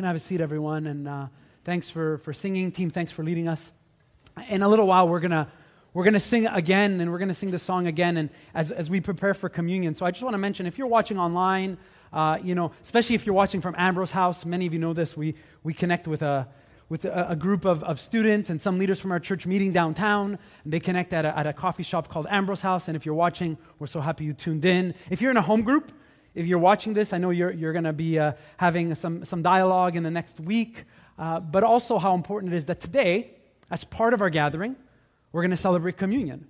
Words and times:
Can 0.00 0.06
have 0.06 0.16
a 0.16 0.18
seat, 0.18 0.40
everyone. 0.40 0.86
And 0.86 1.06
uh, 1.06 1.26
thanks 1.62 1.90
for, 1.90 2.16
for 2.18 2.32
singing. 2.32 2.72
Team, 2.72 2.88
thanks 2.88 3.12
for 3.12 3.22
leading 3.22 3.48
us. 3.48 3.70
In 4.48 4.62
a 4.62 4.68
little 4.68 4.86
while, 4.86 5.06
we're 5.06 5.20
going 5.20 5.30
to 5.30 5.46
we're 5.92 6.04
going 6.04 6.14
to 6.14 6.20
sing 6.20 6.46
again, 6.46 7.00
and 7.00 7.10
we're 7.10 7.18
going 7.18 7.28
to 7.28 7.34
sing 7.34 7.50
the 7.50 7.58
song 7.58 7.86
again, 7.86 8.16
and 8.16 8.30
as, 8.54 8.70
as 8.70 8.88
we 8.88 9.00
prepare 9.00 9.34
for 9.34 9.48
communion. 9.48 9.92
So 9.94 10.06
I 10.06 10.12
just 10.12 10.22
want 10.22 10.34
to 10.34 10.38
mention 10.38 10.64
if 10.64 10.78
you're 10.78 10.86
watching 10.86 11.18
online, 11.18 11.76
uh, 12.12 12.38
you 12.42 12.54
know, 12.54 12.70
especially 12.80 13.16
if 13.16 13.26
you're 13.26 13.34
watching 13.34 13.60
from 13.60 13.74
Ambrose 13.76 14.12
House, 14.12 14.46
many 14.46 14.66
of 14.66 14.72
you 14.72 14.78
know 14.78 14.94
this, 14.94 15.16
we, 15.16 15.34
we 15.64 15.74
connect 15.74 16.06
with 16.06 16.22
a, 16.22 16.48
with 16.88 17.04
a, 17.04 17.30
a 17.30 17.36
group 17.36 17.64
of, 17.66 17.82
of 17.84 18.00
students 18.00 18.48
and 18.48 18.62
some 18.62 18.78
leaders 18.78 19.00
from 19.00 19.10
our 19.10 19.20
church 19.20 19.46
meeting 19.46 19.72
downtown. 19.72 20.38
And 20.64 20.72
they 20.72 20.80
connect 20.80 21.12
at 21.12 21.24
a, 21.24 21.36
at 21.36 21.46
a 21.46 21.52
coffee 21.52 21.82
shop 21.82 22.08
called 22.08 22.26
Ambrose 22.30 22.62
House. 22.62 22.86
And 22.88 22.96
if 22.96 23.04
you're 23.04 23.14
watching, 23.14 23.58
we're 23.78 23.88
so 23.88 24.00
happy 24.00 24.24
you 24.24 24.32
tuned 24.32 24.64
in. 24.64 24.94
If 25.10 25.20
you're 25.20 25.32
in 25.32 25.36
a 25.36 25.42
home 25.42 25.62
group, 25.62 25.92
if 26.34 26.46
you're 26.46 26.58
watching 26.58 26.94
this, 26.94 27.12
I 27.12 27.18
know 27.18 27.30
you're, 27.30 27.50
you're 27.50 27.72
going 27.72 27.84
to 27.84 27.92
be 27.92 28.18
uh, 28.18 28.32
having 28.56 28.94
some, 28.94 29.24
some 29.24 29.42
dialogue 29.42 29.96
in 29.96 30.02
the 30.02 30.10
next 30.10 30.40
week, 30.40 30.84
uh, 31.18 31.40
but 31.40 31.64
also 31.64 31.98
how 31.98 32.14
important 32.14 32.52
it 32.52 32.56
is 32.56 32.64
that 32.66 32.80
today, 32.80 33.32
as 33.70 33.84
part 33.84 34.14
of 34.14 34.20
our 34.20 34.30
gathering, 34.30 34.76
we're 35.32 35.42
going 35.42 35.50
to 35.50 35.56
celebrate 35.56 35.96
communion. 35.96 36.46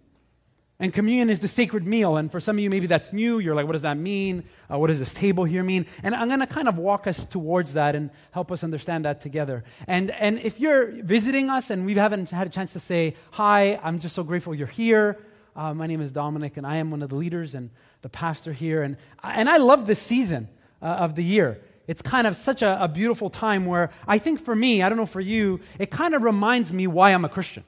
And 0.79 0.95
communion 0.95 1.29
is 1.29 1.41
the 1.41 1.49
sacred 1.49 1.87
meal. 1.87 2.17
And 2.17 2.33
for 2.33 2.41
some 2.41 2.57
of 2.57 2.61
you, 2.63 2.71
maybe 2.71 2.87
that's 2.87 3.13
new. 3.13 3.39
You're 3.39 3.55
like, 3.55 3.67
what 3.67 3.73
does 3.73 3.83
that 3.83 3.99
mean? 3.99 4.45
Uh, 4.73 4.79
what 4.79 4.87
does 4.87 4.99
this 4.99 5.13
table 5.13 5.45
here 5.45 5.63
mean? 5.63 5.85
And 6.03 6.15
I'm 6.15 6.29
going 6.29 6.41
to 6.41 6.47
kind 6.47 6.69
of 6.69 6.79
walk 6.79 7.07
us 7.07 7.27
towards 7.27 7.75
that 7.75 7.95
and 7.95 8.09
help 8.31 8.51
us 8.51 8.65
understand 8.65 9.05
that 9.05 9.21
together. 9.21 9.63
And, 9.87 10.11
and 10.13 10.39
if 10.39 10.59
you're 10.59 10.91
visiting 11.03 11.51
us 11.51 11.69
and 11.69 11.85
we 11.85 11.95
haven't 11.95 12.31
had 12.31 12.47
a 12.47 12.51
chance 12.51 12.73
to 12.73 12.81
say 12.81 13.15
hi, 13.31 13.79
I'm 13.83 14.01
just 14.01 14.15
so 14.15 14.23
grateful 14.23 14.55
you're 14.55 14.67
here. 14.67 15.19
Uh, 15.55 15.75
my 15.75 15.87
name 15.87 16.01
is 16.01 16.13
Dominic, 16.13 16.57
and 16.57 16.67
I 16.67 16.77
am 16.77 16.91
one 16.91 17.03
of 17.03 17.11
the 17.11 17.17
leaders 17.17 17.55
and 17.55 17.71
the 18.03 18.09
pastor 18.09 18.53
here. 18.53 18.83
And, 18.83 18.97
and 19.23 19.49
I 19.49 19.59
love 19.59 19.87
this 19.87 20.01
season 20.01 20.49
uh, 20.83 20.87
of 20.87 21.15
the 21.15 21.25
year. 21.25 21.61
It's 21.87 22.03
kind 22.03 22.27
of 22.27 22.37
such 22.37 22.63
a, 22.63 22.85
a 22.85 22.89
beautiful 22.89 23.31
time 23.31 23.67
where 23.67 23.91
I 24.07 24.19
think 24.19 24.45
for 24.45 24.55
me, 24.55 24.83
I 24.83 24.89
don't 24.89 24.99
know 24.99 25.07
for 25.07 25.21
you, 25.21 25.61
it 25.79 25.91
kind 25.91 26.15
of 26.15 26.23
reminds 26.23 26.73
me 26.73 26.87
why 26.87 27.13
I'm 27.13 27.25
a 27.25 27.29
Christian. 27.29 27.65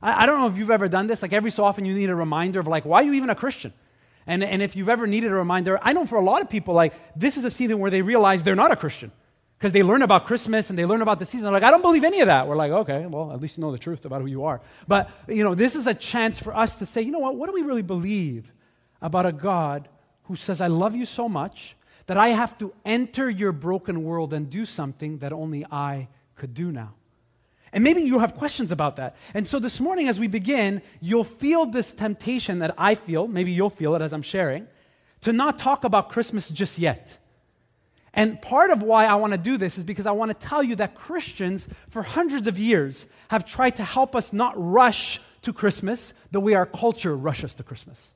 I, 0.00 0.26
don't 0.26 0.40
know 0.40 0.48
if 0.48 0.58
you've 0.58 0.70
ever 0.70 0.86
done 0.86 1.06
this. 1.06 1.22
Like 1.22 1.32
every 1.32 1.50
so 1.50 1.64
often, 1.64 1.86
you 1.86 1.94
need 1.94 2.10
a 2.10 2.14
reminder 2.14 2.60
of 2.60 2.66
like, 2.66 2.84
why 2.84 3.00
are 3.00 3.04
you 3.04 3.14
even 3.14 3.30
a 3.30 3.34
Christian? 3.34 3.72
And, 4.26 4.44
and 4.44 4.62
if 4.62 4.76
you've 4.76 4.88
ever 4.88 5.06
needed 5.06 5.32
a 5.32 5.34
reminder, 5.34 5.78
I 5.82 5.94
know 5.94 6.06
for 6.06 6.16
a 6.16 6.22
lot 6.22 6.42
of 6.42 6.50
people, 6.50 6.74
like 6.74 6.94
this 7.16 7.36
is 7.36 7.44
a 7.44 7.50
season 7.50 7.78
where 7.78 7.90
they 7.90 8.02
realize 8.02 8.42
they're 8.42 8.54
not 8.54 8.70
a 8.70 8.76
Christian 8.76 9.12
because 9.58 9.72
they 9.72 9.82
learn 9.82 10.02
about 10.02 10.26
Christmas 10.26 10.70
and 10.70 10.78
they 10.78 10.84
learn 10.84 11.00
about 11.00 11.18
the 11.18 11.26
season. 11.26 11.44
They're 11.44 11.52
like, 11.52 11.62
I 11.62 11.70
don't 11.70 11.82
believe 11.82 12.04
any 12.04 12.20
of 12.20 12.26
that. 12.26 12.46
We're 12.46 12.56
like, 12.56 12.70
okay, 12.70 13.06
well, 13.06 13.32
at 13.32 13.40
least 13.40 13.56
you 13.56 13.62
know 13.62 13.72
the 13.72 13.78
truth 13.78 14.04
about 14.04 14.20
who 14.20 14.26
you 14.26 14.44
are. 14.44 14.60
But, 14.86 15.10
you 15.26 15.42
know, 15.42 15.54
this 15.54 15.74
is 15.74 15.86
a 15.86 15.94
chance 15.94 16.38
for 16.38 16.54
us 16.54 16.76
to 16.76 16.86
say, 16.86 17.02
you 17.02 17.10
know 17.10 17.18
what, 17.18 17.36
what 17.36 17.46
do 17.46 17.52
we 17.52 17.62
really 17.62 17.82
believe 17.82 18.52
about 19.04 19.26
a 19.26 19.32
God 19.32 19.88
who 20.24 20.34
says, 20.34 20.62
I 20.62 20.66
love 20.66 20.96
you 20.96 21.04
so 21.04 21.28
much 21.28 21.76
that 22.06 22.16
I 22.16 22.28
have 22.30 22.56
to 22.58 22.72
enter 22.84 23.28
your 23.28 23.52
broken 23.52 24.02
world 24.02 24.32
and 24.32 24.48
do 24.48 24.64
something 24.64 25.18
that 25.18 25.32
only 25.32 25.64
I 25.70 26.08
could 26.34 26.54
do 26.54 26.72
now? 26.72 26.94
And 27.70 27.84
maybe 27.84 28.00
you 28.00 28.20
have 28.20 28.34
questions 28.34 28.72
about 28.72 28.96
that. 28.96 29.14
And 29.34 29.46
so 29.46 29.58
this 29.58 29.78
morning, 29.78 30.08
as 30.08 30.18
we 30.18 30.26
begin, 30.26 30.80
you'll 31.00 31.22
feel 31.22 31.66
this 31.66 31.92
temptation 31.92 32.60
that 32.60 32.74
I 32.78 32.94
feel, 32.94 33.28
maybe 33.28 33.52
you'll 33.52 33.68
feel 33.68 33.94
it 33.94 34.00
as 34.00 34.14
I'm 34.14 34.22
sharing, 34.22 34.66
to 35.20 35.32
not 35.32 35.58
talk 35.58 35.84
about 35.84 36.08
Christmas 36.08 36.48
just 36.48 36.78
yet. 36.78 37.18
And 38.14 38.40
part 38.40 38.70
of 38.70 38.82
why 38.82 39.04
I 39.04 39.16
want 39.16 39.32
to 39.32 39.38
do 39.38 39.58
this 39.58 39.76
is 39.76 39.84
because 39.84 40.06
I 40.06 40.12
want 40.12 40.30
to 40.30 40.46
tell 40.46 40.62
you 40.62 40.76
that 40.76 40.94
Christians, 40.94 41.68
for 41.88 42.02
hundreds 42.02 42.46
of 42.46 42.58
years, 42.58 43.06
have 43.28 43.44
tried 43.44 43.76
to 43.76 43.84
help 43.84 44.16
us 44.16 44.32
not 44.32 44.54
rush 44.56 45.20
to 45.42 45.52
Christmas 45.52 46.14
the 46.30 46.40
way 46.40 46.54
our 46.54 46.64
culture 46.64 47.14
rushes 47.14 47.54
to 47.56 47.64
Christmas. 47.64 48.13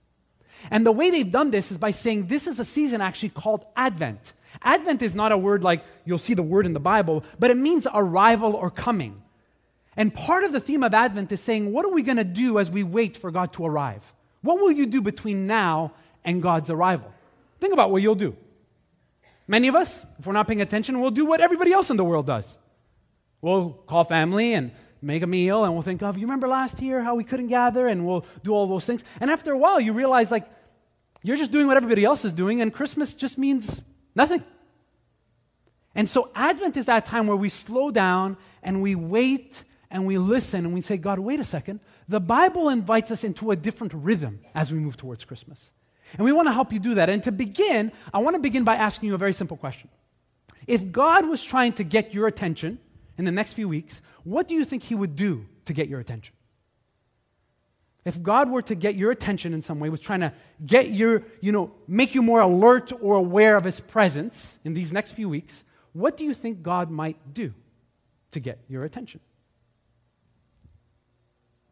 And 0.70 0.84
the 0.84 0.92
way 0.92 1.10
they've 1.10 1.30
done 1.30 1.50
this 1.50 1.70
is 1.70 1.78
by 1.78 1.90
saying 1.90 2.26
this 2.26 2.46
is 2.46 2.60
a 2.60 2.64
season 2.64 3.00
actually 3.00 3.30
called 3.30 3.64
Advent. 3.76 4.32
Advent 4.62 5.02
is 5.02 5.14
not 5.14 5.32
a 5.32 5.38
word 5.38 5.62
like 5.62 5.84
you'll 6.04 6.18
see 6.18 6.34
the 6.34 6.42
word 6.42 6.66
in 6.66 6.72
the 6.72 6.80
Bible, 6.80 7.24
but 7.38 7.50
it 7.50 7.56
means 7.56 7.86
arrival 7.92 8.54
or 8.54 8.70
coming. 8.70 9.22
And 9.96 10.12
part 10.12 10.44
of 10.44 10.52
the 10.52 10.60
theme 10.60 10.82
of 10.82 10.94
Advent 10.94 11.32
is 11.32 11.40
saying, 11.40 11.72
what 11.72 11.84
are 11.84 11.90
we 11.90 12.02
going 12.02 12.18
to 12.18 12.24
do 12.24 12.58
as 12.58 12.70
we 12.70 12.82
wait 12.82 13.16
for 13.16 13.30
God 13.30 13.52
to 13.54 13.66
arrive? 13.66 14.02
What 14.42 14.60
will 14.60 14.70
you 14.70 14.86
do 14.86 15.02
between 15.02 15.46
now 15.46 15.92
and 16.24 16.42
God's 16.42 16.70
arrival? 16.70 17.12
Think 17.60 17.72
about 17.72 17.90
what 17.90 18.02
you'll 18.02 18.14
do. 18.14 18.36
Many 19.48 19.68
of 19.68 19.74
us, 19.74 20.04
if 20.18 20.26
we're 20.26 20.34
not 20.34 20.46
paying 20.46 20.60
attention, 20.60 21.00
we'll 21.00 21.10
do 21.10 21.24
what 21.24 21.40
everybody 21.40 21.72
else 21.72 21.90
in 21.90 21.96
the 21.96 22.04
world 22.04 22.26
does. 22.26 22.58
We'll 23.40 23.70
call 23.70 24.04
family 24.04 24.54
and 24.54 24.72
make 25.00 25.22
a 25.22 25.26
meal, 25.26 25.64
and 25.64 25.72
we'll 25.72 25.82
think 25.82 26.02
of, 26.02 26.16
you 26.16 26.26
remember 26.26 26.48
last 26.48 26.80
year 26.80 27.02
how 27.02 27.14
we 27.14 27.24
couldn't 27.24 27.48
gather, 27.48 27.86
and 27.86 28.06
we'll 28.06 28.24
do 28.42 28.52
all 28.52 28.66
those 28.66 28.84
things. 28.84 29.04
And 29.20 29.30
after 29.30 29.52
a 29.52 29.58
while, 29.58 29.80
you 29.80 29.92
realize, 29.92 30.30
like, 30.30 30.46
you're 31.22 31.36
just 31.36 31.52
doing 31.52 31.66
what 31.66 31.76
everybody 31.76 32.04
else 32.04 32.24
is 32.24 32.32
doing, 32.32 32.60
and 32.60 32.72
Christmas 32.72 33.14
just 33.14 33.38
means 33.38 33.82
nothing. 34.14 34.42
And 35.94 36.08
so, 36.08 36.30
Advent 36.34 36.76
is 36.76 36.86
that 36.86 37.06
time 37.06 37.26
where 37.26 37.36
we 37.36 37.48
slow 37.48 37.90
down 37.90 38.36
and 38.62 38.82
we 38.82 38.94
wait 38.94 39.64
and 39.90 40.06
we 40.06 40.18
listen 40.18 40.64
and 40.64 40.74
we 40.74 40.80
say, 40.80 40.96
God, 40.96 41.18
wait 41.18 41.40
a 41.40 41.44
second. 41.44 41.80
The 42.08 42.20
Bible 42.20 42.68
invites 42.68 43.10
us 43.10 43.24
into 43.24 43.50
a 43.50 43.56
different 43.56 43.92
rhythm 43.94 44.40
as 44.54 44.70
we 44.70 44.78
move 44.78 44.96
towards 44.96 45.24
Christmas. 45.24 45.70
And 46.16 46.24
we 46.24 46.32
want 46.32 46.46
to 46.46 46.52
help 46.52 46.72
you 46.72 46.78
do 46.78 46.94
that. 46.94 47.10
And 47.10 47.22
to 47.24 47.32
begin, 47.32 47.92
I 48.14 48.18
want 48.18 48.34
to 48.34 48.40
begin 48.40 48.64
by 48.64 48.76
asking 48.76 49.08
you 49.08 49.14
a 49.14 49.18
very 49.18 49.32
simple 49.32 49.56
question. 49.56 49.88
If 50.66 50.92
God 50.92 51.28
was 51.28 51.42
trying 51.42 51.72
to 51.74 51.84
get 51.84 52.14
your 52.14 52.26
attention 52.26 52.78
in 53.16 53.24
the 53.24 53.30
next 53.32 53.54
few 53.54 53.68
weeks, 53.68 54.00
what 54.24 54.48
do 54.48 54.54
you 54.54 54.64
think 54.64 54.82
He 54.82 54.94
would 54.94 55.16
do 55.16 55.46
to 55.66 55.72
get 55.72 55.88
your 55.88 56.00
attention? 56.00 56.34
If 58.04 58.22
God 58.22 58.50
were 58.50 58.62
to 58.62 58.74
get 58.74 58.94
your 58.94 59.10
attention 59.10 59.52
in 59.52 59.60
some 59.60 59.80
way, 59.80 59.90
was 59.90 60.00
trying 60.00 60.20
to 60.20 60.32
get 60.64 60.90
your, 60.90 61.24
you 61.40 61.52
know, 61.52 61.72
make 61.86 62.14
you 62.14 62.22
more 62.22 62.40
alert 62.40 62.92
or 63.00 63.16
aware 63.16 63.56
of 63.56 63.64
His 63.64 63.80
presence 63.80 64.58
in 64.64 64.74
these 64.74 64.92
next 64.92 65.12
few 65.12 65.28
weeks, 65.28 65.64
what 65.92 66.16
do 66.16 66.24
you 66.24 66.32
think 66.32 66.62
God 66.62 66.90
might 66.90 67.34
do 67.34 67.52
to 68.30 68.40
get 68.40 68.60
your 68.68 68.84
attention? 68.84 69.20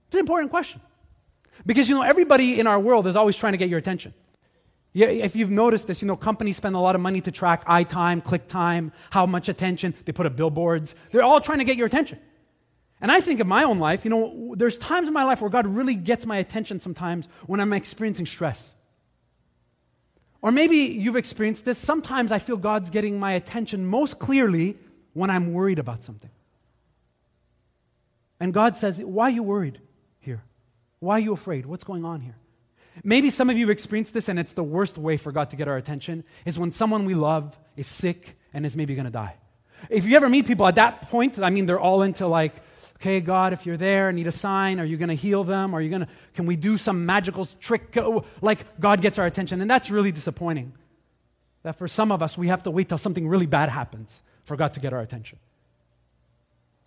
It's 0.08 0.14
an 0.14 0.20
important 0.20 0.50
question. 0.50 0.80
Because, 1.64 1.88
you 1.88 1.94
know, 1.94 2.02
everybody 2.02 2.60
in 2.60 2.66
our 2.66 2.78
world 2.78 3.06
is 3.06 3.16
always 3.16 3.36
trying 3.36 3.52
to 3.52 3.56
get 3.56 3.68
your 3.68 3.78
attention. 3.78 4.12
If 4.94 5.36
you've 5.36 5.50
noticed 5.50 5.86
this, 5.86 6.00
you 6.00 6.08
know, 6.08 6.16
companies 6.16 6.56
spend 6.56 6.74
a 6.74 6.78
lot 6.78 6.94
of 6.94 7.00
money 7.00 7.20
to 7.20 7.30
track 7.30 7.64
eye 7.66 7.82
time, 7.82 8.20
click 8.20 8.46
time, 8.46 8.92
how 9.10 9.26
much 9.26 9.48
attention. 9.48 9.94
They 10.04 10.12
put 10.12 10.26
up 10.26 10.36
billboards. 10.36 10.94
They're 11.12 11.22
all 11.22 11.40
trying 11.40 11.58
to 11.58 11.64
get 11.64 11.76
your 11.76 11.86
attention. 11.86 12.18
And 13.00 13.12
I 13.12 13.20
think 13.20 13.40
of 13.40 13.46
my 13.46 13.64
own 13.64 13.78
life, 13.78 14.04
you 14.04 14.10
know, 14.10 14.54
there's 14.56 14.78
times 14.78 15.06
in 15.06 15.14
my 15.14 15.24
life 15.24 15.40
where 15.40 15.50
God 15.50 15.66
really 15.66 15.96
gets 15.96 16.24
my 16.24 16.38
attention 16.38 16.80
sometimes 16.80 17.28
when 17.46 17.60
I'm 17.60 17.72
experiencing 17.72 18.26
stress. 18.26 18.62
Or 20.40 20.50
maybe 20.50 20.76
you've 20.76 21.16
experienced 21.16 21.64
this. 21.64 21.76
Sometimes 21.76 22.32
I 22.32 22.38
feel 22.38 22.56
God's 22.56 22.90
getting 22.90 23.18
my 23.20 23.32
attention 23.32 23.84
most 23.84 24.18
clearly 24.18 24.76
when 25.12 25.28
I'm 25.28 25.52
worried 25.52 25.78
about 25.78 26.02
something. 26.02 26.30
And 28.38 28.52
God 28.52 28.76
says, 28.76 29.00
Why 29.00 29.24
are 29.24 29.30
you 29.30 29.42
worried? 29.42 29.80
Here? 30.20 30.42
Why 31.00 31.16
are 31.16 31.20
you 31.20 31.32
afraid? 31.32 31.66
What's 31.66 31.84
going 31.84 32.04
on 32.04 32.20
here? 32.20 32.36
Maybe 33.04 33.28
some 33.28 33.50
of 33.50 33.58
you 33.58 33.66
have 33.66 33.70
experienced 33.70 34.14
this, 34.14 34.28
and 34.28 34.38
it's 34.38 34.54
the 34.54 34.64
worst 34.64 34.96
way 34.96 35.16
for 35.16 35.32
God 35.32 35.50
to 35.50 35.56
get 35.56 35.68
our 35.68 35.76
attention 35.76 36.24
is 36.46 36.58
when 36.58 36.70
someone 36.70 37.04
we 37.04 37.14
love 37.14 37.58
is 37.76 37.86
sick 37.86 38.38
and 38.54 38.64
is 38.64 38.76
maybe 38.76 38.94
going 38.94 39.04
to 39.04 39.10
die. 39.10 39.34
If 39.90 40.06
you 40.06 40.16
ever 40.16 40.28
meet 40.28 40.46
people 40.46 40.66
at 40.66 40.76
that 40.76 41.02
point, 41.02 41.38
I 41.38 41.50
mean, 41.50 41.66
they're 41.66 41.80
all 41.80 42.02
into 42.02 42.26
like, 42.26 42.54
okay, 42.96 43.20
God, 43.20 43.52
if 43.52 43.66
you're 43.66 43.76
there, 43.76 44.08
I 44.08 44.12
need 44.12 44.26
a 44.26 44.32
sign. 44.32 44.80
Are 44.80 44.84
you 44.84 44.96
going 44.96 45.08
to 45.08 45.14
heal 45.14 45.44
them? 45.44 45.74
Are 45.74 45.80
you 45.80 45.90
going 45.90 46.02
to, 46.02 46.08
can 46.34 46.46
we 46.46 46.56
do 46.56 46.76
some 46.76 47.06
magical 47.06 47.46
trick? 47.60 47.96
Like, 48.40 48.80
God 48.80 49.00
gets 49.00 49.18
our 49.18 49.26
attention. 49.26 49.60
And 49.60 49.70
that's 49.70 49.90
really 49.90 50.12
disappointing. 50.12 50.72
That 51.62 51.76
for 51.76 51.88
some 51.88 52.12
of 52.12 52.22
us, 52.22 52.38
we 52.38 52.48
have 52.48 52.62
to 52.64 52.70
wait 52.70 52.88
till 52.88 52.98
something 52.98 53.26
really 53.28 53.46
bad 53.46 53.68
happens 53.68 54.22
for 54.44 54.56
God 54.56 54.74
to 54.74 54.80
get 54.80 54.92
our 54.92 55.00
attention. 55.00 55.38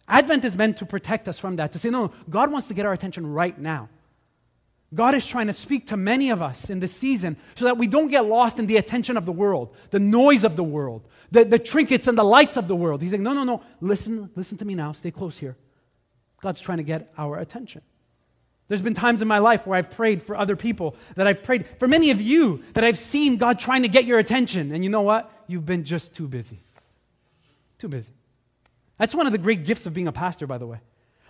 Advent 0.07 0.45
is 0.45 0.55
meant 0.55 0.77
to 0.77 0.85
protect 0.85 1.27
us 1.27 1.37
from 1.37 1.57
that, 1.57 1.73
to 1.73 1.79
say, 1.79 1.89
no, 1.89 2.11
God 2.29 2.51
wants 2.51 2.67
to 2.69 2.73
get 2.73 2.85
our 2.85 2.93
attention 2.93 3.31
right 3.31 3.57
now. 3.57 3.89
God 4.91 5.13
is 5.13 5.27
trying 5.27 5.45
to 5.47 5.53
speak 5.53 5.87
to 5.87 5.97
many 5.97 6.31
of 6.31 6.41
us 6.41 6.71
in 6.71 6.79
this 6.79 6.91
season 6.91 7.37
so 7.53 7.65
that 7.65 7.77
we 7.77 7.85
don't 7.85 8.07
get 8.07 8.25
lost 8.25 8.57
in 8.57 8.65
the 8.65 8.77
attention 8.77 9.17
of 9.17 9.27
the 9.27 9.31
world, 9.31 9.75
the 9.91 9.99
noise 9.99 10.43
of 10.43 10.55
the 10.55 10.63
world, 10.63 11.07
the, 11.29 11.45
the 11.45 11.59
trinkets 11.59 12.07
and 12.07 12.17
the 12.17 12.23
lights 12.23 12.57
of 12.57 12.67
the 12.67 12.75
world. 12.75 13.03
He's 13.03 13.11
saying, 13.11 13.21
no, 13.21 13.33
no, 13.33 13.43
no, 13.43 13.61
listen, 13.81 14.31
listen 14.35 14.57
to 14.57 14.65
me 14.65 14.73
now, 14.73 14.93
stay 14.93 15.11
close 15.11 15.37
here. 15.37 15.55
God's 16.41 16.59
trying 16.59 16.77
to 16.77 16.83
get 16.83 17.11
our 17.17 17.37
attention. 17.37 17.81
There's 18.67 18.81
been 18.81 18.93
times 18.93 19.21
in 19.21 19.27
my 19.27 19.39
life 19.39 19.65
where 19.65 19.77
I've 19.77 19.89
prayed 19.89 20.21
for 20.21 20.35
other 20.35 20.55
people, 20.55 20.95
that 21.15 21.25
I've 21.25 21.43
prayed 21.43 21.65
for 21.79 21.87
many 21.87 22.11
of 22.11 22.21
you, 22.21 22.63
that 22.73 22.83
I've 22.83 22.99
seen 22.99 23.37
God 23.37 23.59
trying 23.59 23.81
to 23.81 23.87
get 23.87 24.05
your 24.05 24.19
attention. 24.19 24.71
And 24.71 24.83
you 24.83 24.89
know 24.89 25.01
what? 25.01 25.31
You've 25.47 25.65
been 25.65 25.83
just 25.83 26.13
too 26.13 26.27
busy. 26.27 26.59
Too 27.79 27.87
busy. 27.87 28.13
That's 28.97 29.15
one 29.15 29.25
of 29.25 29.31
the 29.31 29.37
great 29.37 29.65
gifts 29.65 29.85
of 29.85 29.93
being 29.93 30.07
a 30.07 30.11
pastor, 30.11 30.45
by 30.45 30.57
the 30.59 30.67
way 30.67 30.79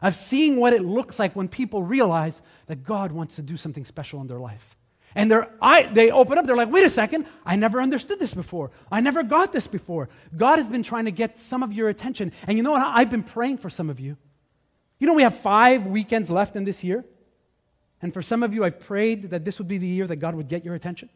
of 0.02 0.16
seeing 0.16 0.58
what 0.58 0.74
it 0.74 0.84
looks 0.84 1.20
like 1.20 1.36
when 1.36 1.48
people 1.48 1.84
realize 1.84 2.42
that 2.68 2.84
God 2.84 3.12
wants 3.12 3.36
to 3.36 3.42
do 3.42 3.58
something 3.58 3.86
special 3.86 4.22
in 4.22 4.28
their 4.28 4.40
life. 4.40 4.78
And 5.16 5.30
they're, 5.30 5.50
I, 5.62 5.84
they 5.84 6.12
open 6.12 6.38
up, 6.38 6.46
they're 6.46 6.56
like, 6.56 6.72
wait 6.72 6.86
a 6.86 6.90
second, 6.90 7.26
I 7.44 7.56
never 7.56 7.82
understood 7.82 8.20
this 8.20 8.34
before. 8.34 8.72
I 8.92 9.02
never 9.02 9.24
got 9.24 9.52
this 9.52 9.66
before. 9.66 10.08
God 10.36 10.58
has 10.58 10.68
been 10.68 10.84
trying 10.84 11.06
to 11.06 11.12
get 11.12 11.40
some 11.40 11.64
of 11.64 11.74
your 11.74 11.90
attention. 11.90 12.32
And 12.48 12.58
you 12.58 12.64
know 12.64 12.72
what? 12.72 12.82
I've 12.82 13.10
been 13.10 13.24
praying 13.24 13.58
for 13.58 13.70
some 13.70 13.90
of 13.90 14.00
you. 14.00 14.18
You 15.00 15.08
know, 15.08 15.14
we 15.14 15.24
have 15.24 15.38
five 15.38 15.86
weekends 15.86 16.30
left 16.30 16.56
in 16.56 16.66
this 16.66 16.84
year. 16.84 17.06
And 18.02 18.14
for 18.14 18.22
some 18.22 18.44
of 18.44 18.54
you, 18.54 18.64
I've 18.64 18.80
prayed 18.80 19.32
that 19.32 19.44
this 19.44 19.58
would 19.60 19.68
be 19.68 19.78
the 19.78 19.88
year 19.88 20.08
that 20.08 20.18
God 20.18 20.36
would 20.36 20.48
get 20.48 20.64
your 20.64 20.76
attention. 20.76 21.10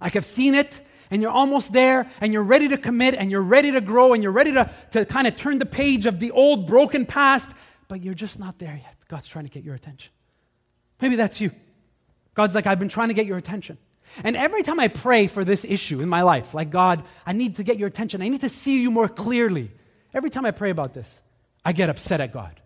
I 0.00 0.08
have 0.08 0.24
seen 0.24 0.54
it 0.54 0.80
and 1.10 1.22
you're 1.22 1.30
almost 1.30 1.72
there 1.72 2.08
and 2.20 2.32
you're 2.32 2.42
ready 2.42 2.68
to 2.68 2.78
commit 2.78 3.14
and 3.14 3.30
you're 3.30 3.42
ready 3.42 3.72
to 3.72 3.80
grow 3.80 4.14
and 4.14 4.22
you're 4.22 4.32
ready 4.32 4.52
to, 4.52 4.70
to 4.92 5.04
kind 5.04 5.26
of 5.26 5.36
turn 5.36 5.58
the 5.58 5.66
page 5.66 6.06
of 6.06 6.18
the 6.18 6.32
old 6.32 6.66
broken 6.66 7.06
past, 7.06 7.50
but 7.88 8.02
you're 8.02 8.14
just 8.14 8.38
not 8.38 8.58
there 8.58 8.78
yet. 8.82 8.96
God's 9.08 9.26
trying 9.26 9.44
to 9.44 9.50
get 9.50 9.62
your 9.62 9.74
attention. 9.74 10.12
Maybe 11.00 11.16
that's 11.16 11.40
you. 11.40 11.52
God's 12.34 12.54
like, 12.54 12.66
I've 12.66 12.78
been 12.78 12.88
trying 12.88 13.08
to 13.08 13.14
get 13.14 13.26
your 13.26 13.38
attention. 13.38 13.78
And 14.24 14.36
every 14.36 14.62
time 14.62 14.80
I 14.80 14.88
pray 14.88 15.26
for 15.26 15.44
this 15.44 15.64
issue 15.64 16.00
in 16.00 16.08
my 16.08 16.22
life, 16.22 16.54
like, 16.54 16.70
God, 16.70 17.02
I 17.26 17.32
need 17.32 17.56
to 17.56 17.64
get 17.64 17.78
your 17.78 17.88
attention, 17.88 18.22
I 18.22 18.28
need 18.28 18.42
to 18.42 18.48
see 18.48 18.82
you 18.82 18.90
more 18.90 19.08
clearly. 19.08 19.70
Every 20.14 20.30
time 20.30 20.44
I 20.44 20.50
pray 20.50 20.70
about 20.70 20.94
this, 20.94 21.21
I 21.64 21.72
get 21.72 21.88
upset 21.88 22.20
at 22.20 22.32
God. 22.32 22.60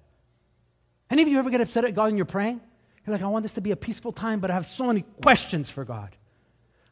Any 1.11 1.23
of 1.23 1.29
you 1.29 1.39
ever 1.39 1.51
get 1.51 1.61
upset 1.61 1.85
at 1.85 1.95
God 1.95 2.07
when 2.07 2.17
you're 2.17 2.25
praying? 2.25 2.61
You're 3.07 3.13
like, 3.13 3.23
I 3.23 3.29
want 3.29 3.45
this 3.45 3.55
to 3.55 3.61
be 3.61 3.71
a 3.71 3.77
peaceful 3.77 4.13
time, 4.13 4.41
but 4.41 4.51
I 4.51 4.55
have 4.55 4.67
so 4.67 4.87
many 4.87 5.03
questions 5.23 5.71
for 5.71 5.85
God. 5.85 6.17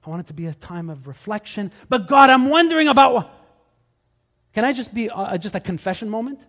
I 0.07 0.11
want 0.11 0.21
it 0.21 0.27
to 0.27 0.35
be 0.35 0.47
a 0.47 0.55
time 0.55 0.91
of 0.91 1.09
reflection. 1.09 1.73
But 1.89 2.09
God, 2.09 2.31
I'm 2.31 2.49
wondering 2.49 2.89
about. 2.89 3.15
What... 3.15 3.31
Can 4.53 4.65
I 4.65 4.73
just 4.73 4.95
be 4.95 5.11
uh, 5.11 5.37
just 5.39 5.55
a 5.55 5.61
confession 5.61 6.09
moment? 6.09 6.41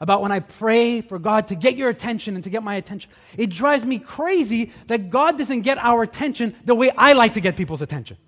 About 0.00 0.20
when 0.20 0.32
I 0.32 0.40
pray 0.40 1.00
for 1.00 1.18
God 1.18 1.48
to 1.48 1.54
get 1.54 1.76
your 1.76 1.88
attention 1.88 2.34
and 2.34 2.44
to 2.44 2.50
get 2.50 2.62
my 2.62 2.74
attention. 2.74 3.10
It 3.38 3.50
drives 3.50 3.84
me 3.84 3.98
crazy 3.98 4.72
that 4.88 5.08
God 5.08 5.38
doesn't 5.38 5.60
get 5.60 5.78
our 5.78 6.02
attention 6.02 6.54
the 6.64 6.74
way 6.74 6.90
I 6.90 7.12
like 7.12 7.34
to 7.34 7.40
get 7.40 7.56
people's 7.56 7.80
attention. 7.80 8.18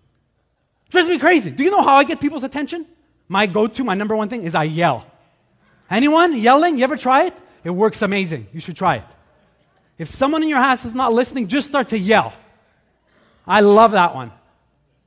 It 0.87 0.93
drives 0.93 1.09
me 1.09 1.19
crazy. 1.19 1.51
Do 1.51 1.65
you 1.65 1.71
know 1.71 1.83
how 1.83 1.97
I 1.97 2.05
get 2.05 2.21
people's 2.21 2.45
attention? 2.45 2.87
My 3.27 3.47
go 3.47 3.67
to, 3.67 3.85
my 3.85 3.95
number 3.95 4.17
one 4.17 4.29
thing 4.29 4.45
is 4.45 4.55
I 4.55 4.65
yell. 4.65 5.05
Anyone 5.91 6.37
yelling? 6.37 6.79
You 6.79 6.85
ever 6.85 6.97
try 6.97 7.25
it? 7.25 7.37
It 7.65 7.71
works 7.71 8.03
amazing. 8.03 8.47
You 8.53 8.61
should 8.61 8.77
try 8.77 8.97
it. 8.97 9.07
If 9.97 10.09
someone 10.09 10.43
in 10.43 10.49
your 10.49 10.61
house 10.61 10.85
is 10.85 10.95
not 10.95 11.13
listening, 11.13 11.49
just 11.49 11.67
start 11.67 11.89
to 11.89 11.99
yell. 11.99 12.33
I 13.47 13.61
love 13.61 13.93
that 13.93 14.15
one. 14.15 14.31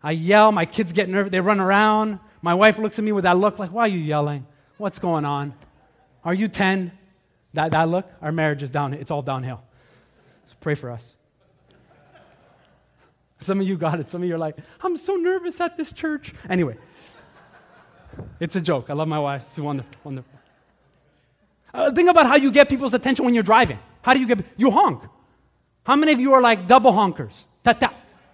I 0.03 0.11
yell, 0.11 0.51
my 0.51 0.65
kids 0.65 0.93
get 0.93 1.07
nervous, 1.09 1.31
they 1.31 1.39
run 1.39 1.59
around. 1.59 2.19
My 2.41 2.55
wife 2.55 2.79
looks 2.79 2.97
at 2.97 3.05
me 3.05 3.11
with 3.11 3.23
that 3.23 3.37
look 3.37 3.59
like, 3.59 3.71
why 3.71 3.83
are 3.83 3.87
you 3.87 3.99
yelling? 3.99 4.45
What's 4.77 4.97
going 4.97 5.25
on? 5.25 5.53
Are 6.25 6.33
you 6.33 6.47
10? 6.47 6.91
That, 7.53 7.71
that 7.71 7.87
look? 7.87 8.09
Our 8.21 8.31
marriage 8.31 8.63
is 8.63 8.71
down, 8.71 8.93
it's 8.93 9.11
all 9.11 9.21
downhill. 9.21 9.61
So 10.47 10.55
pray 10.59 10.73
for 10.73 10.89
us. 10.89 11.15
Some 13.39 13.59
of 13.59 13.67
you 13.67 13.75
got 13.75 13.99
it. 13.99 14.09
Some 14.09 14.21
of 14.21 14.29
you 14.29 14.35
are 14.35 14.39
like, 14.39 14.55
I'm 14.81 14.97
so 14.97 15.15
nervous 15.15 15.59
at 15.59 15.75
this 15.75 15.91
church. 15.91 16.33
Anyway, 16.47 16.77
it's 18.39 18.55
a 18.55 18.61
joke. 18.61 18.89
I 18.89 18.93
love 18.93 19.07
my 19.07 19.17
wife. 19.17 19.45
She's 19.49 19.61
wonderful. 19.61 19.91
wonderful. 20.03 20.40
Uh, 21.73 21.91
think 21.91 22.09
about 22.09 22.27
how 22.27 22.35
you 22.35 22.51
get 22.51 22.69
people's 22.69 22.93
attention 22.93 23.25
when 23.25 23.33
you're 23.33 23.43
driving. 23.43 23.79
How 24.01 24.13
do 24.13 24.19
you 24.19 24.27
get? 24.27 24.45
You 24.57 24.71
honk. 24.71 25.03
How 25.85 25.95
many 25.95 26.11
of 26.11 26.19
you 26.19 26.33
are 26.33 26.41
like 26.41 26.67
double 26.67 26.91
honkers? 26.91 27.45
Ta 27.63 27.73
ta. 27.73 27.93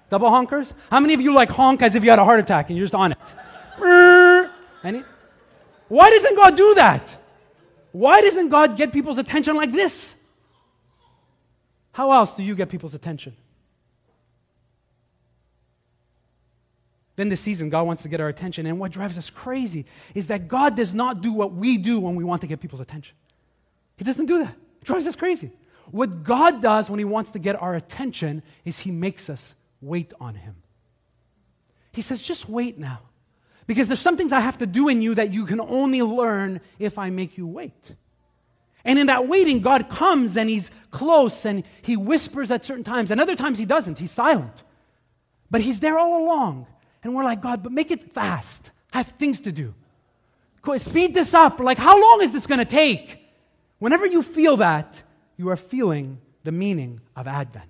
Double 0.10 0.30
honkers? 0.30 0.74
How 0.89 1.00
many 1.00 1.13
of 1.13 1.22
you 1.22 1.34
like 1.34 1.50
honk 1.50 1.81
as 1.81 1.95
if 1.95 2.04
you 2.04 2.10
had 2.10 2.19
a 2.19 2.25
heart 2.25 2.39
attack 2.39 2.69
and 2.69 2.78
you're 2.78 2.86
just 2.86 2.95
on 2.95 3.12
it? 3.12 4.50
Any? 4.84 5.04
Why 5.88 6.10
doesn't 6.10 6.36
God 6.36 6.56
do 6.56 6.75
that? 6.75 7.24
Why 7.92 8.22
doesn't 8.22 8.50
God 8.50 8.78
get 8.78 8.94
people's 8.94 9.18
attention 9.18 9.56
like 9.56 9.72
this? 9.72 10.16
How 11.92 12.12
else 12.12 12.36
do 12.36 12.44
you 12.44 12.56
get 12.56 12.69
people's 12.69 12.94
attention? 12.94 13.36
Then 17.16 17.30
this 17.30 17.42
season, 17.42 17.69
God 17.69 17.88
wants 17.88 18.04
to 18.04 18.10
get 18.10 18.22
our 18.22 18.28
attention. 18.28 18.68
And 18.68 18.80
what 18.80 18.92
drives 18.92 19.18
us 19.18 19.31
crazy 19.31 19.86
is 20.13 20.28
that 20.28 20.48
God 20.48 20.75
does 20.75 20.94
not 20.94 21.22
do 21.22 21.34
what 21.34 21.51
we 21.51 21.78
do 21.78 22.00
when 22.00 22.16
we 22.16 22.24
want 22.24 22.42
to 22.42 22.48
get 22.48 22.60
people's 22.62 22.81
attention. 22.81 23.16
He 23.97 24.03
doesn't 24.03 24.25
do 24.25 24.39
that. 24.39 24.55
It 24.81 24.85
drives 24.85 25.07
us 25.07 25.15
crazy. 25.15 25.51
What 25.91 26.23
God 26.23 26.61
does 26.61 26.89
when 26.89 26.99
He 26.99 27.05
wants 27.05 27.31
to 27.31 27.39
get 27.39 27.61
our 27.61 27.75
attention 27.75 28.44
is 28.65 28.79
He 28.79 28.91
makes 28.91 29.29
us 29.29 29.55
wait 29.81 30.13
on 30.19 30.35
him. 30.35 30.55
He 31.91 32.01
says, 32.01 32.21
just 32.21 32.47
wait 32.47 32.77
now. 32.77 32.99
Because 33.65 33.88
there's 33.88 33.99
some 33.99 34.17
things 34.17 34.31
I 34.31 34.39
have 34.39 34.59
to 34.59 34.67
do 34.67 34.88
in 34.88 35.01
you 35.01 35.15
that 35.15 35.33
you 35.33 35.45
can 35.45 35.59
only 35.59 36.01
learn 36.01 36.61
if 36.79 36.97
I 36.97 37.09
make 37.09 37.38
you 37.38 37.47
wait. 37.47 37.95
And 38.85 38.97
in 38.97 39.07
that 39.07 39.27
waiting, 39.27 39.59
God 39.59 39.89
comes 39.89 40.38
and 40.38 40.50
He's 40.50 40.71
close 40.91 41.45
and 41.45 41.63
He 41.81 41.97
whispers 41.97 42.51
at 42.51 42.63
certain 42.63 42.83
times. 42.83 43.11
And 43.11 43.19
other 43.19 43.35
times 43.35 43.57
He 43.57 43.65
doesn't, 43.65 43.97
He's 43.97 44.11
silent. 44.11 44.63
But 45.51 45.61
He's 45.61 45.79
there 45.79 45.97
all 45.97 46.23
along. 46.23 46.67
And 47.03 47.13
we're 47.13 47.25
like, 47.25 47.41
God, 47.41 47.63
but 47.63 47.71
make 47.71 47.91
it 47.91 48.13
fast. 48.13 48.71
I 48.93 48.97
have 48.97 49.07
things 49.07 49.41
to 49.41 49.51
do. 49.51 49.73
Speed 50.77 51.13
this 51.13 51.33
up. 51.33 51.59
Like, 51.59 51.77
how 51.77 52.01
long 52.01 52.21
is 52.21 52.33
this 52.33 52.45
going 52.45 52.59
to 52.59 52.65
take? 52.65 53.21
Whenever 53.79 54.06
you 54.06 54.24
feel 54.24 54.57
that, 54.57 55.03
you 55.38 55.50
are 55.50 55.56
feeling 55.56 56.19
the 56.44 56.51
meaning 56.51 57.01
of 57.15 57.27
Advent. 57.27 57.69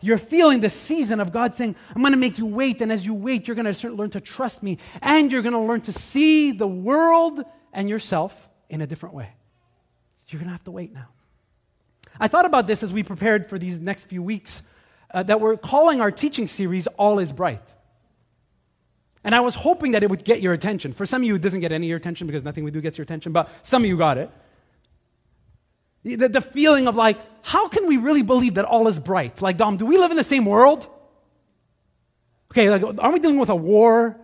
You're 0.00 0.18
feeling 0.18 0.60
the 0.60 0.70
season 0.70 1.18
of 1.18 1.32
God 1.32 1.54
saying, 1.54 1.74
I'm 1.94 2.02
going 2.02 2.12
to 2.12 2.18
make 2.18 2.38
you 2.38 2.46
wait. 2.46 2.80
And 2.82 2.92
as 2.92 3.04
you 3.04 3.14
wait, 3.14 3.48
you're 3.48 3.56
going 3.56 3.72
to 3.72 3.90
learn 3.90 4.10
to 4.10 4.20
trust 4.20 4.62
me. 4.62 4.78
And 5.02 5.32
you're 5.32 5.42
going 5.42 5.54
to 5.54 5.60
learn 5.60 5.80
to 5.82 5.92
see 5.92 6.52
the 6.52 6.68
world 6.68 7.42
and 7.72 7.88
yourself 7.88 8.48
in 8.68 8.80
a 8.80 8.86
different 8.86 9.14
way. 9.14 9.30
You're 10.28 10.38
going 10.38 10.48
to 10.48 10.52
have 10.52 10.64
to 10.64 10.70
wait 10.70 10.92
now. 10.92 11.08
I 12.20 12.28
thought 12.28 12.44
about 12.44 12.66
this 12.66 12.82
as 12.82 12.92
we 12.92 13.02
prepared 13.02 13.48
for 13.48 13.58
these 13.58 13.80
next 13.80 14.04
few 14.04 14.22
weeks 14.22 14.62
uh, 15.12 15.22
that 15.22 15.40
we're 15.40 15.56
calling 15.56 16.00
our 16.00 16.10
teaching 16.10 16.46
series 16.46 16.86
All 16.86 17.18
is 17.18 17.32
Bright. 17.32 17.62
And 19.24 19.34
I 19.34 19.40
was 19.40 19.54
hoping 19.54 19.92
that 19.92 20.02
it 20.02 20.10
would 20.10 20.24
get 20.24 20.40
your 20.40 20.52
attention. 20.52 20.92
For 20.92 21.06
some 21.06 21.22
of 21.22 21.26
you, 21.26 21.36
it 21.36 21.42
doesn't 21.42 21.60
get 21.60 21.72
any 21.72 21.86
of 21.86 21.88
your 21.88 21.96
attention 21.96 22.26
because 22.26 22.44
nothing 22.44 22.62
we 22.62 22.70
do 22.70 22.80
gets 22.80 22.98
your 22.98 23.02
attention, 23.02 23.32
but 23.32 23.48
some 23.62 23.82
of 23.82 23.88
you 23.88 23.96
got 23.96 24.18
it. 24.18 24.30
The, 26.16 26.28
the 26.28 26.40
feeling 26.40 26.86
of 26.86 26.96
like, 26.96 27.18
how 27.42 27.68
can 27.68 27.86
we 27.86 27.96
really 27.96 28.22
believe 28.22 28.54
that 28.54 28.64
all 28.64 28.88
is 28.88 28.98
bright? 28.98 29.40
Like, 29.40 29.56
Dom, 29.56 29.76
do 29.76 29.86
we 29.86 29.98
live 29.98 30.10
in 30.10 30.16
the 30.16 30.24
same 30.24 30.44
world? 30.44 30.88
Okay, 32.50 32.70
like, 32.70 32.82
aren't 32.82 33.14
we 33.14 33.20
dealing 33.20 33.38
with 33.38 33.50
a 33.50 33.56
war 33.56 34.16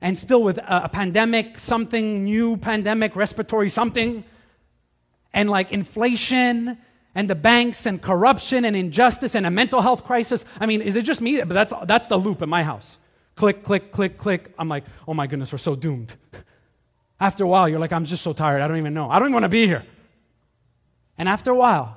and 0.00 0.16
still 0.16 0.42
with 0.42 0.58
a, 0.58 0.84
a 0.84 0.88
pandemic, 0.88 1.58
something 1.58 2.24
new, 2.24 2.56
pandemic, 2.56 3.16
respiratory 3.16 3.68
something, 3.68 4.24
and 5.32 5.50
like 5.50 5.72
inflation 5.72 6.78
and 7.14 7.30
the 7.30 7.34
banks 7.34 7.86
and 7.86 8.00
corruption 8.00 8.64
and 8.64 8.76
injustice 8.76 9.34
and 9.34 9.46
a 9.46 9.50
mental 9.50 9.80
health 9.80 10.04
crisis? 10.04 10.44
I 10.60 10.66
mean, 10.66 10.80
is 10.80 10.96
it 10.96 11.02
just 11.02 11.20
me? 11.20 11.38
But 11.38 11.54
that's, 11.54 11.72
that's 11.84 12.06
the 12.06 12.16
loop 12.16 12.42
in 12.42 12.48
my 12.48 12.62
house. 12.62 12.98
Click, 13.34 13.62
click, 13.62 13.92
click, 13.92 14.16
click. 14.16 14.54
I'm 14.58 14.68
like, 14.68 14.84
oh 15.06 15.14
my 15.14 15.26
goodness, 15.26 15.52
we're 15.52 15.58
so 15.58 15.76
doomed. 15.76 16.14
After 17.20 17.44
a 17.44 17.46
while, 17.46 17.68
you're 17.68 17.78
like, 17.78 17.92
I'm 17.92 18.04
just 18.04 18.22
so 18.22 18.32
tired. 18.32 18.60
I 18.62 18.68
don't 18.68 18.78
even 18.78 18.94
know. 18.94 19.10
I 19.10 19.18
don't 19.18 19.28
even 19.28 19.34
want 19.34 19.44
to 19.44 19.48
be 19.48 19.66
here. 19.66 19.84
And 21.18 21.28
after 21.28 21.50
a 21.50 21.56
while, 21.56 21.96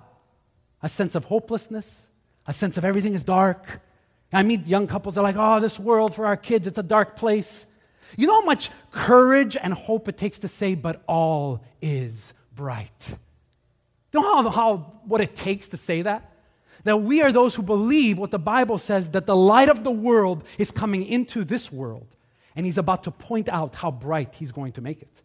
a 0.81 0.89
sense 0.89 1.15
of 1.15 1.25
hopelessness, 1.25 2.07
a 2.47 2.53
sense 2.53 2.77
of 2.77 2.85
everything 2.85 3.13
is 3.13 3.23
dark. 3.23 3.81
I 4.31 4.43
meet 4.43 4.65
young 4.65 4.87
couples 4.87 5.15
that 5.15 5.21
are 5.21 5.23
like, 5.23 5.35
oh, 5.37 5.59
this 5.59 5.79
world 5.79 6.13
for 6.13 6.25
our 6.25 6.37
kids, 6.37 6.67
it's 6.67 6.77
a 6.77 6.83
dark 6.83 7.15
place. 7.15 7.67
You 8.17 8.27
know 8.27 8.39
how 8.41 8.45
much 8.45 8.69
courage 8.91 9.55
and 9.55 9.73
hope 9.73 10.07
it 10.07 10.17
takes 10.17 10.39
to 10.39 10.47
say, 10.47 10.75
but 10.75 11.03
all 11.07 11.63
is 11.81 12.33
bright? 12.55 13.17
You 14.13 14.21
know 14.21 14.43
how, 14.43 14.49
how, 14.49 14.77
what 15.05 15.21
it 15.21 15.35
takes 15.35 15.67
to 15.69 15.77
say 15.77 16.01
that? 16.03 16.33
That 16.85 16.97
we 16.97 17.21
are 17.21 17.31
those 17.31 17.55
who 17.55 17.61
believe 17.61 18.17
what 18.17 18.31
the 18.31 18.39
Bible 18.39 18.77
says 18.77 19.11
that 19.11 19.25
the 19.25 19.35
light 19.35 19.69
of 19.69 19.83
the 19.83 19.91
world 19.91 20.43
is 20.57 20.71
coming 20.71 21.05
into 21.05 21.43
this 21.43 21.71
world, 21.71 22.07
and 22.55 22.65
He's 22.65 22.77
about 22.77 23.03
to 23.03 23.11
point 23.11 23.49
out 23.49 23.75
how 23.75 23.91
bright 23.91 24.35
He's 24.35 24.51
going 24.51 24.71
to 24.73 24.81
make 24.81 25.01
it. 25.01 25.23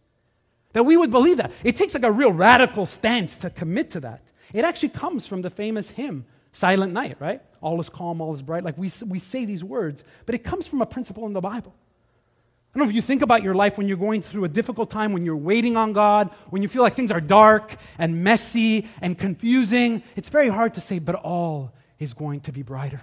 That 0.75 0.83
we 0.83 0.97
would 0.97 1.09
believe 1.09 1.37
that. 1.37 1.53
It 1.63 1.77
takes 1.77 1.93
like 1.93 2.03
a 2.03 2.11
real 2.11 2.33
radical 2.33 2.85
stance 2.85 3.37
to 3.37 3.49
commit 3.49 3.91
to 3.91 4.01
that. 4.01 4.21
It 4.51 4.65
actually 4.65 4.89
comes 4.89 5.25
from 5.25 5.41
the 5.41 5.49
famous 5.49 5.89
hymn, 5.89 6.25
Silent 6.51 6.91
Night, 6.91 7.15
right? 7.21 7.41
All 7.61 7.79
is 7.79 7.87
calm, 7.87 8.19
all 8.19 8.33
is 8.33 8.41
bright. 8.41 8.65
Like 8.65 8.77
we, 8.77 8.91
we 9.05 9.19
say 9.19 9.45
these 9.45 9.63
words, 9.63 10.03
but 10.25 10.35
it 10.35 10.39
comes 10.39 10.67
from 10.67 10.81
a 10.81 10.85
principle 10.85 11.25
in 11.27 11.31
the 11.31 11.39
Bible. 11.39 11.73
I 11.73 12.77
don't 12.77 12.87
know 12.87 12.89
if 12.89 12.95
you 12.95 13.01
think 13.01 13.21
about 13.21 13.41
your 13.41 13.55
life 13.55 13.77
when 13.77 13.87
you're 13.87 13.95
going 13.95 14.21
through 14.21 14.43
a 14.43 14.49
difficult 14.49 14.89
time, 14.89 15.13
when 15.13 15.23
you're 15.23 15.37
waiting 15.37 15.77
on 15.77 15.93
God, 15.93 16.29
when 16.49 16.61
you 16.61 16.67
feel 16.67 16.81
like 16.81 16.93
things 16.93 17.09
are 17.09 17.21
dark 17.21 17.77
and 17.97 18.21
messy 18.21 18.85
and 19.01 19.17
confusing. 19.17 20.03
It's 20.17 20.27
very 20.27 20.49
hard 20.49 20.73
to 20.73 20.81
say, 20.81 20.99
but 20.99 21.15
all 21.15 21.71
is 21.99 22.13
going 22.13 22.41
to 22.41 22.51
be 22.51 22.63
brighter. 22.63 23.01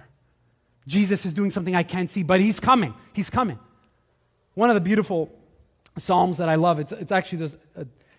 Jesus 0.85 1.25
is 1.25 1.33
doing 1.33 1.49
something 1.49 1.75
I 1.75 1.81
can't 1.81 2.11
see, 2.11 2.21
but 2.21 2.39
He's 2.39 2.59
coming. 2.59 2.93
He's 3.13 3.31
coming. 3.31 3.57
One 4.53 4.69
of 4.69 4.75
the 4.75 4.81
beautiful 4.81 5.33
Psalms 5.97 6.37
that 6.37 6.49
I 6.49 6.55
love, 6.55 6.79
it's, 6.79 6.91
it's 6.91 7.11
actually 7.11 7.39
this, 7.39 7.55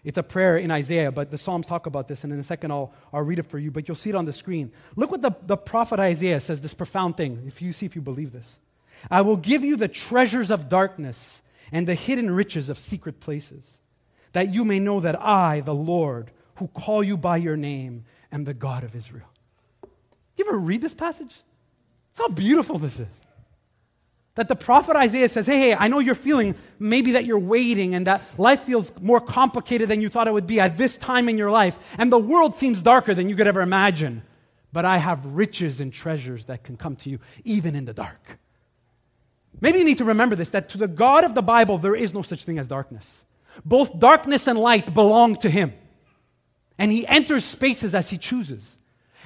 it's 0.04 0.18
a 0.18 0.22
prayer 0.22 0.56
in 0.58 0.70
Isaiah, 0.70 1.10
but 1.10 1.30
the 1.30 1.38
Psalms 1.38 1.66
talk 1.66 1.86
about 1.86 2.08
this, 2.08 2.24
and 2.24 2.32
in 2.32 2.38
a 2.38 2.44
second 2.44 2.70
I'll, 2.70 2.92
I'll 3.12 3.22
read 3.22 3.38
it 3.38 3.46
for 3.46 3.58
you, 3.58 3.70
but 3.70 3.88
you'll 3.88 3.96
see 3.96 4.10
it 4.10 4.16
on 4.16 4.26
the 4.26 4.32
screen. 4.32 4.70
Look 4.96 5.10
what 5.10 5.22
the, 5.22 5.32
the 5.46 5.56
prophet 5.56 5.98
Isaiah 5.98 6.40
says, 6.40 6.60
this 6.60 6.74
profound 6.74 7.16
thing, 7.16 7.42
if 7.46 7.62
you 7.62 7.72
see 7.72 7.86
if 7.86 7.96
you 7.96 8.02
believe 8.02 8.32
this. 8.32 8.60
I 9.10 9.22
will 9.22 9.36
give 9.36 9.64
you 9.64 9.76
the 9.76 9.88
treasures 9.88 10.50
of 10.50 10.68
darkness 10.68 11.42
and 11.72 11.86
the 11.86 11.94
hidden 11.94 12.30
riches 12.30 12.68
of 12.68 12.78
secret 12.78 13.20
places, 13.20 13.66
that 14.32 14.52
you 14.52 14.64
may 14.64 14.78
know 14.78 15.00
that 15.00 15.20
I, 15.20 15.60
the 15.60 15.74
Lord, 15.74 16.30
who 16.56 16.68
call 16.68 17.02
you 17.02 17.16
by 17.16 17.38
your 17.38 17.56
name, 17.56 18.04
am 18.30 18.44
the 18.44 18.54
God 18.54 18.84
of 18.84 18.94
Israel. 18.94 19.28
Do 19.82 19.88
you 20.42 20.48
ever 20.48 20.58
read 20.58 20.80
this 20.80 20.94
passage? 20.94 21.34
It's 22.10 22.18
how 22.18 22.28
beautiful 22.28 22.78
this 22.78 23.00
is. 23.00 23.08
That 24.36 24.48
the 24.48 24.56
prophet 24.56 24.96
Isaiah 24.96 25.28
says, 25.28 25.46
hey, 25.46 25.58
hey, 25.58 25.74
I 25.74 25.86
know 25.86 26.00
you're 26.00 26.16
feeling 26.16 26.56
maybe 26.80 27.12
that 27.12 27.24
you're 27.24 27.38
waiting 27.38 27.94
and 27.94 28.06
that 28.08 28.22
life 28.36 28.64
feels 28.64 28.92
more 29.00 29.20
complicated 29.20 29.88
than 29.88 30.00
you 30.00 30.08
thought 30.08 30.26
it 30.26 30.32
would 30.32 30.46
be 30.46 30.58
at 30.58 30.76
this 30.76 30.96
time 30.96 31.28
in 31.28 31.38
your 31.38 31.52
life, 31.52 31.78
and 31.98 32.10
the 32.10 32.18
world 32.18 32.54
seems 32.54 32.82
darker 32.82 33.14
than 33.14 33.28
you 33.28 33.36
could 33.36 33.46
ever 33.46 33.60
imagine. 33.60 34.22
But 34.72 34.84
I 34.84 34.96
have 34.96 35.24
riches 35.24 35.80
and 35.80 35.92
treasures 35.92 36.46
that 36.46 36.64
can 36.64 36.76
come 36.76 36.96
to 36.96 37.10
you 37.10 37.20
even 37.44 37.76
in 37.76 37.84
the 37.84 37.92
dark. 37.92 38.40
Maybe 39.60 39.78
you 39.78 39.84
need 39.84 39.98
to 39.98 40.04
remember 40.04 40.34
this 40.34 40.50
that 40.50 40.68
to 40.70 40.78
the 40.78 40.88
God 40.88 41.22
of 41.22 41.36
the 41.36 41.42
Bible, 41.42 41.78
there 41.78 41.94
is 41.94 42.12
no 42.12 42.22
such 42.22 42.42
thing 42.42 42.58
as 42.58 42.66
darkness. 42.66 43.24
Both 43.64 44.00
darkness 44.00 44.48
and 44.48 44.58
light 44.58 44.92
belong 44.92 45.36
to 45.36 45.48
Him. 45.48 45.72
And 46.76 46.90
He 46.90 47.06
enters 47.06 47.44
spaces 47.44 47.94
as 47.94 48.10
He 48.10 48.18
chooses. 48.18 48.78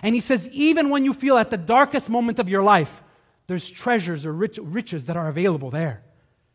And 0.02 0.14
He 0.14 0.20
says, 0.20 0.50
even 0.52 0.90
when 0.90 1.06
you 1.06 1.14
feel 1.14 1.38
at 1.38 1.48
the 1.48 1.56
darkest 1.56 2.10
moment 2.10 2.38
of 2.38 2.48
your 2.50 2.62
life, 2.62 3.02
there's 3.48 3.68
treasures 3.68 4.24
or 4.24 4.32
rich, 4.32 4.58
riches 4.62 5.06
that 5.06 5.16
are 5.16 5.26
available 5.26 5.70
there. 5.70 6.02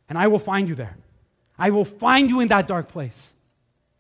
And 0.08 0.18
I 0.18 0.28
will 0.28 0.40
find 0.40 0.70
you 0.70 0.76
there. 0.76 0.96
I 1.58 1.72
will 1.72 1.86
find 1.86 2.30
you 2.30 2.40
in 2.40 2.48
that 2.48 2.68
dark 2.68 2.88
place. 2.88 3.34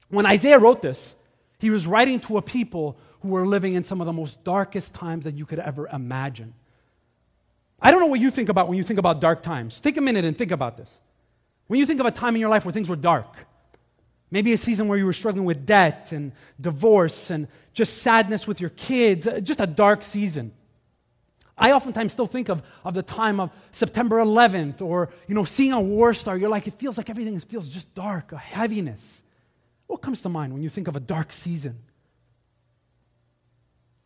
When 0.09 0.25
Isaiah 0.25 0.59
wrote 0.59 0.81
this, 0.81 1.15
he 1.59 1.69
was 1.69 1.87
writing 1.87 2.19
to 2.21 2.37
a 2.37 2.41
people 2.41 2.97
who 3.21 3.29
were 3.29 3.47
living 3.47 3.73
in 3.73 3.83
some 3.83 3.99
of 3.99 4.05
the 4.05 4.13
most 4.13 4.43
darkest 4.43 4.93
times 4.93 5.23
that 5.23 5.35
you 5.35 5.45
could 5.45 5.59
ever 5.59 5.87
imagine. 5.87 6.53
I 7.81 7.89
don't 7.89 7.99
know 7.99 8.07
what 8.07 8.19
you 8.19 8.31
think 8.31 8.49
about 8.49 8.67
when 8.67 8.77
you 8.77 8.83
think 8.83 8.99
about 8.99 9.19
dark 9.19 9.41
times. 9.41 9.79
Take 9.79 9.97
a 9.97 10.01
minute 10.01 10.23
and 10.23 10.37
think 10.37 10.51
about 10.51 10.77
this. 10.77 10.89
When 11.67 11.79
you 11.79 11.85
think 11.85 11.99
of 11.99 12.05
a 12.05 12.11
time 12.11 12.35
in 12.35 12.41
your 12.41 12.49
life 12.49 12.63
where 12.63 12.71
things 12.71 12.89
were 12.89 12.95
dark, 12.95 13.35
maybe 14.29 14.53
a 14.53 14.57
season 14.57 14.87
where 14.87 14.97
you 14.97 15.05
were 15.05 15.13
struggling 15.13 15.45
with 15.45 15.65
debt 15.65 16.11
and 16.11 16.31
divorce 16.61 17.31
and 17.31 17.47
just 17.73 18.03
sadness 18.03 18.45
with 18.45 18.61
your 18.61 18.69
kids, 18.71 19.27
just 19.41 19.61
a 19.61 19.67
dark 19.67 20.03
season. 20.03 20.53
I 21.57 21.71
oftentimes 21.71 22.11
still 22.11 22.25
think 22.25 22.49
of, 22.49 22.63
of 22.83 22.93
the 22.93 23.03
time 23.03 23.39
of 23.39 23.51
September 23.71 24.17
11th 24.17 24.81
or, 24.81 25.09
you 25.27 25.35
know, 25.35 25.43
seeing 25.43 25.71
a 25.71 25.79
war 25.79 26.13
star. 26.13 26.35
You're 26.35 26.49
like, 26.49 26.67
it 26.67 26.73
feels 26.73 26.97
like 26.97 27.09
everything 27.09 27.39
feels 27.39 27.69
just 27.69 27.93
dark, 27.93 28.31
a 28.31 28.37
heaviness. 28.37 29.21
What 29.87 30.01
comes 30.01 30.21
to 30.23 30.29
mind 30.29 30.53
when 30.53 30.63
you 30.63 30.69
think 30.69 30.87
of 30.87 30.95
a 30.95 30.99
dark 30.99 31.31
season? 31.31 31.77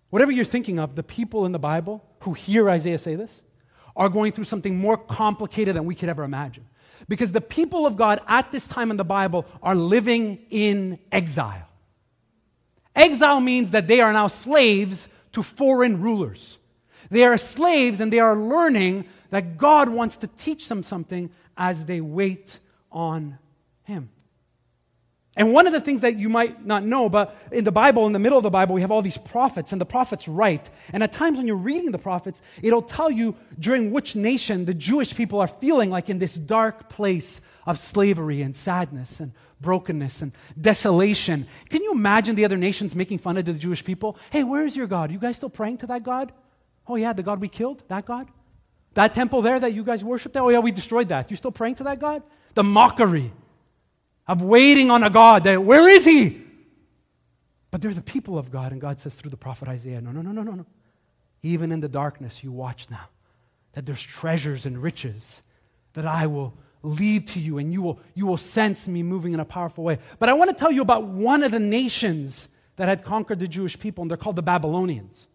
Whatever 0.10 0.32
you're 0.32 0.46
thinking 0.46 0.80
of, 0.80 0.96
the 0.96 1.04
people 1.04 1.46
in 1.46 1.52
the 1.52 1.60
Bible 1.60 2.04
who 2.22 2.34
hear 2.34 2.70
Isaiah 2.70 2.98
say 2.98 3.16
this 3.16 3.42
are 3.96 4.10
going 4.10 4.32
through 4.32 4.44
something 4.44 4.78
more 4.78 4.98
complicated 4.98 5.76
than 5.76 5.86
we 5.86 5.96
could 5.96 6.10
ever 6.10 6.24
imagine. 6.24 6.66
Because 7.08 7.32
the 7.32 7.42
people 7.42 7.86
of 7.86 7.96
God 7.96 8.20
at 8.28 8.52
this 8.52 8.68
time 8.68 8.92
in 8.92 8.98
the 8.98 9.06
Bible 9.06 9.46
are 9.62 9.76
living 9.76 10.46
in 10.50 11.00
exile. 11.12 11.68
Exile 12.96 13.40
means 13.40 13.72
that 13.72 13.88
they 13.88 14.02
are 14.02 14.12
now 14.12 14.28
slaves 14.28 15.08
to 15.32 15.44
foreign 15.44 16.02
rulers. 16.02 16.57
They 17.10 17.24
are 17.24 17.38
slaves 17.38 18.00
and 18.00 18.12
they 18.12 18.20
are 18.20 18.36
learning 18.36 19.06
that 19.30 19.58
God 19.58 19.90
wants 19.90 20.18
to 20.18 20.28
teach 20.28 20.70
them 20.70 20.84
something 20.84 21.30
as 21.58 21.86
they 21.86 22.02
wait 22.02 22.60
on 22.92 23.38
Him. 23.84 24.10
And 25.38 25.54
one 25.54 25.68
of 25.68 25.74
the 25.74 25.80
things 25.80 26.02
that 26.02 26.18
you 26.18 26.30
might 26.30 26.66
not 26.66 26.84
know, 26.84 27.10
but 27.10 27.38
in 27.52 27.64
the 27.64 27.72
Bible, 27.72 28.08
in 28.08 28.12
the 28.12 28.20
middle 28.20 28.40
of 28.40 28.44
the 28.44 28.50
Bible, 28.50 28.74
we 28.74 28.82
have 28.82 28.90
all 28.90 29.04
these 29.04 29.20
prophets, 29.20 29.72
and 29.72 29.80
the 29.80 29.86
prophets 29.86 30.28
write. 30.28 30.72
And 30.92 31.04
at 31.04 31.12
times 31.12 31.38
when 31.38 31.46
you're 31.46 31.56
reading 31.56 31.92
the 31.92 32.00
prophets, 32.00 32.42
it'll 32.64 32.82
tell 32.82 33.12
you 33.12 33.36
during 33.60 33.92
which 33.92 34.16
nation 34.16 34.66
the 34.66 34.74
Jewish 34.74 35.16
people 35.16 35.40
are 35.40 35.48
feeling 35.48 35.92
like 35.92 36.10
in 36.10 36.18
this 36.18 36.34
dark 36.34 36.90
place 36.90 37.40
of 37.68 37.78
slavery 37.78 38.42
and 38.42 38.56
sadness 38.56 39.20
and 39.20 39.32
brokenness 39.62 40.24
and 40.24 40.32
desolation. 40.60 41.46
Can 41.70 41.84
you 41.84 41.92
imagine 41.92 42.36
the 42.36 42.46
other 42.46 42.58
nations 42.58 42.96
making 42.96 43.20
fun 43.20 43.38
of 43.38 43.46
the 43.46 43.54
Jewish 43.54 43.84
people? 43.84 44.18
Hey, 44.32 44.44
where 44.44 44.66
is 44.66 44.76
your 44.76 44.88
God? 44.88 45.12
Are 45.12 45.14
you 45.14 45.20
guys 45.20 45.36
still 45.36 45.50
praying 45.50 45.78
to 45.78 45.88
that 45.88 46.02
God? 46.02 46.32
Oh, 46.88 46.96
yeah, 46.96 47.14
the 47.14 47.24
God 47.24 47.42
we 47.42 47.48
killed? 47.48 47.84
That 47.88 48.06
God? 48.06 48.28
That 48.94 49.14
temple 49.14 49.42
there 49.42 49.60
that 49.60 49.74
you 49.74 49.84
guys 49.84 50.04
worshiped? 50.04 50.36
Oh, 50.38 50.50
yeah, 50.50 50.60
we 50.60 50.72
destroyed 50.72 51.10
that. 51.10 51.30
You 51.30 51.38
still 51.38 51.52
praying 51.52 51.76
to 51.76 51.84
that 51.84 52.00
God? 52.00 52.24
The 52.54 52.64
mockery 52.64 53.32
of 54.28 54.42
waiting 54.42 54.90
on 54.90 55.04
a 55.04 55.10
God 55.10 55.44
that, 55.44 55.64
where 55.64 55.88
is 55.90 56.06
He? 56.06 56.42
But 57.70 57.82
they're 57.82 57.94
the 57.94 58.02
people 58.02 58.38
of 58.38 58.52
God, 58.52 58.72
and 58.72 58.82
God 58.82 59.00
says 59.00 59.16
through 59.16 59.32
the 59.32 59.38
prophet 59.38 59.68
Isaiah, 59.68 60.02
no, 60.02 60.12
no, 60.12 60.22
no, 60.22 60.32
no, 60.32 60.42
no, 60.42 60.54
no. 60.54 60.66
Even 61.44 61.72
in 61.72 61.80
the 61.80 61.90
darkness, 61.90 62.44
you 62.44 62.52
watch 62.52 62.90
now 62.90 63.10
that 63.74 63.86
there's 63.86 64.02
treasures 64.02 64.66
and 64.66 64.82
riches 64.82 65.44
that 65.94 66.06
I 66.06 66.26
will 66.28 66.58
lead 66.82 67.28
to 67.28 67.40
you, 67.40 67.58
and 67.58 67.72
you 67.72 67.82
will, 67.82 68.00
you 68.16 68.26
will 68.26 68.38
sense 68.38 68.88
me 68.88 69.04
moving 69.04 69.34
in 69.34 69.40
a 69.40 69.46
powerful 69.46 69.84
way. 69.84 70.00
But 70.20 70.30
I 70.30 70.34
want 70.34 70.50
to 70.50 70.56
tell 70.56 70.72
you 70.72 70.82
about 70.82 71.04
one 71.04 71.44
of 71.44 71.52
the 71.52 71.60
nations 71.60 72.50
that 72.78 72.88
had 72.88 73.04
conquered 73.04 73.40
the 73.40 73.48
Jewish 73.48 73.78
people, 73.78 74.02
and 74.02 74.10
they're 74.10 74.18
called 74.18 74.36
the 74.36 74.42
Babylonians. 74.42 75.28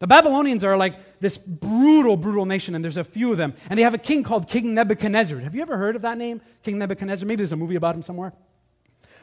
The 0.00 0.06
Babylonians 0.06 0.64
are 0.64 0.76
like 0.76 1.20
this 1.20 1.38
brutal, 1.38 2.16
brutal 2.16 2.46
nation, 2.46 2.74
and 2.74 2.84
there's 2.84 2.96
a 2.96 3.04
few 3.04 3.30
of 3.30 3.38
them. 3.38 3.54
And 3.70 3.78
they 3.78 3.84
have 3.84 3.94
a 3.94 3.98
king 3.98 4.22
called 4.22 4.48
King 4.48 4.74
Nebuchadnezzar. 4.74 5.38
Have 5.38 5.54
you 5.54 5.62
ever 5.62 5.76
heard 5.76 5.96
of 5.96 6.02
that 6.02 6.18
name, 6.18 6.40
King 6.62 6.78
Nebuchadnezzar? 6.78 7.26
Maybe 7.26 7.38
there's 7.38 7.52
a 7.52 7.56
movie 7.56 7.76
about 7.76 7.94
him 7.94 8.02
somewhere. 8.02 8.32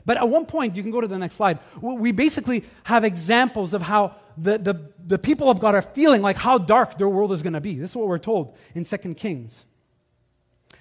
But 0.05 0.17
at 0.17 0.27
one 0.27 0.45
point, 0.45 0.75
you 0.75 0.81
can 0.81 0.91
go 0.91 1.01
to 1.01 1.07
the 1.07 1.17
next 1.17 1.35
slide, 1.35 1.59
we 1.81 2.11
basically 2.11 2.63
have 2.83 3.03
examples 3.03 3.73
of 3.73 3.81
how 3.81 4.15
the, 4.37 4.57
the, 4.57 4.91
the 5.05 5.19
people 5.19 5.51
of 5.51 5.59
God 5.59 5.75
are 5.75 5.81
feeling 5.81 6.21
like 6.21 6.37
how 6.37 6.57
dark 6.57 6.97
their 6.97 7.09
world 7.09 7.31
is 7.31 7.43
going 7.43 7.53
to 7.53 7.61
be. 7.61 7.75
This 7.75 7.91
is 7.91 7.95
what 7.95 8.07
we're 8.07 8.17
told 8.17 8.55
in 8.73 8.83
2 8.83 8.97
Kings. 9.15 9.65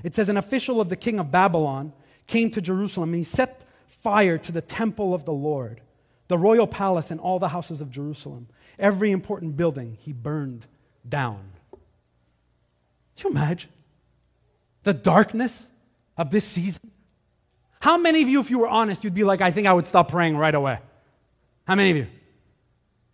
It 0.03 0.15
says, 0.15 0.29
An 0.29 0.37
official 0.37 0.81
of 0.81 0.89
the 0.89 0.97
king 0.97 1.19
of 1.19 1.31
Babylon 1.31 1.93
came 2.27 2.51
to 2.53 2.61
Jerusalem, 2.61 3.11
and 3.11 3.19
he 3.19 3.25
set 3.25 3.63
fire 3.87 4.39
to 4.39 4.53
the 4.53 4.63
temple 4.63 5.13
of 5.13 5.25
the 5.25 5.33
Lord, 5.33 5.81
the 6.29 6.39
royal 6.39 6.67
palace, 6.67 7.11
and 7.11 7.21
all 7.21 7.39
the 7.39 7.49
houses 7.49 7.81
of 7.81 7.91
Jerusalem. 7.91 8.49
Every 8.81 9.11
important 9.13 9.57
building 9.57 9.99
he 10.01 10.13
burned 10.13 10.67
down. 11.09 11.41
Can 13.17 13.25
you 13.25 13.31
imagine 13.31 13.71
the 14.83 14.95
darkness 14.95 15.69
of 16.17 16.31
this 16.31 16.45
season? 16.45 16.91
How 17.81 17.99
many 17.99 18.23
of 18.23 18.29
you, 18.29 18.41
if 18.41 18.51
you 18.51 18.59
were 18.59 18.69
honest, 18.69 19.05
you'd 19.05 19.15
be 19.15 19.25
like, 19.25 19.41
I 19.41 19.51
think 19.51 19.67
I 19.67 19.73
would 19.73 19.87
stop 19.87 20.11
praying 20.11 20.37
right 20.37 20.55
away? 20.55 20.79
How 21.67 21.75
many 21.75 21.91
of 21.91 21.97
you? 21.99 22.07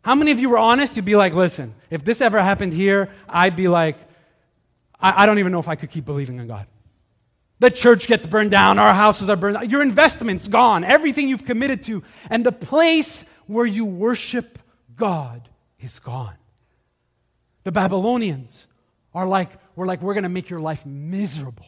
How 0.02 0.14
many 0.14 0.30
of 0.30 0.38
you 0.38 0.49
were 0.50 0.58
honest? 0.58 0.96
You'd 0.96 1.04
be 1.04 1.16
like, 1.16 1.35
listen, 1.35 1.75
if 1.90 2.04
this 2.04 2.20
ever 2.20 2.40
happened 2.40 2.73
here, 2.73 3.11
I'd 3.28 3.56
be 3.56 3.66
like, 3.66 3.96
I, 5.00 5.25
I 5.25 5.26
don't 5.26 5.40
even 5.40 5.50
know 5.50 5.58
if 5.58 5.68
I 5.68 5.75
could 5.75 5.90
keep 5.90 6.04
believing 6.04 6.38
in 6.38 6.46
God. 6.46 6.66
The 7.58 7.70
church 7.70 8.06
gets 8.06 8.26
burned 8.26 8.50
down, 8.50 8.78
our 8.78 8.92
houses 8.92 9.30
are 9.30 9.37
burned 9.37 9.54
down, 9.54 9.70
your 9.70 9.82
investment's 9.82 10.46
gone, 10.46 10.85
everything 10.85 11.28
you've 11.28 11.44
committed 11.44 11.82
to, 11.85 12.02
and 12.30 12.46
the 12.46 12.52
place 12.52 13.25
where 13.46 13.66
you 13.66 13.85
worship 13.85 14.58
God 14.94 15.49
is 15.80 15.99
gone. 15.99 16.37
The 17.64 17.73
Babylonians 17.73 18.66
are 19.14 19.26
like, 19.26 19.50
we're 19.75 19.87
like, 19.87 20.02
we're 20.02 20.14
going 20.14 20.25
to 20.25 20.28
make 20.28 20.50
your 20.50 20.61
life 20.61 20.85
miserable. 20.87 21.66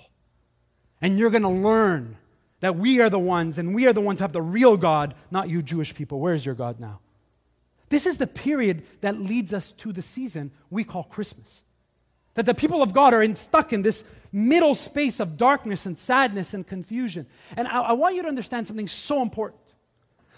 And 1.00 1.18
you're 1.18 1.30
going 1.30 1.42
to 1.42 1.48
learn 1.48 2.16
that 2.60 2.76
we 2.76 3.00
are 3.00 3.10
the 3.10 3.18
ones, 3.18 3.58
and 3.58 3.74
we 3.74 3.86
are 3.86 3.92
the 3.92 4.00
ones 4.00 4.18
who 4.18 4.24
have 4.24 4.32
the 4.32 4.42
real 4.42 4.76
God, 4.76 5.14
not 5.30 5.48
you 5.48 5.62
Jewish 5.62 5.94
people. 5.94 6.18
Where's 6.20 6.44
your 6.44 6.54
God 6.54 6.80
now? 6.80 7.00
This 7.88 8.04
is 8.06 8.18
the 8.18 8.26
period 8.26 8.84
that 9.00 9.18
leads 9.18 9.54
us 9.54 9.72
to 9.72 9.92
the 9.92 10.02
season 10.02 10.50
we 10.68 10.84
call 10.84 11.04
Christmas. 11.04 11.62
That 12.34 12.46
the 12.46 12.54
people 12.54 12.82
of 12.82 12.92
God 12.92 13.14
are 13.14 13.22
in, 13.22 13.36
stuck 13.36 13.72
in 13.72 13.82
this 13.82 14.04
middle 14.32 14.74
space 14.74 15.20
of 15.20 15.36
darkness 15.36 15.86
and 15.86 15.96
sadness 15.96 16.52
and 16.52 16.66
confusion. 16.66 17.26
And 17.56 17.66
I, 17.66 17.80
I 17.80 17.92
want 17.92 18.14
you 18.14 18.22
to 18.22 18.28
understand 18.28 18.66
something 18.66 18.88
so 18.88 19.22
important 19.22 19.62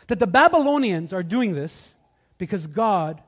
that 0.06 0.18
the 0.18 0.26
Babylonians 0.26 1.12
are 1.12 1.22
doing 1.22 1.54
this 1.54 1.94
because 2.38 2.66
God 2.66 3.22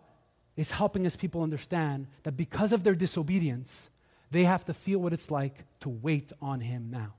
is 0.56 0.70
helping 0.70 1.06
us 1.06 1.16
people 1.16 1.42
understand 1.42 2.06
that 2.24 2.36
because 2.36 2.72
of 2.72 2.84
their 2.84 2.94
disobedience, 2.94 3.90
they 4.30 4.44
have 4.44 4.64
to 4.66 4.74
feel 4.74 4.98
what 4.98 5.12
it's 5.12 5.30
like 5.30 5.64
to 5.80 5.88
wait 5.88 6.32
on 6.40 6.60
Him 6.60 6.88
now. 6.90 7.14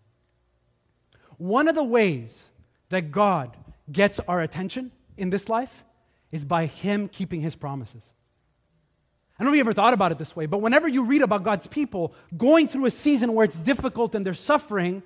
One 1.38 1.68
of 1.68 1.76
the 1.76 1.84
ways 1.84 2.52
that 2.90 3.12
God 3.12 3.58
gets 3.92 4.20
our 4.22 4.42
attention 4.42 4.92
in 5.18 5.30
this 5.30 5.50
life 5.50 5.84
is 6.32 6.46
by 6.46 6.66
Him 6.66 7.08
keeping 7.08 7.42
His 7.42 7.56
promises. 7.56 8.04
I 9.38 9.44
don't 9.44 9.48
know 9.48 9.54
if 9.54 9.58
you 9.58 9.62
ever 9.62 9.74
thought 9.74 9.94
about 9.94 10.12
it 10.12 10.20
this 10.20 10.36
way, 10.36 10.46
but 10.46 10.60
whenever 10.60 10.88
you 10.88 11.04
read 11.04 11.24
about 11.24 11.44
God's 11.44 11.66
people 11.66 12.14
going 12.38 12.68
through 12.68 12.86
a 12.86 12.92
season 12.92 13.34
where 13.34 13.44
it's 13.44 13.58
difficult 13.58 14.14
and 14.14 14.26
they're 14.26 14.34
suffering, 14.36 15.02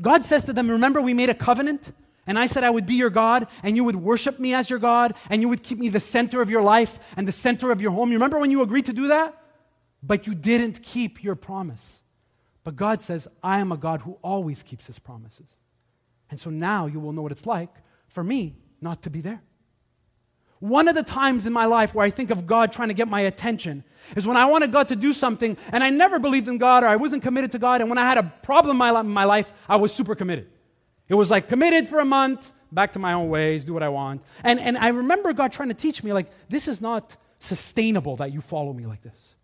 God 0.00 0.24
says 0.24 0.44
to 0.44 0.52
them, 0.52 0.70
Remember, 0.70 1.00
we 1.02 1.14
made 1.14 1.30
a 1.30 1.34
covenant? 1.34 1.92
And 2.26 2.38
I 2.38 2.46
said 2.46 2.62
I 2.62 2.70
would 2.70 2.86
be 2.86 2.94
your 2.94 3.10
God, 3.10 3.48
and 3.62 3.76
you 3.76 3.84
would 3.84 3.96
worship 3.96 4.38
me 4.38 4.54
as 4.54 4.70
your 4.70 4.78
God, 4.78 5.14
and 5.28 5.42
you 5.42 5.48
would 5.48 5.62
keep 5.62 5.78
me 5.78 5.88
the 5.88 6.00
center 6.00 6.40
of 6.40 6.50
your 6.50 6.62
life 6.62 7.00
and 7.16 7.26
the 7.26 7.32
center 7.32 7.72
of 7.72 7.82
your 7.82 7.90
home. 7.90 8.10
You 8.10 8.16
remember 8.16 8.38
when 8.38 8.50
you 8.50 8.62
agreed 8.62 8.86
to 8.86 8.92
do 8.92 9.08
that? 9.08 9.36
But 10.02 10.26
you 10.26 10.34
didn't 10.34 10.82
keep 10.82 11.22
your 11.22 11.34
promise. 11.34 12.02
But 12.64 12.76
God 12.76 13.02
says, 13.02 13.26
I 13.42 13.58
am 13.58 13.72
a 13.72 13.76
God 13.76 14.02
who 14.02 14.18
always 14.22 14.62
keeps 14.62 14.86
his 14.86 14.98
promises. 14.98 15.46
And 16.30 16.38
so 16.38 16.50
now 16.50 16.86
you 16.86 17.00
will 17.00 17.12
know 17.12 17.22
what 17.22 17.32
it's 17.32 17.46
like 17.46 17.70
for 18.08 18.22
me 18.22 18.56
not 18.80 19.02
to 19.02 19.10
be 19.10 19.20
there. 19.20 19.42
One 20.60 20.86
of 20.86 20.94
the 20.94 21.02
times 21.02 21.44
in 21.44 21.52
my 21.52 21.64
life 21.64 21.92
where 21.92 22.06
I 22.06 22.10
think 22.10 22.30
of 22.30 22.46
God 22.46 22.72
trying 22.72 22.86
to 22.88 22.94
get 22.94 23.08
my 23.08 23.22
attention 23.22 23.82
is 24.14 24.28
when 24.28 24.36
I 24.36 24.44
wanted 24.46 24.70
God 24.70 24.88
to 24.88 24.96
do 24.96 25.12
something 25.12 25.56
and 25.72 25.82
I 25.82 25.90
never 25.90 26.20
believed 26.20 26.46
in 26.46 26.58
God 26.58 26.84
or 26.84 26.86
I 26.86 26.94
wasn't 26.94 27.24
committed 27.24 27.50
to 27.52 27.58
God. 27.58 27.80
And 27.80 27.90
when 27.90 27.98
I 27.98 28.04
had 28.04 28.16
a 28.16 28.32
problem 28.42 28.80
in 28.80 29.08
my, 29.08 29.24
life, 29.24 29.52
I 29.68 29.74
was 29.74 29.92
super 29.92 30.14
committed. 30.14 30.48
It 31.08 31.14
was 31.14 31.30
like 31.30 31.48
committed 31.48 31.88
for 31.88 31.98
a 31.98 32.04
month, 32.04 32.52
back 32.70 32.92
to 32.92 32.98
my 32.98 33.12
own 33.12 33.28
ways, 33.28 33.64
do 33.64 33.74
what 33.74 33.82
I 33.82 33.88
want. 33.88 34.22
And, 34.42 34.58
and 34.58 34.78
I 34.78 34.88
remember 34.88 35.32
God 35.32 35.52
trying 35.52 35.68
to 35.68 35.74
teach 35.74 36.02
me, 36.02 36.12
like, 36.12 36.30
this 36.48 36.68
is 36.68 36.80
not 36.80 37.16
sustainable 37.38 38.16
that 38.16 38.32
you 38.32 38.40
follow 38.40 38.72
me 38.72 38.86
like 38.86 39.02
this. 39.02 39.36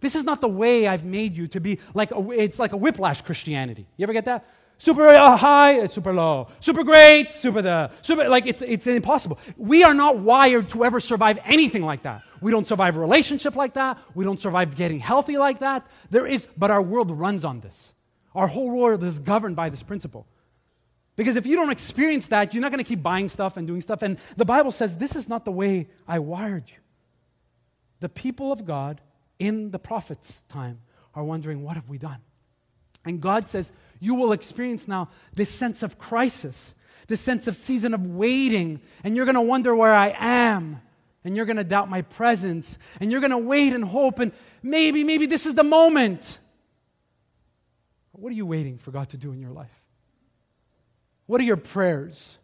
This 0.00 0.14
is 0.14 0.24
not 0.24 0.40
the 0.40 0.48
way 0.48 0.86
I've 0.86 1.04
made 1.04 1.36
you 1.36 1.48
to 1.48 1.60
be 1.60 1.80
like, 1.94 2.12
a, 2.12 2.30
it's 2.30 2.58
like 2.58 2.72
a 2.72 2.76
whiplash 2.76 3.22
Christianity. 3.22 3.86
You 3.96 4.04
ever 4.04 4.12
get 4.12 4.26
that? 4.26 4.46
Super 4.78 5.08
uh, 5.08 5.38
high, 5.38 5.86
super 5.86 6.12
low. 6.12 6.48
Super 6.60 6.84
great, 6.84 7.32
super 7.32 7.62
the, 7.62 7.90
super, 8.02 8.28
like 8.28 8.46
it's, 8.46 8.60
it's 8.60 8.86
impossible. 8.86 9.38
We 9.56 9.82
are 9.84 9.94
not 9.94 10.18
wired 10.18 10.68
to 10.70 10.84
ever 10.84 11.00
survive 11.00 11.38
anything 11.46 11.82
like 11.82 12.02
that. 12.02 12.20
We 12.42 12.50
don't 12.50 12.66
survive 12.66 12.96
a 12.96 13.00
relationship 13.00 13.56
like 13.56 13.74
that. 13.74 13.98
We 14.14 14.24
don't 14.26 14.38
survive 14.38 14.76
getting 14.76 14.98
healthy 14.98 15.38
like 15.38 15.60
that. 15.60 15.86
There 16.10 16.26
is, 16.26 16.46
but 16.58 16.70
our 16.70 16.82
world 16.82 17.10
runs 17.10 17.46
on 17.46 17.60
this. 17.60 17.94
Our 18.34 18.46
whole 18.46 18.68
world 18.68 19.02
is 19.02 19.18
governed 19.18 19.56
by 19.56 19.70
this 19.70 19.82
principle. 19.82 20.26
Because 21.16 21.36
if 21.36 21.46
you 21.46 21.56
don't 21.56 21.70
experience 21.70 22.28
that, 22.28 22.52
you're 22.52 22.60
not 22.60 22.70
going 22.70 22.84
to 22.84 22.88
keep 22.88 23.02
buying 23.02 23.28
stuff 23.28 23.56
and 23.56 23.66
doing 23.66 23.80
stuff. 23.80 24.02
And 24.02 24.18
the 24.36 24.44
Bible 24.44 24.70
says, 24.70 24.98
this 24.98 25.16
is 25.16 25.28
not 25.28 25.46
the 25.46 25.50
way 25.50 25.88
I 26.06 26.18
wired 26.18 26.64
you. 26.68 26.76
The 28.00 28.10
people 28.10 28.52
of 28.52 28.66
God 28.66 29.00
in 29.38 29.70
the 29.70 29.78
prophet's 29.78 30.42
time 30.48 30.80
are 31.14 31.24
wondering, 31.24 31.62
what 31.62 31.76
have 31.76 31.88
we 31.88 31.96
done? 31.96 32.18
And 33.06 33.20
God 33.20 33.48
says, 33.48 33.72
you 33.98 34.14
will 34.14 34.32
experience 34.32 34.86
now 34.86 35.08
this 35.32 35.48
sense 35.48 35.82
of 35.82 35.96
crisis, 35.96 36.74
this 37.06 37.20
sense 37.20 37.46
of 37.46 37.56
season 37.56 37.94
of 37.94 38.06
waiting, 38.06 38.80
and 39.02 39.16
you're 39.16 39.24
going 39.24 39.36
to 39.36 39.40
wonder 39.40 39.74
where 39.74 39.94
I 39.94 40.14
am, 40.18 40.82
and 41.24 41.34
you're 41.34 41.46
going 41.46 41.56
to 41.56 41.64
doubt 41.64 41.88
my 41.88 42.02
presence, 42.02 42.78
and 43.00 43.10
you're 43.10 43.20
going 43.20 43.30
to 43.30 43.38
wait 43.38 43.72
and 43.72 43.84
hope, 43.84 44.18
and 44.18 44.32
maybe, 44.62 45.02
maybe 45.04 45.24
this 45.24 45.46
is 45.46 45.54
the 45.54 45.64
moment. 45.64 46.40
What 48.12 48.30
are 48.30 48.36
you 48.36 48.46
waiting 48.46 48.76
for 48.76 48.90
God 48.90 49.08
to 49.10 49.16
do 49.16 49.32
in 49.32 49.40
your 49.40 49.52
life? 49.52 49.70
What 51.26 51.38
do 51.38 51.44
your 51.44 51.56
prayers 51.56 52.38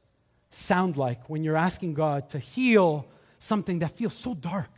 sound 0.51 0.97
like 0.97 1.29
when 1.29 1.45
you're 1.45 1.57
asking 1.57 1.95
God 1.95 2.29
to 2.31 2.39
heal 2.39 3.07
something 3.39 3.79
that 3.81 3.93
feels 3.93 4.15
so 4.15 4.35
dark? 4.35 4.71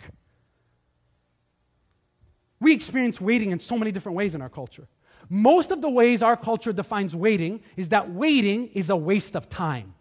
We 2.60 2.72
experience 2.72 3.20
waiting 3.20 3.50
in 3.50 3.58
so 3.58 3.76
many 3.76 3.92
different 3.92 4.16
ways 4.16 4.34
in 4.34 4.42
our 4.42 4.48
culture. 4.48 4.86
Most 5.28 5.70
of 5.70 5.80
the 5.80 5.88
ways 5.88 6.22
our 6.22 6.36
culture 6.36 6.72
defines 6.72 7.16
waiting 7.16 7.60
is 7.76 7.90
that 7.90 8.10
waiting 8.10 8.68
is 8.68 8.90
a 8.90 8.96
waste 8.96 9.36
of 9.36 9.48
time. 9.48 9.94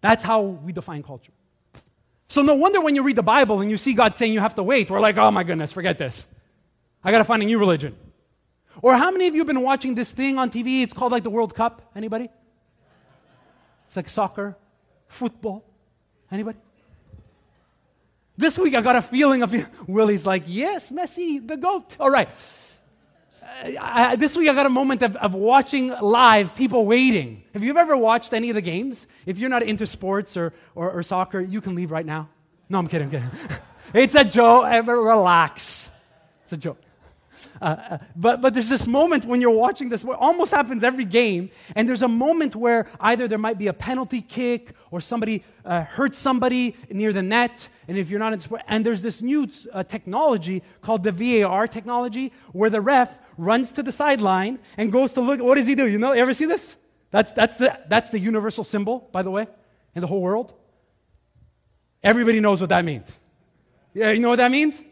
That's 0.00 0.24
how 0.24 0.40
we 0.42 0.72
define 0.72 1.02
culture. 1.02 1.32
So, 2.28 2.40
no 2.42 2.54
wonder 2.54 2.80
when 2.80 2.94
you 2.94 3.02
read 3.02 3.16
the 3.16 3.22
Bible 3.22 3.60
and 3.60 3.70
you 3.70 3.76
see 3.76 3.94
God 3.94 4.16
saying 4.16 4.32
you 4.32 4.40
have 4.40 4.54
to 4.54 4.62
wait, 4.62 4.90
we're 4.90 5.00
like, 5.00 5.18
oh 5.18 5.30
my 5.30 5.44
goodness, 5.44 5.70
forget 5.70 5.98
this. 5.98 6.26
I 7.04 7.10
got 7.10 7.18
to 7.18 7.24
find 7.24 7.42
a 7.42 7.46
new 7.46 7.58
religion. 7.58 7.96
Or 8.80 8.96
how 8.96 9.10
many 9.10 9.26
of 9.26 9.34
you 9.34 9.40
have 9.40 9.46
been 9.46 9.60
watching 9.60 9.94
this 9.94 10.10
thing 10.10 10.38
on 10.38 10.50
TV? 10.50 10.82
It's 10.82 10.92
called 10.92 11.12
like 11.12 11.24
the 11.24 11.30
World 11.30 11.54
Cup. 11.54 11.92
Anybody? 11.94 12.30
It's 13.92 13.96
like 13.98 14.08
soccer, 14.08 14.56
football. 15.06 15.62
Anybody? 16.30 16.56
This 18.38 18.58
week 18.58 18.74
I 18.74 18.80
got 18.80 18.96
a 18.96 19.02
feeling 19.02 19.42
of 19.42 19.54
Willie's 19.86 20.24
like, 20.24 20.44
yes, 20.46 20.90
Messi, 20.90 21.46
the 21.46 21.58
GOAT. 21.58 21.98
All 22.00 22.08
right. 22.08 22.30
Uh, 23.42 23.70
I, 23.78 24.16
this 24.16 24.34
week 24.34 24.48
I 24.48 24.54
got 24.54 24.64
a 24.64 24.70
moment 24.70 25.02
of, 25.02 25.14
of 25.16 25.34
watching 25.34 25.88
live 25.88 26.54
people 26.54 26.86
waiting. 26.86 27.42
Have 27.52 27.62
you 27.62 27.76
ever 27.76 27.94
watched 27.94 28.32
any 28.32 28.48
of 28.48 28.54
the 28.54 28.62
games? 28.62 29.06
If 29.26 29.36
you're 29.36 29.50
not 29.50 29.62
into 29.62 29.84
sports 29.84 30.38
or, 30.38 30.54
or, 30.74 30.90
or 30.90 31.02
soccer, 31.02 31.42
you 31.42 31.60
can 31.60 31.74
leave 31.74 31.90
right 31.90 32.06
now. 32.06 32.30
No, 32.70 32.78
I'm 32.78 32.86
kidding. 32.88 33.08
I'm 33.08 33.10
kidding. 33.10 33.30
it's 33.92 34.14
a 34.14 34.24
joke. 34.24 34.86
Relax. 34.86 35.92
It's 36.44 36.54
a 36.54 36.56
joke. 36.56 36.80
Uh, 37.60 37.64
uh, 37.64 37.98
but, 38.16 38.40
but 38.40 38.54
there's 38.54 38.68
this 38.68 38.86
moment 38.86 39.24
when 39.24 39.40
you're 39.40 39.50
watching 39.50 39.88
this, 39.88 40.04
what 40.04 40.18
almost 40.18 40.50
happens 40.50 40.82
every 40.84 41.04
game, 41.04 41.50
and 41.76 41.88
there's 41.88 42.02
a 42.02 42.08
moment 42.08 42.56
where 42.56 42.86
either 43.00 43.28
there 43.28 43.38
might 43.38 43.58
be 43.58 43.66
a 43.66 43.72
penalty 43.72 44.20
kick 44.20 44.72
or 44.90 45.00
somebody 45.00 45.44
uh, 45.64 45.82
hurts 45.82 46.18
somebody 46.18 46.76
near 46.90 47.12
the 47.12 47.22
net, 47.22 47.68
and 47.88 47.96
if 47.98 48.10
you're 48.10 48.20
not 48.20 48.32
in 48.32 48.40
sport, 48.40 48.62
and 48.68 48.84
there's 48.86 49.02
this 49.02 49.22
new 49.22 49.48
uh, 49.72 49.82
technology 49.82 50.62
called 50.80 51.02
the 51.02 51.12
VAR 51.12 51.66
technology 51.66 52.32
where 52.52 52.70
the 52.70 52.80
ref 52.80 53.18
runs 53.36 53.72
to 53.72 53.82
the 53.82 53.92
sideline 53.92 54.58
and 54.76 54.92
goes 54.92 55.12
to 55.14 55.20
look. 55.20 55.40
What 55.40 55.56
does 55.56 55.66
he 55.66 55.74
do? 55.74 55.88
You 55.88 55.98
know, 55.98 56.12
you 56.12 56.20
ever 56.20 56.34
see 56.34 56.46
this? 56.46 56.76
That's, 57.10 57.32
that's, 57.32 57.56
the, 57.56 57.78
that's 57.88 58.10
the 58.10 58.18
universal 58.18 58.64
symbol, 58.64 59.08
by 59.12 59.22
the 59.22 59.30
way, 59.30 59.46
in 59.94 60.00
the 60.00 60.06
whole 60.06 60.22
world. 60.22 60.54
Everybody 62.02 62.40
knows 62.40 62.60
what 62.60 62.70
that 62.70 62.84
means. 62.84 63.18
Yeah, 63.94 64.10
you 64.10 64.20
know 64.20 64.30
what 64.30 64.38
that 64.38 64.50
means? 64.50 64.82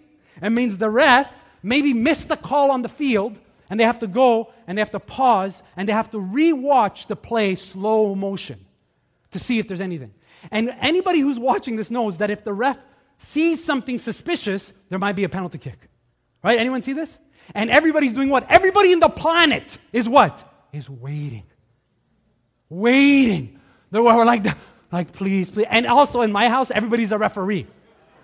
It 0.43 0.51
means 0.51 0.77
the 0.77 0.91
ref 0.91 1.33
maybe 1.63 1.93
miss 1.93 2.25
the 2.25 2.37
call 2.37 2.71
on 2.71 2.83
the 2.83 2.89
field 2.89 3.39
and 3.69 3.79
they 3.79 3.85
have 3.85 4.01
to 4.01 4.07
go 4.07 4.53
and 4.67 4.77
they 4.77 4.81
have 4.81 4.91
to 4.91 5.01
pause 5.01 5.63
and 5.77 5.89
they 5.89 5.93
have 5.93 6.11
to 6.11 6.19
re-watch 6.19 7.07
the 7.07 7.17
play 7.17 7.55
slow 7.55 8.15
motion 8.15 8.65
to 9.31 9.39
see 9.39 9.59
if 9.59 9.69
there's 9.69 9.81
anything. 9.81 10.13
And 10.51 10.75
anybody 10.81 11.21
who's 11.21 11.39
watching 11.39 11.77
this 11.77 11.91
knows 11.91 12.19
that 12.19 12.31
if 12.31 12.45
the 12.45 12.53
ref 12.53 12.79
sees 13.19 13.63
something 13.63 13.99
suspicious, 13.99 14.73
there 14.89 14.99
might 14.99 15.15
be 15.17 15.25
a 15.25 15.29
penalty 15.29 15.59
kick. 15.59 15.79
Right? 16.43 16.59
Anyone 16.59 16.83
see 16.83 16.95
this? 16.95 17.19
And 17.55 17.71
everybody's 17.71 18.13
doing 18.13 18.29
what? 18.29 18.51
Everybody 18.51 18.93
in 18.93 19.01
the 19.01 19.09
planet 19.09 19.79
is 19.93 20.09
what? 20.09 20.43
Is 20.73 20.89
waiting. 20.89 21.45
Waiting. 22.69 23.59
They're 23.91 24.03
like, 24.03 24.47
like, 24.93 25.13
please, 25.13 25.51
please. 25.51 25.67
And 25.69 25.87
also 25.87 26.23
in 26.23 26.33
my 26.33 26.49
house, 26.49 26.71
everybody's 26.71 27.13
a 27.13 27.19
referee. 27.19 27.67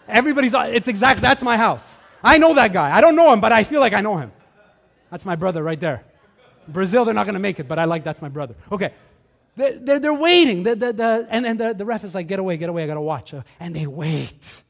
Everybody's, 0.08 0.54
it's 0.54 0.88
exact, 0.88 1.20
that's 1.20 1.42
my 1.42 1.56
house. 1.56 1.94
I 2.22 2.38
know 2.38 2.54
that 2.54 2.72
guy. 2.72 2.96
I 2.96 3.00
don't 3.00 3.16
know 3.16 3.32
him, 3.32 3.40
but 3.40 3.52
I 3.52 3.62
feel 3.62 3.80
like 3.80 3.92
I 3.92 4.00
know 4.00 4.16
him. 4.16 4.32
That's 5.10 5.24
my 5.24 5.36
brother 5.36 5.62
right 5.62 5.78
there. 5.78 6.04
Brazil, 6.68 7.04
they're 7.04 7.14
not 7.14 7.24
going 7.24 7.34
to 7.34 7.40
make 7.40 7.60
it, 7.60 7.68
but 7.68 7.78
I 7.78 7.84
like 7.84 8.04
that's 8.04 8.20
my 8.20 8.28
brother. 8.28 8.54
Okay. 8.72 8.92
They're, 9.56 9.78
they're, 9.78 10.00
they're 10.00 10.14
waiting. 10.14 10.64
The, 10.64 10.74
the, 10.74 10.92
the, 10.92 11.26
and 11.30 11.46
and 11.46 11.58
the, 11.58 11.72
the 11.72 11.84
ref 11.84 12.04
is 12.04 12.14
like, 12.14 12.26
get 12.26 12.38
away, 12.38 12.56
get 12.56 12.68
away, 12.68 12.84
I 12.84 12.86
got 12.86 12.94
to 12.94 13.00
watch. 13.00 13.32
Uh, 13.32 13.42
and 13.60 13.74
they 13.74 13.86
wait. 13.86 14.62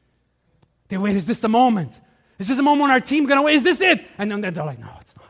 They 0.87 0.97
wait. 0.97 1.15
Is 1.15 1.25
this 1.25 1.39
the 1.39 1.49
moment? 1.49 1.91
Is 2.39 2.47
this 2.47 2.57
the 2.57 2.63
moment 2.63 2.83
when 2.83 2.91
our 2.91 3.01
team 3.01 3.25
going 3.25 3.37
to 3.37 3.43
win? 3.43 3.55
Is 3.55 3.63
this 3.63 3.81
it? 3.81 4.05
And 4.17 4.31
then 4.31 4.41
they're 4.41 4.65
like, 4.65 4.79
no, 4.79 4.89
it's 5.01 5.15
not. 5.17 5.23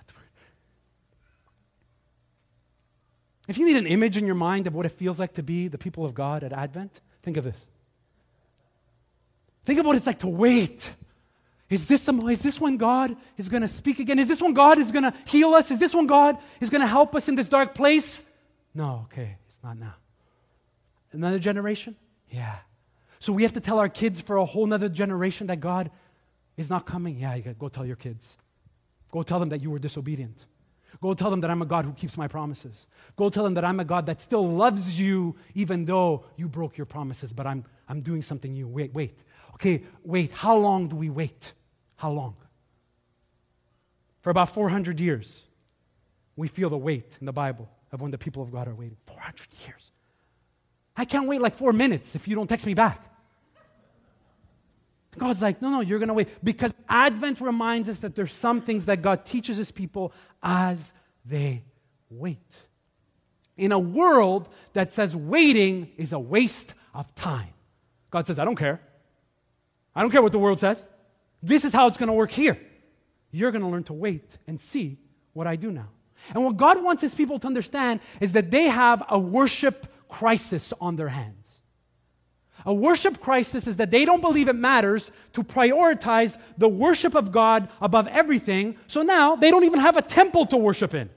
If 3.47 3.57
you 3.57 3.65
need 3.65 3.77
an 3.77 3.87
image 3.87 4.17
in 4.17 4.25
your 4.25 4.35
mind 4.35 4.67
of 4.67 4.75
what 4.75 4.85
it 4.85 4.91
feels 4.91 5.19
like 5.19 5.33
to 5.35 5.43
be 5.43 5.69
the 5.69 5.77
people 5.77 6.03
of 6.03 6.13
God 6.13 6.43
at 6.43 6.51
Advent, 6.51 6.99
think 7.23 7.37
of 7.37 7.45
this. 7.45 7.65
Think 9.63 9.79
of 9.79 9.85
what 9.85 9.95
it's 9.95 10.05
like 10.05 10.19
to 10.19 10.27
wait. 10.27 10.93
Is 11.69 11.85
this, 11.87 12.05
the, 12.05 12.13
is 12.27 12.41
this 12.41 12.61
when 12.61 12.77
God 12.77 13.15
is 13.37 13.49
going 13.49 13.61
to 13.61 13.67
speak 13.67 13.99
again? 13.99 14.19
Is 14.19 14.27
this 14.27 14.41
when 14.41 14.53
God 14.53 14.77
is 14.77 14.91
going 14.91 15.03
to 15.03 15.13
heal 15.25 15.53
us? 15.53 15.69
Is 15.69 15.79
this 15.79 15.93
when 15.93 16.07
God 16.07 16.37
is 16.61 16.69
going 16.69 16.81
to 16.81 16.87
help 16.87 17.13
us 17.13 17.27
in 17.27 17.35
this 17.35 17.49
dark 17.49 17.75
place? 17.75 18.23
No, 18.73 19.07
okay, 19.11 19.37
it's 19.47 19.61
not 19.63 19.77
now. 19.77 19.95
Another 21.11 21.39
generation? 21.39 21.95
Yeah. 22.29 22.55
So 23.19 23.33
we 23.33 23.43
have 23.43 23.53
to 23.53 23.59
tell 23.59 23.79
our 23.79 23.89
kids 23.89 24.21
for 24.21 24.37
a 24.37 24.45
whole 24.45 24.65
nother 24.65 24.87
generation 24.87 25.47
that 25.47 25.59
God 25.59 25.91
is 26.55 26.69
not 26.69 26.85
coming. 26.85 27.19
Yeah, 27.19 27.35
you 27.35 27.53
go 27.57 27.67
tell 27.67 27.85
your 27.85 27.95
kids. 27.95 28.37
Go 29.11 29.23
tell 29.23 29.39
them 29.39 29.49
that 29.49 29.61
you 29.61 29.69
were 29.69 29.79
disobedient. 29.79 30.45
Go 31.01 31.13
tell 31.13 31.29
them 31.29 31.41
that 31.41 31.51
I'm 31.51 31.61
a 31.61 31.65
God 31.65 31.85
who 31.85 31.93
keeps 31.93 32.17
my 32.17 32.27
promises. 32.27 32.87
Go 33.15 33.29
tell 33.29 33.43
them 33.43 33.53
that 33.53 33.63
I'm 33.63 33.79
a 33.79 33.85
God 33.85 34.07
that 34.07 34.19
still 34.19 34.47
loves 34.47 34.99
you 34.99 35.35
even 35.53 35.85
though 35.85 36.25
you 36.35 36.47
broke 36.47 36.77
your 36.77 36.85
promises, 36.85 37.33
but 37.33 37.45
I'm, 37.45 37.65
I'm 37.87 38.01
doing 38.01 38.21
something 38.21 38.51
new. 38.51 38.67
Wait, 38.67 38.93
wait. 38.93 39.23
Okay, 39.55 39.83
wait. 40.03 40.31
How 40.31 40.55
long 40.55 40.87
do 40.87 40.95
we 40.95 41.09
wait? 41.09 41.53
How 41.95 42.11
long? 42.11 42.35
For 44.21 44.29
about 44.29 44.49
400 44.49 44.99
years, 44.99 45.43
we 46.35 46.47
feel 46.47 46.69
the 46.69 46.77
weight 46.77 47.17
in 47.19 47.25
the 47.25 47.33
Bible 47.33 47.69
of 47.91 48.01
when 48.01 48.11
the 48.11 48.17
people 48.17 48.43
of 48.43 48.51
God 48.51 48.67
are 48.67 48.75
waiting. 48.75 48.97
400 49.05 49.47
years. 49.65 49.91
I 50.95 51.05
can't 51.05 51.27
wait 51.27 51.41
like 51.41 51.53
four 51.53 51.73
minutes 51.73 52.15
if 52.15 52.27
you 52.27 52.35
don't 52.35 52.47
text 52.47 52.65
me 52.65 52.73
back. 52.73 53.03
God's 55.17 55.41
like, 55.41 55.61
no, 55.61 55.69
no, 55.69 55.81
you're 55.81 55.99
going 55.99 56.07
to 56.07 56.13
wait. 56.13 56.29
Because 56.43 56.73
Advent 56.87 57.41
reminds 57.41 57.89
us 57.89 57.99
that 57.99 58.15
there's 58.15 58.31
some 58.31 58.61
things 58.61 58.85
that 58.85 59.01
God 59.01 59.25
teaches 59.25 59.57
his 59.57 59.71
people 59.71 60.13
as 60.41 60.93
they 61.25 61.63
wait. 62.09 62.39
In 63.57 63.71
a 63.71 63.79
world 63.79 64.49
that 64.73 64.93
says 64.93 65.15
waiting 65.15 65.91
is 65.97 66.13
a 66.13 66.19
waste 66.19 66.73
of 66.93 67.13
time, 67.15 67.53
God 68.11 68.27
says, 68.27 68.39
I 68.39 68.45
don't 68.45 68.55
care. 68.55 68.79
I 69.95 70.01
don't 70.01 70.11
care 70.11 70.21
what 70.21 70.31
the 70.31 70.39
world 70.39 70.59
says. 70.59 70.83
This 71.41 71.65
is 71.65 71.73
how 71.73 71.87
it's 71.87 71.97
going 71.97 72.07
to 72.07 72.13
work 72.13 72.31
here. 72.31 72.59
You're 73.31 73.51
going 73.51 73.63
to 73.63 73.67
learn 73.67 73.83
to 73.85 73.93
wait 73.93 74.37
and 74.47 74.59
see 74.59 74.97
what 75.33 75.47
I 75.47 75.55
do 75.55 75.71
now. 75.71 75.89
And 76.33 76.43
what 76.43 76.57
God 76.57 76.83
wants 76.83 77.01
his 77.01 77.13
people 77.13 77.39
to 77.39 77.47
understand 77.47 77.99
is 78.19 78.33
that 78.33 78.51
they 78.51 78.63
have 78.65 79.03
a 79.09 79.19
worship 79.19 79.87
crisis 80.07 80.73
on 80.79 80.95
their 80.95 81.09
hands. 81.09 81.36
A 82.67 82.73
worship 82.73 83.21
crisis 83.21 83.65
is 83.65 83.77
that 83.77 83.91
they 83.91 84.03
don't 84.03 84.19
believe 84.19 84.49
it 84.49 84.55
matters 84.55 85.09
to 85.33 85.41
prioritize 85.41 86.37
the 86.57 86.67
worship 86.67 87.15
of 87.15 87.31
God 87.31 87.69
above 87.79 88.09
everything. 88.09 88.75
So 88.87 89.03
now 89.03 89.37
they 89.37 89.49
don't 89.49 89.63
even 89.63 89.79
have 89.79 89.95
a 89.95 90.01
temple 90.01 90.45
to 90.47 90.57
worship 90.57 90.93
in. 90.93 91.09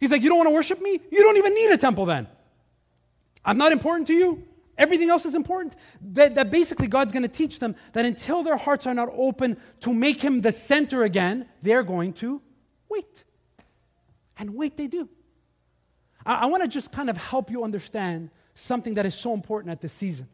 He's 0.00 0.10
like, 0.10 0.22
You 0.22 0.28
don't 0.28 0.38
want 0.38 0.48
to 0.48 0.54
worship 0.54 0.82
me? 0.82 1.00
You 1.12 1.22
don't 1.22 1.36
even 1.36 1.54
need 1.54 1.70
a 1.70 1.78
temple 1.78 2.04
then. 2.06 2.26
I'm 3.44 3.58
not 3.58 3.70
important 3.70 4.08
to 4.08 4.12
you. 4.12 4.42
Everything 4.76 5.08
else 5.08 5.24
is 5.24 5.36
important. 5.36 5.76
That, 6.14 6.34
that 6.34 6.50
basically 6.50 6.88
God's 6.88 7.12
going 7.12 7.22
to 7.22 7.28
teach 7.28 7.60
them 7.60 7.76
that 7.92 8.04
until 8.04 8.42
their 8.42 8.56
hearts 8.56 8.88
are 8.88 8.92
not 8.92 9.08
open 9.16 9.58
to 9.82 9.94
make 9.94 10.20
Him 10.20 10.40
the 10.40 10.50
center 10.50 11.04
again, 11.04 11.46
they're 11.62 11.84
going 11.84 12.12
to 12.14 12.42
wait. 12.88 13.22
And 14.36 14.56
wait, 14.56 14.76
they 14.76 14.88
do. 14.88 15.08
I, 16.26 16.34
I 16.34 16.46
want 16.46 16.64
to 16.64 16.68
just 16.68 16.90
kind 16.90 17.08
of 17.08 17.16
help 17.16 17.52
you 17.52 17.62
understand 17.62 18.30
something 18.54 18.94
that 18.94 19.06
is 19.06 19.14
so 19.14 19.32
important 19.32 19.70
at 19.70 19.80
this 19.80 19.92
season. 19.92 20.26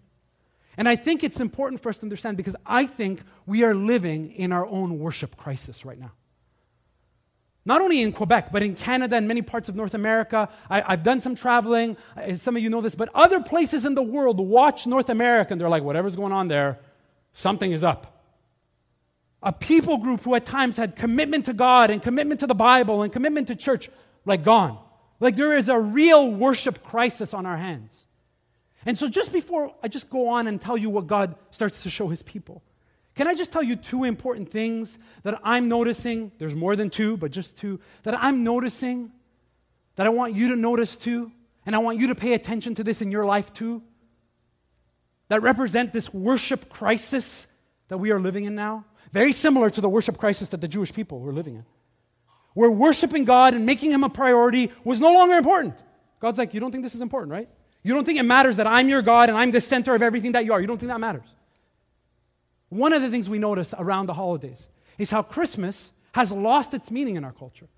And 0.77 0.89
I 0.89 0.97
think 0.97 1.23
it's 1.23 1.41
important 1.41 1.83
for 1.83 1.91
us 1.91 1.99
to 1.99 2.05
understand 2.05 2.37
because 2.37 2.57
I 2.65 2.87
think 2.87 3.23
we 3.47 3.63
are 3.65 3.75
living 3.75 4.33
in 4.33 4.53
our 4.53 4.67
own 4.67 4.99
worship 4.99 5.37
crisis 5.37 5.85
right 5.85 5.99
now. 5.99 6.13
Not 7.65 7.81
only 7.81 8.03
in 8.03 8.13
Quebec, 8.13 8.51
but 8.51 8.63
in 8.63 8.75
Canada 8.75 9.17
and 9.17 9.29
many 9.29 9.43
parts 9.43 9.69
of 9.69 9.77
North 9.77 9.95
America. 9.95 10.49
I, 10.69 10.81
have 10.81 11.05
done 11.05 11.21
some 11.21 11.37
traveling. 11.37 11.97
Some 12.35 12.57
of 12.57 12.63
you 12.63 12.71
know 12.71 12.81
this, 12.81 12.95
but 12.95 13.09
other 13.15 13.41
places 13.41 13.85
in 13.85 13.95
the 13.95 14.03
world 14.03 14.41
watch 14.41 14.87
North 14.87 15.11
America 15.11 15.53
and 15.53 15.61
they're 15.61 15.69
like, 15.69 15.85
whatever's 15.85 16.17
going 16.17 16.33
on 16.33 16.49
there, 16.49 16.81
something 17.33 17.71
is 17.71 17.85
up. 17.85 18.25
A 19.45 19.53
people 19.53 19.99
group 19.99 20.23
who 20.23 20.35
at 20.35 20.45
times 20.45 20.77
had 20.77 20.97
commitment 20.97 21.47
to 21.47 21.53
God 21.53 21.91
and 21.91 22.03
commitment 22.03 22.41
to 22.41 22.47
the 22.47 22.55
Bible 22.55 23.03
and 23.03 23.13
commitment 23.13 23.49
to 23.49 23.55
church, 23.55 23.91
like 24.25 24.43
gone. 24.43 24.79
Like 25.21 25.37
there 25.37 25.57
is 25.57 25.69
a 25.69 25.79
real 25.79 26.31
worship 26.31 26.83
crisis 26.83 27.33
on 27.33 27.47
our 27.47 27.57
hands. 27.57 28.07
And 28.85 28.99
so, 28.99 29.09
just 29.09 29.33
before 29.33 29.75
I 29.83 29.89
just 29.89 30.11
go 30.11 30.29
on 30.29 30.47
and 30.47 30.61
tell 30.61 30.77
you 30.77 30.91
what 30.91 31.07
God 31.07 31.37
starts 31.51 31.85
to 31.85 31.91
show 31.91 32.09
his 32.09 32.23
people, 32.23 32.63
can 33.15 33.29
I 33.29 33.35
just 33.35 33.53
tell 33.53 33.63
you 33.63 33.77
two 33.77 34.05
important 34.05 34.49
things 34.49 34.99
that 35.23 35.39
I'm 35.45 35.69
noticing? 35.69 36.33
There's 36.39 36.55
more 36.55 36.77
than 36.77 36.91
two, 36.91 37.17
but 37.17 37.31
just 37.31 37.59
two 37.59 37.81
that 38.05 38.15
I'm 38.19 38.43
noticing 38.43 39.13
that 39.97 40.07
I 40.07 40.11
want 40.11 40.35
you 40.35 40.49
to 40.49 40.57
notice 40.57 40.97
too, 40.97 41.31
and 41.67 41.77
I 41.77 41.79
want 41.79 42.01
you 42.01 42.09
to 42.09 42.15
pay 42.15 42.33
attention 42.33 42.75
to 42.77 42.85
this 42.85 43.03
in 43.03 43.11
your 43.11 43.27
life 43.27 43.53
too, 43.53 43.83
that 45.29 45.43
represent 45.43 45.93
this 45.93 46.13
worship 46.13 46.69
crisis 46.69 47.47
that 47.89 47.99
we 47.99 48.11
are 48.11 48.19
living 48.19 48.45
in 48.45 48.55
now. 48.55 48.87
Very 49.13 49.33
similar 49.33 49.69
to 49.71 49.81
the 49.83 49.89
worship 49.89 50.17
crisis 50.17 50.49
that 50.51 50.63
the 50.63 50.69
Jewish 50.69 50.93
people 50.93 51.21
were 51.21 51.33
living 51.33 51.57
in. 51.57 51.67
Where 52.55 52.71
worshiping 52.71 53.25
God 53.25 53.55
and 53.55 53.67
making 53.67 53.93
Him 53.93 54.05
a 54.05 54.09
priority 54.09 54.73
was 54.85 55.01
no 55.01 55.13
longer 55.13 55.37
important. 55.37 55.75
God's 56.21 56.39
like, 56.39 56.55
You 56.55 56.61
don't 56.61 56.73
think 56.73 56.83
this 56.83 56.95
is 56.95 57.03
important, 57.03 57.31
right? 57.33 57.49
You 57.83 57.95
don't 57.95 58.05
think 58.05 58.19
it 58.19 58.25
matters 58.25 58.57
that 58.57 58.67
I'm 58.67 58.89
your 58.89 59.03
God 59.03 59.29
and 59.29 59.37
I'm 59.37 59.51
the 59.51 59.61
center 59.61 59.95
of 59.95 60.03
everything 60.03 60.33
that 60.33 60.45
you 60.45 60.53
are. 60.53 60.61
You 60.61 60.67
don't 60.67 60.79
think 60.79 60.91
that 60.91 61.01
matters. 61.01 61.29
One 62.69 62.93
of 62.93 63.03
the 63.03 63.11
things 63.11 63.29
we 63.29 63.39
notice 63.39 63.75
around 63.77 64.07
the 64.07 64.15
holidays 64.15 64.69
is 64.99 65.11
how 65.11 65.23
Christmas 65.23 65.93
has 66.15 66.31
lost 66.31 66.75
its 66.75 66.91
meaning 66.91 67.17
in 67.17 67.25
our 67.25 67.33
culture. 67.33 67.69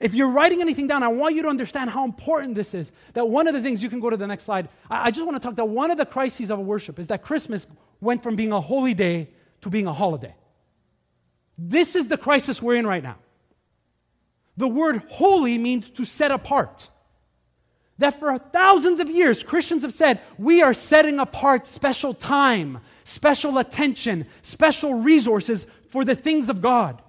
If 0.00 0.14
you're 0.14 0.30
writing 0.30 0.62
anything 0.62 0.86
down, 0.86 1.02
I 1.02 1.08
want 1.08 1.34
you 1.34 1.42
to 1.42 1.48
understand 1.48 1.90
how 1.90 2.04
important 2.04 2.54
this 2.54 2.74
is. 2.74 2.90
That 3.12 3.28
one 3.28 3.46
of 3.46 3.54
the 3.54 3.60
things, 3.60 3.82
you 3.82 3.90
can 3.90 4.00
go 4.00 4.08
to 4.08 4.16
the 4.16 4.26
next 4.26 4.44
slide. 4.44 4.68
I, 4.90 5.06
I 5.06 5.10
just 5.10 5.26
want 5.26 5.40
to 5.40 5.46
talk 5.46 5.56
that 5.56 5.68
one 5.68 5.90
of 5.90 5.98
the 5.98 6.06
crises 6.06 6.50
of 6.50 6.58
worship 6.58 6.98
is 6.98 7.06
that 7.08 7.22
Christmas 7.22 7.66
went 8.00 8.22
from 8.22 8.34
being 8.34 8.50
a 8.50 8.60
holy 8.60 8.94
day 8.94 9.28
to 9.60 9.68
being 9.68 9.86
a 9.86 9.92
holiday. 9.92 10.34
This 11.58 11.94
is 11.94 12.08
the 12.08 12.16
crisis 12.16 12.62
we're 12.62 12.76
in 12.76 12.86
right 12.86 13.02
now. 13.02 13.18
The 14.56 14.68
word 14.68 15.02
holy 15.10 15.58
means 15.58 15.90
to 15.92 16.06
set 16.06 16.30
apart 16.30 16.88
that 18.00 18.18
for 18.18 18.36
thousands 18.38 18.98
of 18.98 19.08
years, 19.08 19.42
Christians 19.42 19.82
have 19.82 19.92
said, 19.92 20.20
we 20.38 20.62
are 20.62 20.74
setting 20.74 21.18
apart 21.18 21.66
special 21.66 22.12
time, 22.12 22.80
special 23.04 23.58
attention, 23.58 24.26
special 24.42 24.94
resources 24.94 25.66
for 25.90 26.04
the 26.04 26.14
things 26.14 26.48
of 26.48 26.60
God. 26.60 27.00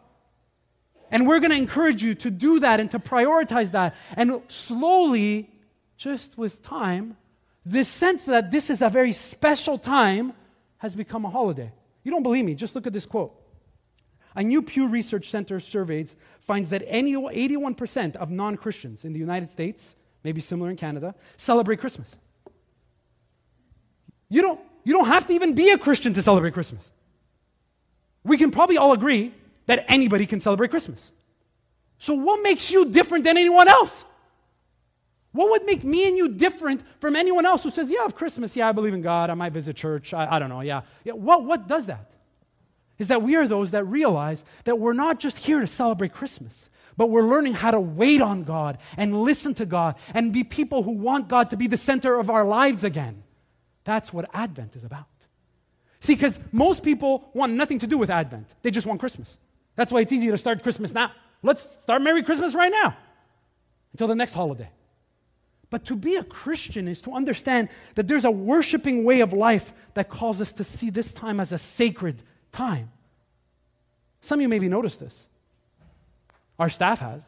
And 1.09 1.27
we're 1.27 1.39
going 1.39 1.51
to 1.51 1.57
encourage 1.57 2.03
you 2.03 2.13
to 2.15 2.29
do 2.29 2.59
that 2.59 2.79
and 2.79 2.91
to 2.91 2.99
prioritize 2.99 3.71
that. 3.71 3.95
And 4.15 4.41
slowly, 4.47 5.49
just 5.97 6.37
with 6.37 6.61
time, 6.61 7.17
this 7.65 7.87
sense 7.87 8.25
that 8.25 8.51
this 8.51 8.69
is 8.69 8.81
a 8.81 8.89
very 8.89 9.11
special 9.13 9.77
time 9.77 10.33
has 10.77 10.95
become 10.95 11.25
a 11.25 11.29
holiday. 11.29 11.71
You 12.03 12.11
don't 12.11 12.23
believe 12.23 12.45
me? 12.45 12.55
Just 12.55 12.75
look 12.75 12.87
at 12.87 12.93
this 12.93 13.05
quote. 13.05 13.33
A 14.35 14.43
new 14.43 14.61
Pew 14.61 14.87
Research 14.87 15.29
Center 15.29 15.59
surveys 15.59 16.15
finds 16.39 16.69
that 16.69 16.87
81% 16.87 18.15
of 18.15 18.31
non 18.31 18.57
Christians 18.57 19.05
in 19.05 19.13
the 19.13 19.19
United 19.19 19.49
States 19.49 19.95
maybe 20.23 20.41
similar 20.41 20.69
in 20.69 20.77
Canada, 20.77 21.15
celebrate 21.37 21.79
Christmas. 21.79 22.15
You 24.29 24.41
don't, 24.41 24.59
you 24.83 24.93
don't 24.93 25.07
have 25.07 25.27
to 25.27 25.33
even 25.33 25.55
be 25.55 25.69
a 25.71 25.77
Christian 25.77 26.13
to 26.13 26.21
celebrate 26.21 26.53
Christmas. 26.53 26.89
We 28.23 28.37
can 28.37 28.51
probably 28.51 28.77
all 28.77 28.93
agree 28.93 29.33
that 29.65 29.85
anybody 29.87 30.25
can 30.25 30.39
celebrate 30.39 30.69
Christmas. 30.69 31.11
So, 31.97 32.13
what 32.13 32.41
makes 32.41 32.71
you 32.71 32.85
different 32.85 33.23
than 33.23 33.37
anyone 33.37 33.67
else? 33.67 34.05
What 35.33 35.49
would 35.51 35.65
make 35.65 35.83
me 35.83 36.07
and 36.07 36.17
you 36.17 36.27
different 36.27 36.83
from 36.99 37.15
anyone 37.15 37.45
else 37.45 37.63
who 37.63 37.69
says, 37.69 37.91
Yeah, 37.91 38.05
of 38.05 38.15
Christmas, 38.15 38.55
yeah, 38.55 38.67
I 38.67 38.71
believe 38.71 38.93
in 38.93 39.01
God, 39.01 39.29
I 39.29 39.33
might 39.33 39.53
visit 39.53 39.75
church, 39.75 40.13
I, 40.13 40.35
I 40.35 40.39
don't 40.39 40.49
know, 40.49 40.61
yeah. 40.61 40.81
yeah. 41.03 41.13
What, 41.13 41.43
what 41.45 41.67
does 41.67 41.85
that? 41.85 42.11
Is 42.97 43.07
that 43.07 43.21
we 43.23 43.35
are 43.35 43.47
those 43.47 43.71
that 43.71 43.83
realize 43.85 44.43
that 44.65 44.77
we're 44.77 44.93
not 44.93 45.19
just 45.19 45.37
here 45.39 45.59
to 45.59 45.67
celebrate 45.67 46.13
Christmas, 46.13 46.69
but 46.97 47.09
we're 47.09 47.27
learning 47.27 47.53
how 47.53 47.71
to 47.71 47.79
wait 47.79 48.21
on 48.21 48.43
God 48.43 48.77
and 48.97 49.23
listen 49.23 49.53
to 49.55 49.65
God 49.65 49.95
and 50.13 50.33
be 50.33 50.43
people 50.43 50.83
who 50.83 50.91
want 50.91 51.27
God 51.27 51.49
to 51.51 51.57
be 51.57 51.67
the 51.67 51.77
center 51.77 52.19
of 52.19 52.29
our 52.29 52.45
lives 52.45 52.83
again. 52.83 53.23
That's 53.83 54.13
what 54.13 54.29
Advent 54.33 54.75
is 54.75 54.83
about. 54.83 55.05
See, 55.99 56.15
because 56.15 56.39
most 56.51 56.83
people 56.83 57.29
want 57.33 57.53
nothing 57.53 57.79
to 57.79 57.87
do 57.87 57.97
with 57.97 58.09
Advent, 58.09 58.47
they 58.61 58.71
just 58.71 58.87
want 58.87 58.99
Christmas. 58.99 59.37
That's 59.75 59.91
why 59.91 60.01
it's 60.01 60.11
easy 60.11 60.29
to 60.29 60.37
start 60.37 60.63
Christmas 60.63 60.93
now. 60.93 61.11
Let's 61.43 61.81
start 61.81 62.01
Merry 62.01 62.23
Christmas 62.23 62.55
right 62.55 62.71
now 62.71 62.95
until 63.93 64.07
the 64.07 64.15
next 64.15 64.33
holiday. 64.33 64.69
But 65.69 65.85
to 65.85 65.95
be 65.95 66.17
a 66.17 66.23
Christian 66.23 66.87
is 66.87 67.01
to 67.03 67.13
understand 67.13 67.69
that 67.95 68.07
there's 68.07 68.25
a 68.25 68.31
worshiping 68.31 69.03
way 69.03 69.21
of 69.21 69.31
life 69.31 69.73
that 69.93 70.09
calls 70.09 70.41
us 70.41 70.53
to 70.53 70.63
see 70.63 70.89
this 70.89 71.13
time 71.13 71.39
as 71.39 71.53
a 71.53 71.57
sacred 71.57 72.21
time. 72.51 72.91
Some 74.19 74.39
of 74.39 74.41
you 74.41 74.49
maybe 74.49 74.67
noticed 74.67 74.99
this. 74.99 75.27
Our 76.61 76.69
staff 76.69 76.99
has. 76.99 77.23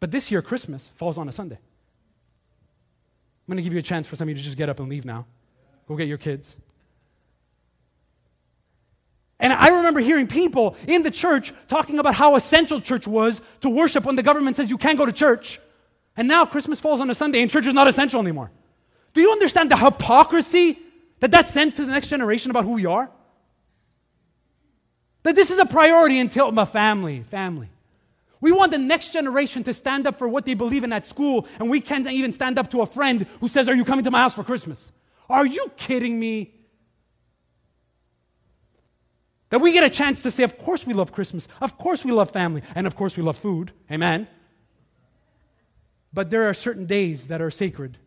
But 0.00 0.10
this 0.10 0.32
year, 0.32 0.42
Christmas 0.42 0.90
falls 0.96 1.18
on 1.18 1.28
a 1.28 1.32
Sunday. 1.32 1.54
I'm 1.54 3.46
going 3.46 3.58
to 3.58 3.62
give 3.62 3.72
you 3.72 3.78
a 3.78 3.82
chance 3.82 4.08
for 4.08 4.16
some 4.16 4.24
of 4.24 4.30
you 4.30 4.34
to 4.34 4.42
just 4.42 4.56
get 4.56 4.68
up 4.68 4.80
and 4.80 4.88
leave 4.88 5.04
now. 5.04 5.26
Go 5.86 5.94
get 5.94 6.08
your 6.08 6.18
kids. 6.18 6.56
And 9.38 9.52
I 9.52 9.68
remember 9.68 10.00
hearing 10.00 10.26
people 10.26 10.76
in 10.88 11.04
the 11.04 11.12
church 11.12 11.54
talking 11.68 12.00
about 12.00 12.16
how 12.16 12.34
essential 12.34 12.80
church 12.80 13.06
was 13.06 13.40
to 13.60 13.70
worship 13.70 14.04
when 14.04 14.16
the 14.16 14.22
government 14.24 14.56
says 14.56 14.68
you 14.68 14.78
can't 14.78 14.98
go 14.98 15.06
to 15.06 15.12
church. 15.12 15.60
And 16.16 16.26
now 16.26 16.44
Christmas 16.44 16.80
falls 16.80 17.00
on 17.00 17.08
a 17.08 17.14
Sunday 17.14 17.42
and 17.42 17.50
church 17.52 17.68
is 17.68 17.74
not 17.74 17.86
essential 17.86 18.20
anymore. 18.20 18.50
Do 19.14 19.20
you 19.20 19.30
understand 19.30 19.70
the 19.70 19.76
hypocrisy 19.76 20.76
that 21.20 21.30
that 21.30 21.50
sends 21.50 21.76
to 21.76 21.84
the 21.84 21.92
next 21.92 22.08
generation 22.08 22.50
about 22.50 22.64
who 22.64 22.72
we 22.72 22.86
are? 22.86 23.10
That 25.22 25.36
this 25.36 25.52
is 25.52 25.60
a 25.60 25.66
priority 25.66 26.18
until 26.18 26.50
my 26.50 26.64
family, 26.64 27.22
family. 27.22 27.68
We 28.40 28.52
want 28.52 28.72
the 28.72 28.78
next 28.78 29.12
generation 29.12 29.62
to 29.64 29.72
stand 29.74 30.06
up 30.06 30.18
for 30.18 30.26
what 30.26 30.46
they 30.46 30.54
believe 30.54 30.82
in 30.82 30.92
at 30.92 31.04
school, 31.04 31.46
and 31.58 31.68
we 31.68 31.80
can't 31.80 32.06
even 32.06 32.32
stand 32.32 32.58
up 32.58 32.70
to 32.70 32.80
a 32.80 32.86
friend 32.86 33.26
who 33.40 33.48
says, 33.48 33.68
Are 33.68 33.74
you 33.74 33.84
coming 33.84 34.04
to 34.04 34.10
my 34.10 34.20
house 34.20 34.34
for 34.34 34.44
Christmas? 34.44 34.92
Are 35.28 35.44
you 35.44 35.70
kidding 35.76 36.18
me? 36.18 36.54
That 39.50 39.60
we 39.60 39.72
get 39.72 39.84
a 39.84 39.90
chance 39.90 40.22
to 40.22 40.30
say, 40.30 40.42
Of 40.42 40.56
course 40.56 40.86
we 40.86 40.94
love 40.94 41.12
Christmas, 41.12 41.48
of 41.60 41.76
course 41.76 42.04
we 42.04 42.12
love 42.12 42.30
family, 42.30 42.62
and 42.74 42.86
of 42.86 42.96
course 42.96 43.16
we 43.16 43.22
love 43.22 43.36
food. 43.36 43.72
Amen. 43.90 44.26
But 46.12 46.30
there 46.30 46.48
are 46.48 46.54
certain 46.54 46.86
days 46.86 47.26
that 47.26 47.42
are 47.42 47.50
sacred, 47.50 47.98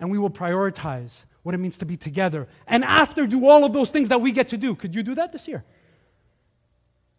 and 0.00 0.10
we 0.10 0.18
will 0.18 0.30
prioritize 0.30 1.26
what 1.42 1.54
it 1.54 1.58
means 1.58 1.78
to 1.78 1.84
be 1.84 1.96
together. 1.96 2.48
And 2.66 2.82
after, 2.82 3.26
do 3.26 3.46
all 3.46 3.64
of 3.64 3.72
those 3.72 3.90
things 3.90 4.08
that 4.08 4.20
we 4.20 4.32
get 4.32 4.48
to 4.48 4.56
do. 4.56 4.74
Could 4.74 4.94
you 4.94 5.02
do 5.02 5.14
that 5.16 5.32
this 5.32 5.46
year? 5.46 5.64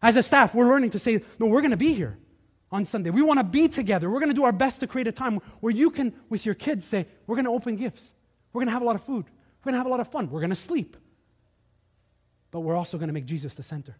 As 0.01 0.17
a 0.17 0.23
staff, 0.23 0.53
we're 0.53 0.67
learning 0.67 0.89
to 0.91 0.99
say, 0.99 1.21
No, 1.37 1.45
we're 1.45 1.61
going 1.61 1.71
to 1.71 1.77
be 1.77 1.93
here 1.93 2.17
on 2.71 2.85
Sunday. 2.85 3.09
We 3.09 3.21
want 3.21 3.39
to 3.39 3.43
be 3.43 3.67
together. 3.67 4.09
We're 4.09 4.19
going 4.19 4.29
to 4.29 4.35
do 4.35 4.43
our 4.43 4.51
best 4.51 4.81
to 4.81 4.87
create 4.87 5.07
a 5.07 5.11
time 5.11 5.39
where 5.59 5.73
you 5.73 5.89
can, 5.89 6.13
with 6.29 6.45
your 6.45 6.55
kids, 6.55 6.85
say, 6.85 7.05
We're 7.25 7.35
going 7.35 7.45
to 7.45 7.51
open 7.51 7.75
gifts. 7.75 8.11
We're 8.51 8.59
going 8.59 8.67
to 8.67 8.73
have 8.73 8.81
a 8.81 8.85
lot 8.85 8.95
of 8.95 9.03
food. 9.03 9.25
We're 9.25 9.71
going 9.71 9.73
to 9.73 9.77
have 9.77 9.87
a 9.87 9.89
lot 9.89 9.99
of 9.99 10.09
fun. 10.09 10.29
We're 10.29 10.41
going 10.41 10.49
to 10.49 10.55
sleep. 10.55 10.97
But 12.51 12.61
we're 12.61 12.75
also 12.75 12.97
going 12.97 13.07
to 13.07 13.13
make 13.13 13.25
Jesus 13.25 13.55
the 13.55 13.63
center. 13.63 13.95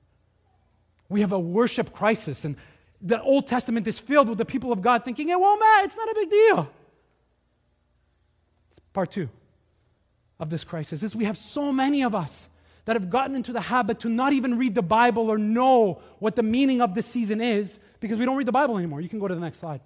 We 1.10 1.22
have 1.22 1.32
a 1.32 1.40
worship 1.40 1.94
crisis, 1.94 2.44
and 2.44 2.56
the 3.02 3.22
Old 3.22 3.48
Testament 3.48 3.88
is 3.88 4.00
filled 4.00 4.30
with 4.30 4.38
the 4.38 4.46
people 4.46 4.72
of 4.72 4.82
God 4.82 5.06
thinking, 5.06 5.30
It 5.30 5.40
won't 5.40 5.60
matter. 5.60 5.86
It's 5.86 5.98
not 5.98 6.10
a 6.10 6.16
big 6.16 6.30
deal. 6.30 6.70
It's 8.72 8.80
part 8.94 9.12
two 9.12 9.30
of 10.40 10.50
this 10.50 10.64
crisis 10.64 11.04
is 11.04 11.16
we 11.16 11.26
have 11.26 11.38
so 11.38 11.72
many 11.72 12.04
of 12.04 12.14
us 12.14 12.50
that 12.88 12.96
have 12.96 13.10
gotten 13.10 13.36
into 13.36 13.52
the 13.52 13.60
habit 13.60 14.00
to 14.00 14.10
not 14.10 14.32
even 14.32 14.58
read 14.58 14.74
the 14.74 14.82
Bible 14.82 15.30
or 15.30 15.38
know 15.38 16.00
what 16.20 16.38
the 16.38 16.42
meaning 16.42 16.80
of 16.80 16.96
this 16.96 17.06
season 17.06 17.42
is 17.42 17.80
because 18.00 18.18
we 18.18 18.24
don't 18.24 18.38
read 18.38 18.48
the 18.48 18.54
Bible 18.54 18.78
anymore. 18.78 19.02
You 19.02 19.10
can 19.10 19.20
go 19.20 19.28
to 19.28 19.36
the 19.36 19.42
next 19.42 19.60
slide. 19.60 19.82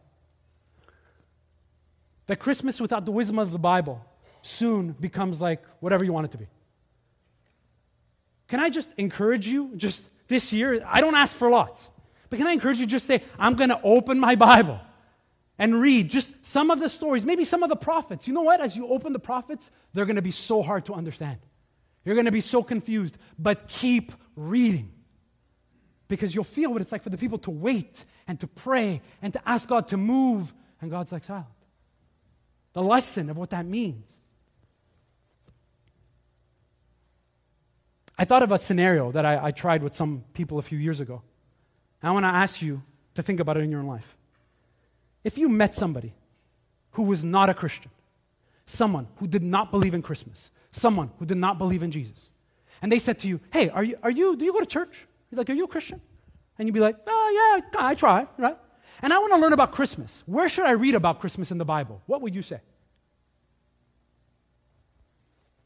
That 2.27 2.35
Christmas 2.35 2.79
without 2.79 3.05
the 3.05 3.11
wisdom 3.11 3.39
of 3.39 3.51
the 3.51 3.57
Bible 3.57 4.05
soon 4.43 4.91
becomes 4.91 5.41
like 5.41 5.63
whatever 5.79 6.03
you 6.03 6.13
want 6.13 6.25
it 6.25 6.31
to 6.33 6.37
be. 6.37 6.47
Can 8.47 8.59
I 8.59 8.69
just 8.69 8.91
encourage 8.99 9.47
you, 9.47 9.71
just 9.77 10.07
this 10.27 10.53
year? 10.53 10.85
I 10.85 11.01
don't 11.01 11.15
ask 11.15 11.35
for 11.35 11.49
lots, 11.49 11.89
but 12.29 12.37
can 12.37 12.45
I 12.45 12.51
encourage 12.51 12.79
you 12.79 12.85
just 12.85 13.07
say, 13.07 13.23
I'm 13.39 13.55
going 13.55 13.71
to 13.71 13.81
open 13.81 14.19
my 14.19 14.35
Bible 14.35 14.79
and 15.57 15.81
read 15.81 16.11
just 16.11 16.29
some 16.43 16.69
of 16.69 16.79
the 16.79 16.87
stories, 16.87 17.25
maybe 17.25 17.45
some 17.45 17.63
of 17.63 17.69
the 17.69 17.75
prophets. 17.75 18.27
You 18.27 18.35
know 18.35 18.43
what? 18.43 18.61
As 18.61 18.77
you 18.77 18.87
open 18.89 19.11
the 19.11 19.17
prophets, 19.17 19.71
they're 19.91 20.05
going 20.05 20.17
to 20.17 20.21
be 20.21 20.29
so 20.29 20.61
hard 20.61 20.85
to 20.85 20.93
understand. 20.93 21.39
You're 22.03 22.15
going 22.15 22.25
to 22.25 22.31
be 22.31 22.41
so 22.41 22.63
confused, 22.63 23.17
but 23.37 23.67
keep 23.67 24.11
reading. 24.35 24.91
Because 26.07 26.33
you'll 26.35 26.43
feel 26.43 26.71
what 26.71 26.81
it's 26.81 26.91
like 26.91 27.03
for 27.03 27.09
the 27.09 27.17
people 27.17 27.37
to 27.39 27.51
wait 27.51 28.03
and 28.27 28.39
to 28.39 28.47
pray 28.47 29.01
and 29.21 29.33
to 29.33 29.41
ask 29.47 29.69
God 29.69 29.87
to 29.89 29.97
move, 29.97 30.53
and 30.81 30.89
God's 30.89 31.11
like 31.11 31.23
silent. 31.23 31.47
The 32.73 32.81
lesson 32.81 33.29
of 33.29 33.37
what 33.37 33.51
that 33.51 33.65
means. 33.65 34.19
I 38.17 38.25
thought 38.25 38.43
of 38.43 38.51
a 38.51 38.57
scenario 38.57 39.11
that 39.11 39.25
I, 39.25 39.47
I 39.47 39.51
tried 39.51 39.83
with 39.83 39.95
some 39.95 40.23
people 40.33 40.59
a 40.59 40.61
few 40.61 40.77
years 40.77 40.99
ago. 40.99 41.21
I 42.03 42.11
want 42.11 42.23
to 42.23 42.29
ask 42.29 42.61
you 42.61 42.81
to 43.15 43.21
think 43.21 43.39
about 43.39 43.57
it 43.57 43.63
in 43.63 43.71
your 43.71 43.79
own 43.79 43.87
life. 43.87 44.15
If 45.23 45.37
you 45.37 45.49
met 45.49 45.73
somebody 45.73 46.13
who 46.91 47.03
was 47.03 47.23
not 47.23 47.49
a 47.49 47.53
Christian, 47.53 47.91
someone 48.65 49.07
who 49.17 49.27
did 49.27 49.43
not 49.43 49.71
believe 49.71 49.93
in 49.93 50.01
Christmas, 50.01 50.51
someone 50.71 51.11
who 51.19 51.25
did 51.25 51.37
not 51.37 51.57
believe 51.57 51.83
in 51.83 51.91
Jesus, 51.91 52.29
and 52.81 52.91
they 52.91 52.99
said 52.99 53.19
to 53.19 53.27
you, 53.27 53.39
Hey, 53.51 53.69
are 53.69 53.83
you, 53.83 53.97
are 54.01 54.11
you 54.11 54.35
do 54.35 54.45
you 54.45 54.53
go 54.53 54.59
to 54.59 54.65
church? 54.65 55.07
You're 55.29 55.37
like, 55.37 55.49
Are 55.49 55.53
you 55.53 55.65
a 55.65 55.67
Christian? 55.67 56.01
And 56.57 56.67
you'd 56.67 56.73
be 56.73 56.79
like, 56.79 56.97
Oh, 57.07 57.61
yeah, 57.73 57.79
I 57.79 57.95
try, 57.95 58.27
right? 58.37 58.57
And 59.01 59.13
I 59.13 59.19
want 59.19 59.33
to 59.33 59.39
learn 59.39 59.53
about 59.53 59.71
Christmas. 59.71 60.23
Where 60.25 60.49
should 60.49 60.65
I 60.65 60.71
read 60.71 60.95
about 60.95 61.19
Christmas 61.19 61.51
in 61.51 61.57
the 61.57 61.65
Bible? 61.65 62.01
What 62.05 62.21
would 62.21 62.35
you 62.35 62.41
say? 62.41 62.59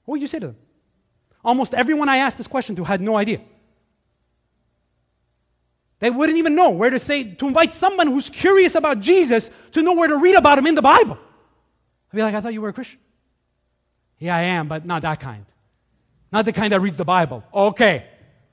What 0.06 0.14
would 0.14 0.22
you 0.22 0.28
say 0.28 0.40
to 0.40 0.48
them? 0.48 0.58
Almost 1.44 1.74
everyone 1.74 2.10
I 2.10 2.18
asked 2.18 2.38
this 2.38 2.48
question 2.48 2.76
to 2.78 2.84
had 2.84 3.02
no 3.02 3.16
idea. 3.16 3.42
They 6.00 6.10
wouldn't 6.10 6.38
even 6.38 6.56
know 6.56 6.72
where 6.72 6.90
to 6.90 7.00
say, 7.00 7.24
to 7.24 7.48
invite 7.48 7.74
someone 7.74 8.08
who's 8.08 8.30
curious 8.30 8.76
about 8.76 9.00
Jesus 9.00 9.50
to 9.72 9.82
know 9.82 9.94
where 9.94 10.08
to 10.08 10.18
read 10.18 10.36
about 10.36 10.58
him 10.58 10.68
in 10.68 10.76
the 10.76 10.82
Bible. 10.82 11.18
I'd 12.12 12.16
be 12.16 12.22
like, 12.22 12.36
I 12.36 12.42
thought 12.42 12.54
you 12.54 12.62
were 12.62 12.70
a 12.70 12.74
Christian. 12.74 13.00
Yeah, 14.20 14.36
I 14.36 14.42
am, 14.42 14.68
but 14.68 14.86
not 14.86 15.02
that 15.02 15.20
kind. 15.20 15.46
Not 16.32 16.46
the 16.46 16.54
kind 16.54 16.72
that 16.74 16.80
reads 16.80 16.98
the 16.98 17.06
Bible. 17.06 17.44
Okay. 17.54 18.06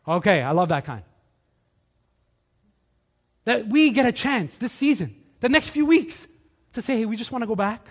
Okay, 0.06 0.42
I 0.42 0.50
love 0.50 0.68
that 0.70 0.84
kind. 0.84 1.02
That 3.44 3.68
we 3.68 3.90
get 3.90 4.06
a 4.06 4.12
chance 4.12 4.58
this 4.58 4.72
season, 4.72 5.14
the 5.40 5.48
next 5.48 5.70
few 5.70 5.86
weeks, 5.86 6.26
to 6.74 6.82
say, 6.82 6.96
hey, 6.96 7.06
we 7.06 7.16
just 7.16 7.32
want 7.32 7.42
to 7.42 7.46
go 7.46 7.56
back. 7.56 7.86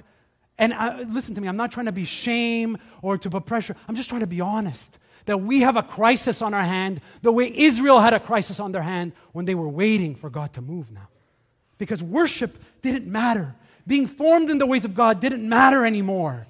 And 0.58 0.74
uh, 0.74 1.06
listen 1.08 1.36
to 1.36 1.42
me, 1.42 1.48
I'm 1.48 1.58
not 1.58 1.72
trying 1.72 1.88
to 1.88 1.92
be 1.92 2.06
shame 2.06 2.78
or 3.02 3.18
to 3.18 3.30
put 3.30 3.46
pressure. 3.46 3.76
I'm 3.88 3.96
just 3.96 4.10
trying 4.10 4.22
to 4.22 4.28
be 4.28 4.42
honest 4.42 5.00
that 5.26 5.38
we 5.38 5.62
have 5.62 5.78
a 5.78 5.84
crisis 5.84 6.42
on 6.42 6.54
our 6.54 6.64
hand 6.64 7.02
the 7.22 7.32
way 7.32 7.52
Israel 7.54 8.00
had 8.00 8.14
a 8.14 8.20
crisis 8.20 8.60
on 8.60 8.72
their 8.72 8.82
hand 8.82 9.14
when 9.32 9.46
they 9.46 9.56
were 9.56 9.68
waiting 9.68 10.16
for 10.16 10.30
God 10.30 10.54
to 10.54 10.62
move 10.62 10.92
now. 10.92 11.08
Because 11.78 12.04
worship 12.04 12.58
didn't 12.82 13.08
matter. 13.08 13.56
Being 13.88 14.08
formed 14.08 14.50
in 14.50 14.58
the 14.58 14.66
ways 14.66 14.86
of 14.86 14.94
God 14.94 15.20
didn't 15.20 15.48
matter 15.48 15.86
anymore. 15.86 16.48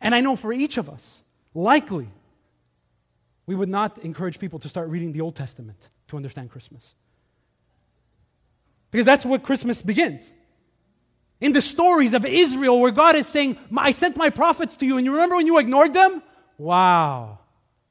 And 0.00 0.14
I 0.14 0.20
know 0.20 0.36
for 0.36 0.52
each 0.52 0.78
of 0.78 0.88
us, 0.88 1.22
likely, 1.54 2.08
we 3.46 3.54
would 3.54 3.68
not 3.68 3.98
encourage 3.98 4.38
people 4.38 4.58
to 4.60 4.68
start 4.68 4.88
reading 4.88 5.12
the 5.12 5.20
Old 5.20 5.36
Testament 5.36 5.88
to 6.08 6.16
understand 6.16 6.50
Christmas. 6.50 6.94
Because 8.90 9.06
that's 9.06 9.26
where 9.26 9.38
Christmas 9.38 9.82
begins. 9.82 10.20
In 11.40 11.52
the 11.52 11.60
stories 11.60 12.12
of 12.12 12.24
Israel, 12.24 12.78
where 12.80 12.90
God 12.90 13.16
is 13.16 13.26
saying, 13.26 13.56
I 13.76 13.92
sent 13.92 14.16
my 14.16 14.30
prophets 14.30 14.76
to 14.76 14.86
you, 14.86 14.98
and 14.98 15.06
you 15.06 15.12
remember 15.12 15.36
when 15.36 15.46
you 15.46 15.58
ignored 15.58 15.94
them? 15.94 16.22
Wow, 16.58 17.38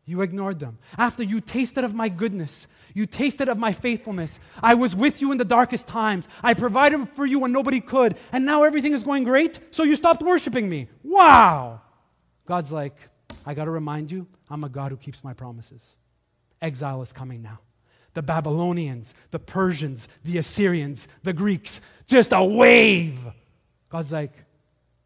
you 0.06 0.22
ignored 0.22 0.60
them. 0.60 0.78
After 0.98 1.24
you 1.24 1.42
tasted 1.42 1.84
of 1.84 1.96
my 1.96 2.10
goodness, 2.10 2.68
you 2.94 3.06
tasted 3.06 3.50
of 3.50 3.58
my 3.58 3.72
faithfulness. 3.72 4.40
I 4.62 4.76
was 4.76 4.96
with 4.96 5.22
you 5.22 5.32
in 5.32 5.38
the 5.38 5.46
darkest 5.46 5.88
times. 5.88 6.28
I 6.44 6.54
provided 6.54 7.10
for 7.16 7.26
you 7.26 7.40
when 7.40 7.52
nobody 7.52 7.82
could. 7.82 8.18
And 8.32 8.46
now 8.46 8.64
everything 8.64 8.94
is 8.94 9.04
going 9.04 9.24
great, 9.24 9.60
so 9.72 9.84
you 9.84 9.96
stopped 9.96 10.22
worshiping 10.22 10.70
me. 10.70 10.88
Wow. 11.04 11.82
God's 12.50 12.72
like, 12.72 12.96
I 13.46 13.54
got 13.54 13.66
to 13.66 13.72
remind 13.72 14.12
you, 14.12 14.26
I'm 14.50 14.64
a 14.64 14.70
God 14.70 14.90
who 14.90 14.98
keeps 14.98 15.24
my 15.24 15.34
promises. 15.34 15.84
Exile 16.64 17.04
is 17.04 17.14
coming 17.14 17.44
now. 17.44 17.60
The 18.16 18.24
Babylonians, 18.24 19.14
the 19.30 19.38
Persians, 19.38 20.08
the 20.24 20.40
Assyrians, 20.40 21.08
the 21.22 21.32
Greeks, 21.32 21.80
just 22.08 22.34
a 22.34 22.44
wave. 22.44 23.20
God's 23.88 24.12
like, 24.12 24.34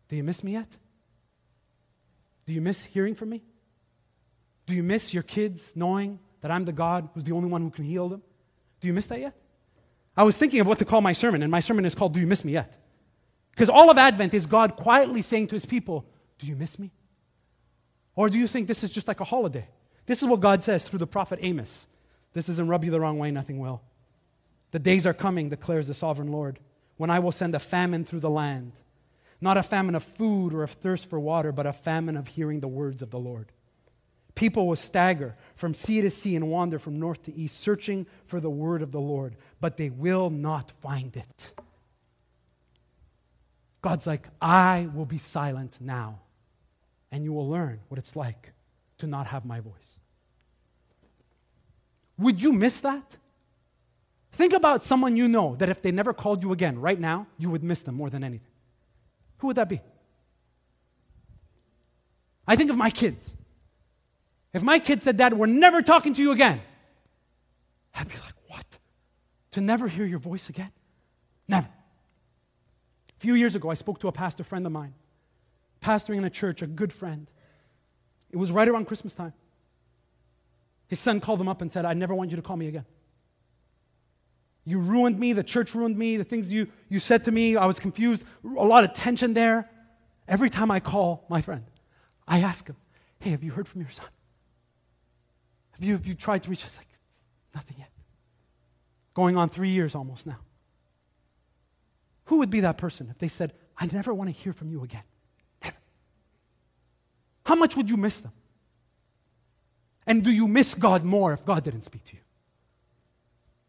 Do 0.07 0.15
you 0.15 0.23
miss 0.23 0.41
me 0.41 0.53
yet? 0.53 0.69
Do 2.45 2.53
you 2.53 2.61
miss 2.61 2.85
hearing 2.85 3.13
from 3.13 3.27
me? 3.27 3.43
Do 4.65 4.73
you 4.73 4.81
miss 4.81 5.13
your 5.13 5.23
kids 5.23 5.73
knowing 5.75 6.19
that 6.39 6.49
I'm 6.49 6.63
the 6.63 6.71
God 6.71 7.09
who's 7.13 7.25
the 7.25 7.33
only 7.33 7.49
one 7.49 7.61
who 7.61 7.71
can 7.71 7.83
heal 7.83 8.07
them? 8.07 8.21
Do 8.79 8.87
you 8.87 8.93
miss 8.93 9.07
that 9.07 9.19
yet? 9.19 9.35
I 10.15 10.23
was 10.23 10.37
thinking 10.37 10.61
of 10.61 10.67
what 10.67 10.77
to 10.77 10.85
call 10.85 11.01
my 11.01 11.11
sermon, 11.11 11.43
and 11.43 11.51
my 11.51 11.59
sermon 11.59 11.83
is 11.83 11.93
called 11.93 12.13
Do 12.13 12.21
You 12.21 12.27
Miss 12.27 12.45
Me 12.45 12.53
Yet? 12.53 12.81
Because 13.51 13.67
all 13.67 13.89
of 13.89 13.97
Advent 13.97 14.33
is 14.33 14.45
God 14.45 14.77
quietly 14.77 15.21
saying 15.21 15.47
to 15.47 15.55
his 15.55 15.65
people, 15.65 16.05
Do 16.39 16.47
you 16.47 16.55
miss 16.55 16.79
me? 16.79 16.93
Or 18.15 18.29
do 18.29 18.37
you 18.37 18.47
think 18.47 18.67
this 18.67 18.83
is 18.83 18.91
just 18.91 19.07
like 19.07 19.19
a 19.19 19.25
holiday? 19.25 19.67
This 20.05 20.21
is 20.21 20.27
what 20.27 20.39
God 20.39 20.63
says 20.63 20.83
through 20.83 20.99
the 20.99 21.07
prophet 21.07 21.39
Amos. 21.41 21.87
This 22.33 22.47
doesn't 22.47 22.67
rub 22.67 22.83
you 22.83 22.91
the 22.91 22.99
wrong 22.99 23.17
way, 23.17 23.31
nothing 23.31 23.59
will. 23.59 23.81
The 24.71 24.79
days 24.79 25.05
are 25.07 25.13
coming, 25.13 25.49
declares 25.49 25.87
the 25.87 25.93
sovereign 25.93 26.31
Lord, 26.31 26.59
when 26.97 27.09
I 27.09 27.19
will 27.19 27.31
send 27.31 27.55
a 27.55 27.59
famine 27.59 28.05
through 28.05 28.21
the 28.21 28.29
land. 28.29 28.73
Not 29.39 29.57
a 29.57 29.63
famine 29.63 29.95
of 29.95 30.03
food 30.03 30.53
or 30.53 30.63
of 30.63 30.71
thirst 30.71 31.09
for 31.09 31.19
water, 31.19 31.51
but 31.51 31.65
a 31.65 31.73
famine 31.73 32.17
of 32.17 32.27
hearing 32.27 32.59
the 32.59 32.67
words 32.67 33.01
of 33.01 33.11
the 33.11 33.19
Lord. 33.19 33.51
People 34.35 34.67
will 34.67 34.75
stagger 34.75 35.35
from 35.55 35.73
sea 35.73 36.01
to 36.01 36.09
sea 36.09 36.35
and 36.35 36.49
wander 36.49 36.79
from 36.79 36.99
north 36.99 37.23
to 37.23 37.35
east, 37.35 37.59
searching 37.59 38.07
for 38.25 38.39
the 38.39 38.49
word 38.49 38.81
of 38.81 38.91
the 38.91 39.01
Lord, 39.01 39.35
but 39.61 39.77
they 39.77 39.89
will 39.89 40.29
not 40.29 40.71
find 40.81 41.15
it. 41.15 41.53
God's 43.81 44.07
like, 44.07 44.27
I 44.41 44.89
will 44.93 45.05
be 45.05 45.17
silent 45.17 45.77
now 45.79 46.22
and 47.13 47.23
you 47.23 47.31
will 47.31 47.47
learn 47.47 47.79
what 47.89 47.99
it's 47.99 48.15
like 48.15 48.53
to 48.97 49.05
not 49.05 49.27
have 49.27 49.45
my 49.45 49.59
voice. 49.59 49.99
Would 52.17 52.41
you 52.41 52.51
miss 52.51 52.79
that? 52.79 53.17
Think 54.31 54.51
about 54.51 54.81
someone 54.81 55.15
you 55.15 55.27
know 55.27 55.55
that 55.57 55.69
if 55.69 55.83
they 55.83 55.91
never 55.91 56.11
called 56.11 56.41
you 56.41 56.51
again 56.51 56.81
right 56.81 56.99
now, 56.99 57.27
you 57.37 57.51
would 57.51 57.63
miss 57.63 57.83
them 57.83 57.93
more 57.93 58.09
than 58.09 58.23
anything. 58.23 58.47
Who 59.37 59.47
would 59.47 59.57
that 59.57 59.69
be? 59.69 59.79
I 62.47 62.55
think 62.55 62.71
of 62.71 62.77
my 62.77 62.89
kids. 62.89 63.35
If 64.51 64.63
my 64.63 64.79
kids 64.79 65.03
said, 65.03 65.15
Dad, 65.15 65.35
we're 65.35 65.45
never 65.45 65.83
talking 65.83 66.15
to 66.15 66.21
you 66.21 66.31
again, 66.31 66.61
I'd 67.93 68.07
be 68.07 68.15
like, 68.15 68.33
What? 68.47 68.65
To 69.51 69.61
never 69.61 69.87
hear 69.87 70.05
your 70.05 70.19
voice 70.19 70.49
again? 70.49 70.71
Never. 71.47 71.67
A 71.67 73.19
few 73.19 73.35
years 73.35 73.55
ago, 73.55 73.69
I 73.69 73.75
spoke 73.75 73.99
to 73.99 74.07
a 74.07 74.11
pastor 74.11 74.43
friend 74.43 74.65
of 74.65 74.71
mine 74.71 74.95
pastoring 75.83 76.17
in 76.17 76.23
a 76.23 76.29
church, 76.29 76.61
a 76.61 76.67
good 76.67 76.93
friend. 76.93 77.29
It 78.31 78.37
was 78.37 78.51
right 78.51 78.67
around 78.67 78.85
Christmas 78.85 79.13
time. 79.13 79.33
His 80.87 80.99
son 80.99 81.19
called 81.19 81.39
him 81.39 81.47
up 81.47 81.61
and 81.61 81.71
said, 81.71 81.85
I 81.85 81.93
never 81.93 82.15
want 82.15 82.31
you 82.31 82.37
to 82.37 82.41
call 82.41 82.57
me 82.57 82.67
again. 82.67 82.85
You 84.65 84.79
ruined 84.79 85.19
me, 85.19 85.33
the 85.33 85.43
church 85.43 85.75
ruined 85.75 85.97
me, 85.97 86.17
the 86.17 86.23
things 86.23 86.51
you, 86.51 86.67
you 86.87 86.99
said 86.99 87.25
to 87.25 87.31
me, 87.31 87.57
I 87.57 87.65
was 87.65 87.79
confused, 87.79 88.23
a 88.43 88.47
lot 88.47 88.83
of 88.83 88.93
tension 88.93 89.33
there. 89.33 89.69
Every 90.27 90.49
time 90.49 90.71
I 90.71 90.79
call 90.79 91.25
my 91.29 91.41
friend, 91.41 91.65
I 92.27 92.39
ask 92.39 92.65
him, 92.67 92.77
Hey, 93.19 93.31
have 93.31 93.43
you 93.43 93.51
heard 93.51 93.67
from 93.67 93.81
your 93.81 93.89
son? 93.89 94.05
Have 95.71 95.83
you, 95.83 95.93
have 95.93 96.05
you 96.05 96.13
tried 96.13 96.43
to 96.43 96.49
reach 96.49 96.65
us? 96.65 96.77
Like, 96.77 96.87
nothing 97.55 97.77
yet. 97.79 97.89
Going 99.13 99.37
on 99.37 99.49
three 99.49 99.69
years 99.69 99.95
almost 99.95 100.27
now. 100.27 100.39
Who 102.25 102.37
would 102.37 102.49
be 102.49 102.61
that 102.61 102.77
person 102.77 103.09
if 103.09 103.17
they 103.17 103.27
said, 103.27 103.53
I 103.77 103.85
never 103.87 104.13
want 104.13 104.29
to 104.29 104.33
hear 104.33 104.53
from 104.53 104.69
you 104.69 104.83
again? 104.83 105.03
How 107.45 107.55
much 107.55 107.75
would 107.75 107.89
you 107.89 107.97
miss 107.97 108.19
them? 108.19 108.31
And 110.05 110.23
do 110.23 110.31
you 110.31 110.47
miss 110.47 110.73
God 110.73 111.03
more 111.03 111.33
if 111.33 111.45
God 111.45 111.63
didn't 111.63 111.81
speak 111.81 112.03
to 112.05 112.15
you? 112.15 112.21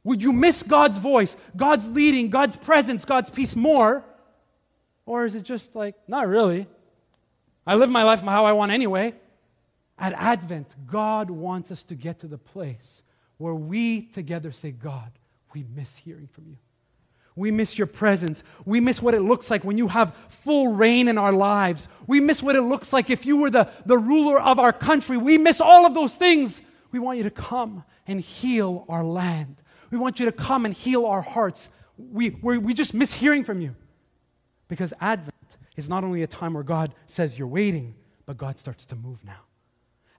Would 0.05 0.23
you 0.23 0.33
miss 0.33 0.63
God's 0.63 0.99
voice, 0.99 1.37
God's 1.57 1.89
leading, 1.89 2.29
God's 2.29 2.57
presence, 2.57 3.05
God's 3.05 3.31
peace 3.31 3.57
more? 3.57 4.05
Or 5.07 5.25
is 5.25 5.35
it 5.35 5.43
just 5.43 5.75
like, 5.75 5.95
not 6.07 6.29
really? 6.29 6.67
I 7.67 7.77
live 7.77 7.91
my 7.91 8.03
life 8.03 8.21
how 8.21 8.45
I 8.45 8.53
want 8.53 8.73
anyway. 8.73 9.15
At 9.99 10.13
Advent, 10.13 10.75
God 10.87 11.31
wants 11.31 11.71
us 11.71 11.85
to 11.85 11.95
get 11.95 12.19
to 12.21 12.27
the 12.27 12.39
place 12.39 13.03
where 13.39 13.55
we 13.55 14.03
together 14.03 14.53
say, 14.53 14.71
God, 14.73 15.11
we 15.55 15.65
miss 15.75 15.97
hearing 15.97 16.29
from 16.33 16.47
you. 16.49 16.57
We 17.37 17.51
miss 17.51 17.77
your 17.77 17.87
presence. 17.87 18.45
We 18.65 18.81
miss 18.81 19.03
what 19.03 19.15
it 19.15 19.21
looks 19.21 19.51
like 19.51 19.65
when 19.65 19.77
you 19.77 19.89
have 19.89 20.15
full 20.29 20.69
reign 20.69 21.09
in 21.09 21.19
our 21.19 21.33
lives. 21.33 21.89
We 22.07 22.21
miss 22.21 22.43
what 22.43 22.55
it 22.55 22.63
looks 22.63 22.93
like 22.93 23.11
if 23.11 23.27
you 23.27 23.39
were 23.39 23.51
the, 23.51 23.69
the 23.87 23.99
ruler 23.99 24.41
of 24.41 24.59
our 24.59 24.73
country. 24.73 25.17
We 25.17 25.37
miss 25.39 25.61
all 25.61 25.85
of 25.85 25.95
those 25.95 26.17
things. 26.17 26.63
We 26.93 27.01
want 27.01 27.19
you 27.19 27.25
to 27.25 27.31
come 27.31 27.83
and 28.07 28.21
heal 28.21 28.85
our 28.89 29.03
land. 29.03 29.57
We 29.91 29.99
want 29.99 30.21
you 30.21 30.27
to 30.27 30.33
come 30.33 30.65
and 30.65 30.75
heal 30.75 31.07
our 31.07 31.23
hearts. 31.23 31.69
We, 31.99 32.31
we 32.31 32.73
just 32.73 32.95
miss 32.95 33.13
hearing 33.13 33.43
from 33.43 33.61
you. 33.61 33.75
Because 34.69 34.95
Advent 35.01 35.35
is 35.77 35.89
not 35.89 36.05
only 36.05 36.23
a 36.23 36.27
time 36.27 36.55
where 36.55 36.63
God 36.63 36.95
says 37.07 37.39
you're 37.39 37.49
waiting, 37.49 37.95
but 38.27 38.37
God 38.37 38.59
starts 38.59 38.87
to 38.87 38.97
move 38.97 39.25
now. 39.25 39.41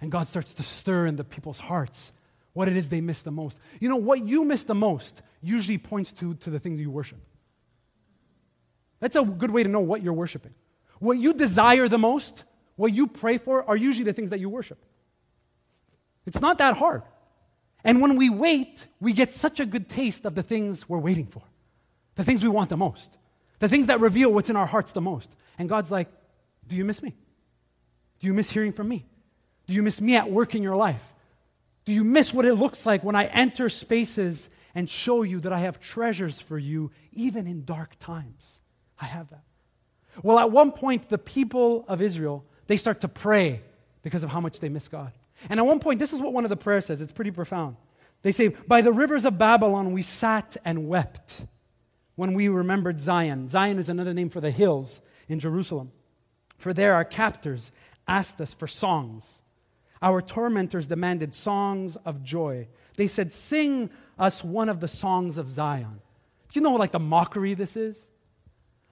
And 0.01 0.11
God 0.11 0.27
starts 0.27 0.53
to 0.55 0.63
stir 0.63 1.07
in 1.07 1.15
the 1.15 1.23
people's 1.23 1.59
hearts 1.59 2.11
what 2.53 2.67
it 2.67 2.77
is 2.77 2.87
they 2.87 3.01
miss 3.01 3.21
the 3.21 3.31
most. 3.31 3.57
You 3.79 3.89
know, 3.89 3.97
what 3.97 4.25
you 4.25 4.43
miss 4.45 4.63
the 4.63 4.75
most 4.75 5.21
usually 5.45 5.77
points 5.77 6.11
to, 6.13 6.33
to 6.35 6.49
the 6.49 6.59
things 6.59 6.79
you 6.79 6.89
worship. 6.89 7.19
That's 8.99 9.15
a 9.15 9.23
good 9.23 9.51
way 9.51 9.63
to 9.63 9.69
know 9.69 9.81
what 9.81 10.01
you're 10.01 10.13
worshiping. 10.13 10.53
What 10.99 11.17
you 11.17 11.33
desire 11.33 11.87
the 11.87 11.97
most, 11.97 12.43
what 12.75 12.93
you 12.93 13.07
pray 13.07 13.37
for, 13.37 13.67
are 13.69 13.75
usually 13.75 14.05
the 14.05 14.13
things 14.13 14.31
that 14.31 14.39
you 14.39 14.49
worship. 14.49 14.83
It's 16.25 16.41
not 16.41 16.57
that 16.57 16.77
hard. 16.77 17.03
And 17.83 18.01
when 18.01 18.15
we 18.15 18.29
wait, 18.29 18.87
we 18.99 19.13
get 19.13 19.31
such 19.31 19.59
a 19.59 19.65
good 19.65 19.87
taste 19.87 20.25
of 20.25 20.33
the 20.33 20.41
things 20.41 20.89
we're 20.89 20.97
waiting 20.97 21.27
for, 21.27 21.43
the 22.15 22.23
things 22.23 22.41
we 22.41 22.49
want 22.49 22.69
the 22.69 22.77
most, 22.77 23.15
the 23.59 23.69
things 23.69 23.87
that 23.87 23.99
reveal 23.99 24.33
what's 24.33 24.49
in 24.49 24.55
our 24.55 24.65
hearts 24.65 24.91
the 24.91 25.01
most. 25.01 25.35
And 25.59 25.69
God's 25.69 25.91
like, 25.91 26.07
Do 26.67 26.75
you 26.75 26.83
miss 26.83 27.03
me? 27.03 27.13
Do 28.19 28.27
you 28.27 28.33
miss 28.33 28.49
hearing 28.49 28.73
from 28.73 28.89
me? 28.89 29.05
Do 29.67 29.73
you 29.73 29.83
miss 29.83 30.01
me 30.01 30.15
at 30.15 30.31
work 30.31 30.55
in 30.55 30.63
your 30.63 30.75
life? 30.75 31.01
Do 31.85 31.91
you 31.91 32.03
miss 32.03 32.33
what 32.33 32.45
it 32.45 32.55
looks 32.55 32.85
like 32.85 33.03
when 33.03 33.15
I 33.15 33.25
enter 33.25 33.69
spaces 33.69 34.49
and 34.75 34.89
show 34.89 35.23
you 35.23 35.39
that 35.39 35.53
I 35.53 35.59
have 35.59 35.79
treasures 35.79 36.41
for 36.41 36.59
you, 36.59 36.91
even 37.13 37.47
in 37.47 37.63
dark 37.63 37.97
times? 37.97 38.61
I 38.99 39.05
have 39.05 39.29
that. 39.29 39.43
Well, 40.21 40.37
at 40.37 40.51
one 40.51 40.71
point, 40.71 41.09
the 41.09 41.17
people 41.17 41.85
of 41.87 42.01
Israel, 42.01 42.45
they 42.67 42.77
start 42.77 43.01
to 43.01 43.07
pray 43.07 43.61
because 44.03 44.23
of 44.23 44.29
how 44.29 44.39
much 44.39 44.59
they 44.59 44.69
miss 44.69 44.87
God. 44.87 45.11
And 45.49 45.59
at 45.59 45.65
one 45.65 45.79
point, 45.79 45.99
this 45.99 46.13
is 46.13 46.21
what 46.21 46.33
one 46.33 46.45
of 46.45 46.49
the 46.49 46.57
prayers 46.57 46.85
says. 46.85 47.01
It's 47.01 47.11
pretty 47.11 47.31
profound. 47.31 47.77
They 48.21 48.31
say, 48.31 48.49
By 48.49 48.81
the 48.81 48.93
rivers 48.93 49.25
of 49.25 49.37
Babylon 49.37 49.93
we 49.93 50.01
sat 50.01 50.57
and 50.63 50.87
wept 50.87 51.45
when 52.15 52.33
we 52.33 52.47
remembered 52.47 52.99
Zion. 52.99 53.47
Zion 53.47 53.79
is 53.79 53.89
another 53.89 54.13
name 54.13 54.29
for 54.29 54.41
the 54.41 54.51
hills 54.51 55.01
in 55.27 55.39
Jerusalem. 55.39 55.91
For 56.57 56.73
there 56.73 56.95
our 56.95 57.05
captors 57.05 57.71
asked 58.07 58.39
us 58.39 58.53
for 58.53 58.67
songs. 58.67 59.41
Our 60.01 60.21
tormentors 60.21 60.87
demanded 60.87 61.33
songs 61.33 61.95
of 61.97 62.23
joy. 62.23 62.67
They 62.95 63.07
said, 63.07 63.31
Sing 63.31 63.89
us 64.17 64.43
one 64.43 64.69
of 64.69 64.79
the 64.79 64.87
songs 64.87 65.37
of 65.37 65.51
Zion. 65.51 65.99
Do 66.49 66.59
you 66.59 66.61
know 66.61 66.73
like 66.73 66.91
the 66.91 66.99
mockery 66.99 67.53
this 67.53 67.75
is? 67.75 67.97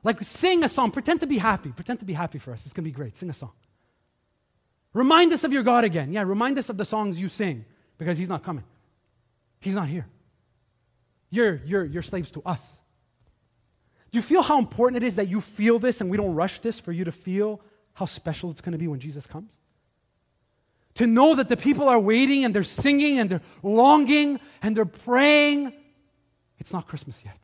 Like, 0.03 0.21
sing 0.23 0.63
a 0.63 0.69
song. 0.69 0.91
Pretend 0.91 1.21
to 1.21 1.27
be 1.27 1.37
happy. 1.37 1.71
Pretend 1.71 1.99
to 1.99 2.05
be 2.05 2.13
happy 2.13 2.37
for 2.37 2.51
us. 2.51 2.65
It's 2.65 2.73
going 2.73 2.83
to 2.83 2.89
be 2.89 2.93
great. 2.93 3.15
Sing 3.15 3.29
a 3.29 3.33
song. 3.33 3.53
Remind 4.91 5.31
us 5.33 5.43
of 5.43 5.53
your 5.53 5.63
God 5.63 5.83
again. 5.85 6.11
Yeah, 6.11 6.23
remind 6.23 6.57
us 6.57 6.69
of 6.69 6.77
the 6.77 6.85
songs 6.85 7.21
you 7.21 7.27
sing 7.27 7.65
because 7.97 8.17
He's 8.17 8.29
not 8.29 8.43
coming. 8.43 8.63
He's 9.59 9.75
not 9.75 9.87
here. 9.87 10.05
You're, 11.29 11.61
you're, 11.65 11.85
you're 11.85 12.03
slaves 12.03 12.29
to 12.31 12.41
us. 12.45 12.79
Do 14.11 14.17
you 14.17 14.21
feel 14.21 14.43
how 14.43 14.59
important 14.59 15.01
it 15.01 15.07
is 15.07 15.15
that 15.15 15.29
you 15.29 15.41
feel 15.41 15.79
this 15.79 16.01
and 16.01 16.11
we 16.11 16.17
don't 16.17 16.35
rush 16.35 16.59
this 16.59 16.79
for 16.79 16.91
you 16.91 17.05
to 17.05 17.11
feel 17.11 17.59
how 17.93 18.05
special 18.05 18.51
it's 18.51 18.61
going 18.61 18.73
to 18.73 18.77
be 18.77 18.87
when 18.87 18.99
Jesus 18.99 19.25
comes? 19.25 19.57
To 20.95 21.07
know 21.07 21.35
that 21.35 21.49
the 21.49 21.57
people 21.57 21.89
are 21.89 21.99
waiting 21.99 22.45
and 22.45 22.53
they're 22.53 22.63
singing 22.63 23.19
and 23.19 23.29
they're 23.29 23.41
longing 23.63 24.39
and 24.61 24.77
they're 24.77 24.85
praying. 24.85 25.73
It's 26.59 26.71
not 26.71 26.87
Christmas 26.87 27.23
yet, 27.25 27.39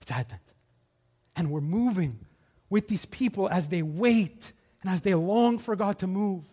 it's 0.00 0.10
Advent. 0.10 0.42
And 1.36 1.50
we're 1.50 1.60
moving 1.60 2.26
with 2.68 2.88
these 2.88 3.04
people 3.06 3.48
as 3.48 3.68
they 3.68 3.82
wait 3.82 4.52
and 4.82 4.90
as 4.90 5.00
they 5.00 5.14
long 5.14 5.58
for 5.58 5.74
God 5.74 5.98
to 5.98 6.06
move. 6.06 6.44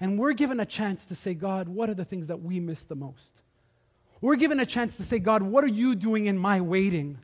And 0.00 0.18
we're 0.18 0.32
given 0.32 0.60
a 0.60 0.66
chance 0.66 1.06
to 1.06 1.14
say, 1.14 1.34
God, 1.34 1.68
what 1.68 1.88
are 1.88 1.94
the 1.94 2.04
things 2.04 2.26
that 2.26 2.42
we 2.42 2.60
miss 2.60 2.84
the 2.84 2.96
most? 2.96 3.40
We're 4.20 4.36
given 4.36 4.60
a 4.60 4.66
chance 4.66 4.96
to 4.98 5.02
say, 5.02 5.18
God, 5.18 5.42
what 5.42 5.64
are 5.64 5.68
you 5.68 5.94
doing 5.94 6.26
in 6.26 6.36
my 6.36 6.60
waiting? 6.60 7.18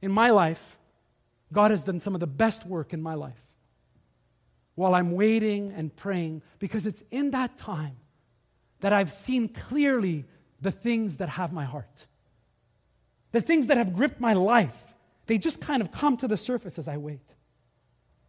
In 0.00 0.10
my 0.10 0.30
life, 0.30 0.78
God 1.52 1.70
has 1.70 1.84
done 1.84 2.00
some 2.00 2.14
of 2.14 2.20
the 2.20 2.26
best 2.26 2.66
work 2.66 2.92
in 2.92 3.02
my 3.02 3.14
life 3.14 3.40
while 4.74 4.94
I'm 4.94 5.12
waiting 5.12 5.72
and 5.72 5.94
praying 5.94 6.42
because 6.58 6.86
it's 6.86 7.02
in 7.10 7.32
that 7.32 7.56
time 7.58 7.96
that 8.80 8.92
I've 8.92 9.12
seen 9.12 9.48
clearly 9.48 10.24
the 10.60 10.70
things 10.72 11.16
that 11.16 11.28
have 11.28 11.52
my 11.52 11.64
heart. 11.64 12.06
The 13.32 13.40
things 13.40 13.68
that 13.68 13.76
have 13.76 13.94
gripped 13.94 14.20
my 14.20 14.34
life, 14.34 14.76
they 15.26 15.38
just 15.38 15.60
kind 15.60 15.82
of 15.82 15.92
come 15.92 16.16
to 16.18 16.28
the 16.28 16.36
surface 16.36 16.78
as 16.78 16.88
I 16.88 16.96
wait. 16.96 17.34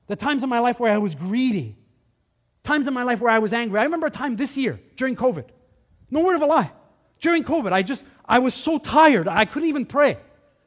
The 0.08 0.16
times 0.16 0.44
in 0.44 0.50
my 0.50 0.60
life 0.60 0.80
where 0.80 0.94
I 0.94 0.98
was 0.98 1.16
greedy, 1.16 1.78
times 2.64 2.88
in 2.88 2.94
my 2.94 3.04
life 3.04 3.22
where 3.22 3.32
I 3.32 3.40
was 3.40 3.54
angry. 3.54 3.80
I 3.80 3.84
remember 3.84 4.08
a 4.08 4.12
time 4.12 4.36
this 4.36 4.58
year 4.58 4.80
during 4.96 5.16
COVID. 5.16 5.46
No 6.10 6.22
word 6.22 6.36
of 6.36 6.42
a 6.42 6.46
lie. 6.46 6.72
During 7.20 7.44
COVID, 7.44 7.72
I 7.72 7.84
just, 7.84 8.04
I 8.26 8.40
was 8.40 8.54
so 8.54 8.78
tired, 8.78 9.28
I 9.28 9.46
couldn't 9.46 9.70
even 9.70 9.86
pray. 9.86 10.18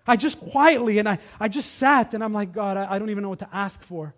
I 0.07 0.17
just 0.17 0.41
quietly, 0.41 0.99
and 0.99 1.09
I, 1.09 1.19
I 1.41 1.49
just 1.49 1.75
sat, 1.75 2.15
and 2.15 2.23
I'm 2.23 2.33
like, 2.33 2.53
God, 2.53 2.77
I, 2.77 2.95
I 2.95 2.99
don't 2.99 3.11
even 3.11 3.23
know 3.23 3.29
what 3.29 3.41
to 3.41 3.49
ask 3.53 3.83
for. 3.83 4.15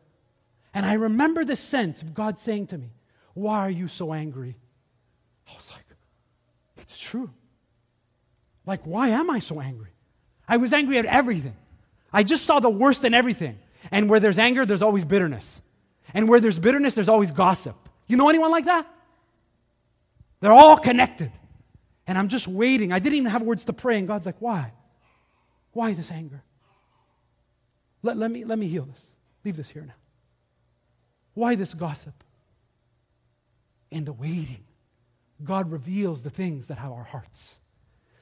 And 0.75 0.85
I 0.85 0.95
remember 0.95 1.45
the 1.45 1.57
sense 1.57 2.03
of 2.03 2.15
God 2.15 2.39
saying 2.39 2.69
to 2.69 2.79
me, 2.79 2.93
Why 3.35 3.59
are 3.61 3.71
you 3.71 3.89
so 3.89 4.13
angry? 4.13 4.57
I 5.49 5.55
was 5.55 5.71
like, 5.71 5.85
It's 6.79 6.99
true. 6.99 7.31
Like, 8.67 8.83
why 8.85 9.09
am 9.09 9.31
I 9.31 9.39
so 9.39 9.61
angry? 9.61 9.93
I 10.47 10.59
was 10.59 10.73
angry 10.73 10.99
at 10.99 11.07
everything. 11.07 11.57
I 12.13 12.23
just 12.23 12.45
saw 12.45 12.61
the 12.61 12.71
worst 12.71 13.05
in 13.05 13.15
everything. 13.15 13.59
And 13.91 14.11
where 14.11 14.21
there's 14.21 14.39
anger, 14.39 14.67
there's 14.67 14.83
always 14.83 15.05
bitterness. 15.05 15.61
And 16.13 16.29
where 16.29 16.41
there's 16.41 16.59
bitterness, 16.59 16.95
there's 16.95 17.09
always 17.09 17.33
gossip. 17.33 17.77
You 18.07 18.17
know 18.17 18.29
anyone 18.29 18.51
like 18.51 18.67
that? 18.67 18.87
They're 20.41 20.53
all 20.53 20.77
connected. 20.77 21.33
And 22.07 22.17
I'm 22.17 22.29
just 22.29 22.47
waiting. 22.49 22.93
I 22.93 22.99
didn't 22.99 23.19
even 23.19 23.31
have 23.31 23.43
words 23.43 23.65
to 23.65 23.73
pray. 23.73 23.99
And 23.99 24.07
God's 24.07 24.27
like, 24.27 24.41
Why? 24.41 24.73
Why 25.73 25.95
this 25.95 26.11
anger? 26.11 26.43
Let, 28.03 28.17
let, 28.17 28.31
me, 28.31 28.45
let 28.45 28.59
me 28.59 28.69
heal 28.69 28.85
this. 28.85 29.01
Leave 29.45 29.57
this 29.57 29.69
here 29.69 29.83
now. 29.83 29.95
Why 31.39 31.55
this 31.55 31.73
gossip? 31.73 32.25
In 33.93 34.05
the 34.05 34.13
waiting, 34.13 34.65
God 35.45 35.71
reveals 35.71 36.25
the 36.25 36.31
things 36.31 36.67
that 36.67 36.79
have 36.79 36.91
our 36.91 37.05
hearts, 37.05 37.61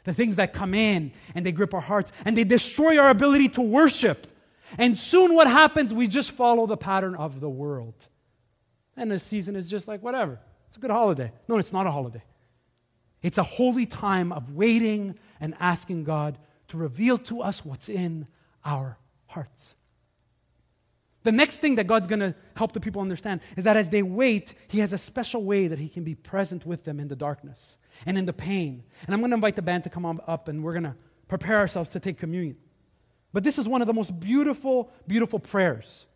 the 0.05 0.13
things 0.13 0.37
that 0.37 0.53
come 0.53 0.75
in 0.75 1.13
and 1.35 1.45
they 1.47 1.51
grip 1.51 1.73
our 1.73 1.81
hearts 1.81 2.13
and 2.27 2.37
they 2.37 2.45
destroy 2.45 2.99
our 2.99 3.09
ability 3.09 3.49
to 3.49 3.63
worship. 3.63 4.27
And 4.77 4.99
soon 4.99 5.35
what 5.35 5.47
happens? 5.47 5.95
We 5.95 6.09
just 6.09 6.33
follow 6.33 6.67
the 6.67 6.77
pattern 6.77 7.15
of 7.15 7.41
the 7.41 7.49
world. 7.49 7.95
And 8.99 9.11
the 9.11 9.19
season 9.19 9.57
is 9.57 9.71
just 9.71 9.89
like, 9.89 10.03
whatever. 10.03 10.39
It's 10.69 10.77
a 10.77 10.81
good 10.81 10.91
holiday. 10.91 11.33
No, 11.49 11.57
it's 11.57 11.73
not 11.73 11.87
a 11.87 11.91
holiday. 11.91 12.23
It's 13.23 13.39
a 13.39 13.43
holy 13.43 13.87
time 13.87 14.31
of 14.31 14.53
waiting 14.53 15.19
and 15.41 15.55
asking 15.59 16.05
God 16.05 16.37
to 16.69 16.77
reveal 16.77 17.17
to 17.17 17.41
us 17.41 17.65
what's 17.65 17.89
in 17.89 18.27
our 18.63 18.99
hearts. 19.25 19.76
The 21.27 21.33
next 21.33 21.57
thing 21.57 21.75
that 21.75 21.89
God's 21.89 22.07
going 22.07 22.21
to 22.21 22.37
help 22.55 22.71
the 22.71 22.79
people 22.79 23.03
understand 23.03 23.41
is 23.57 23.65
that 23.65 23.77
as 23.77 23.89
they 23.89 24.05
wait, 24.05 24.55
He 24.69 24.79
has 24.79 24.93
a 24.93 24.99
special 24.99 25.43
way 25.43 25.67
that 25.67 25.77
He 25.81 25.89
can 25.89 26.05
be 26.05 26.15
present 26.15 26.65
with 26.65 26.85
them 26.85 27.01
in 27.01 27.09
the 27.09 27.17
darkness 27.17 27.79
and 28.07 28.17
in 28.17 28.27
the 28.27 28.33
pain. 28.33 28.85
And 29.05 29.13
I'm 29.13 29.19
going 29.19 29.33
to 29.33 29.35
invite 29.35 29.57
the 29.57 29.63
band 29.63 29.83
to 29.83 29.91
come 29.91 30.05
up 30.07 30.47
and 30.47 30.63
we're 30.63 30.75
going 30.75 30.85
to 30.85 30.95
prepare 31.27 31.59
ourselves 31.59 31.91
to 31.91 31.99
take 31.99 32.17
communion. 32.17 32.57
But 33.33 33.43
this 33.43 33.59
is 33.59 33.67
one 33.67 33.81
of 33.81 33.89
the 33.89 33.93
most 33.93 34.21
beautiful, 34.21 34.89
beautiful 35.09 35.41
prayers 35.41 36.07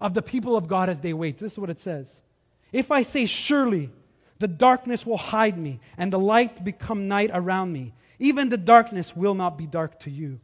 of 0.00 0.14
the 0.14 0.22
people 0.22 0.54
of 0.54 0.68
God 0.68 0.88
as 0.88 1.00
they 1.00 1.14
wait. 1.14 1.38
This 1.38 1.54
is 1.54 1.58
what 1.58 1.68
it 1.68 1.80
says 1.80 2.22
If 2.70 2.92
I 2.92 3.02
say, 3.02 3.26
Surely 3.26 3.90
the 4.38 4.46
darkness 4.46 5.04
will 5.04 5.16
hide 5.16 5.58
me 5.58 5.80
and 5.98 6.12
the 6.12 6.20
light 6.20 6.62
become 6.62 7.08
night 7.08 7.32
around 7.34 7.72
me, 7.72 7.92
even 8.20 8.50
the 8.50 8.56
darkness 8.56 9.16
will 9.16 9.34
not 9.34 9.58
be 9.58 9.66
dark 9.66 9.98
to 9.98 10.12
you. 10.12 10.38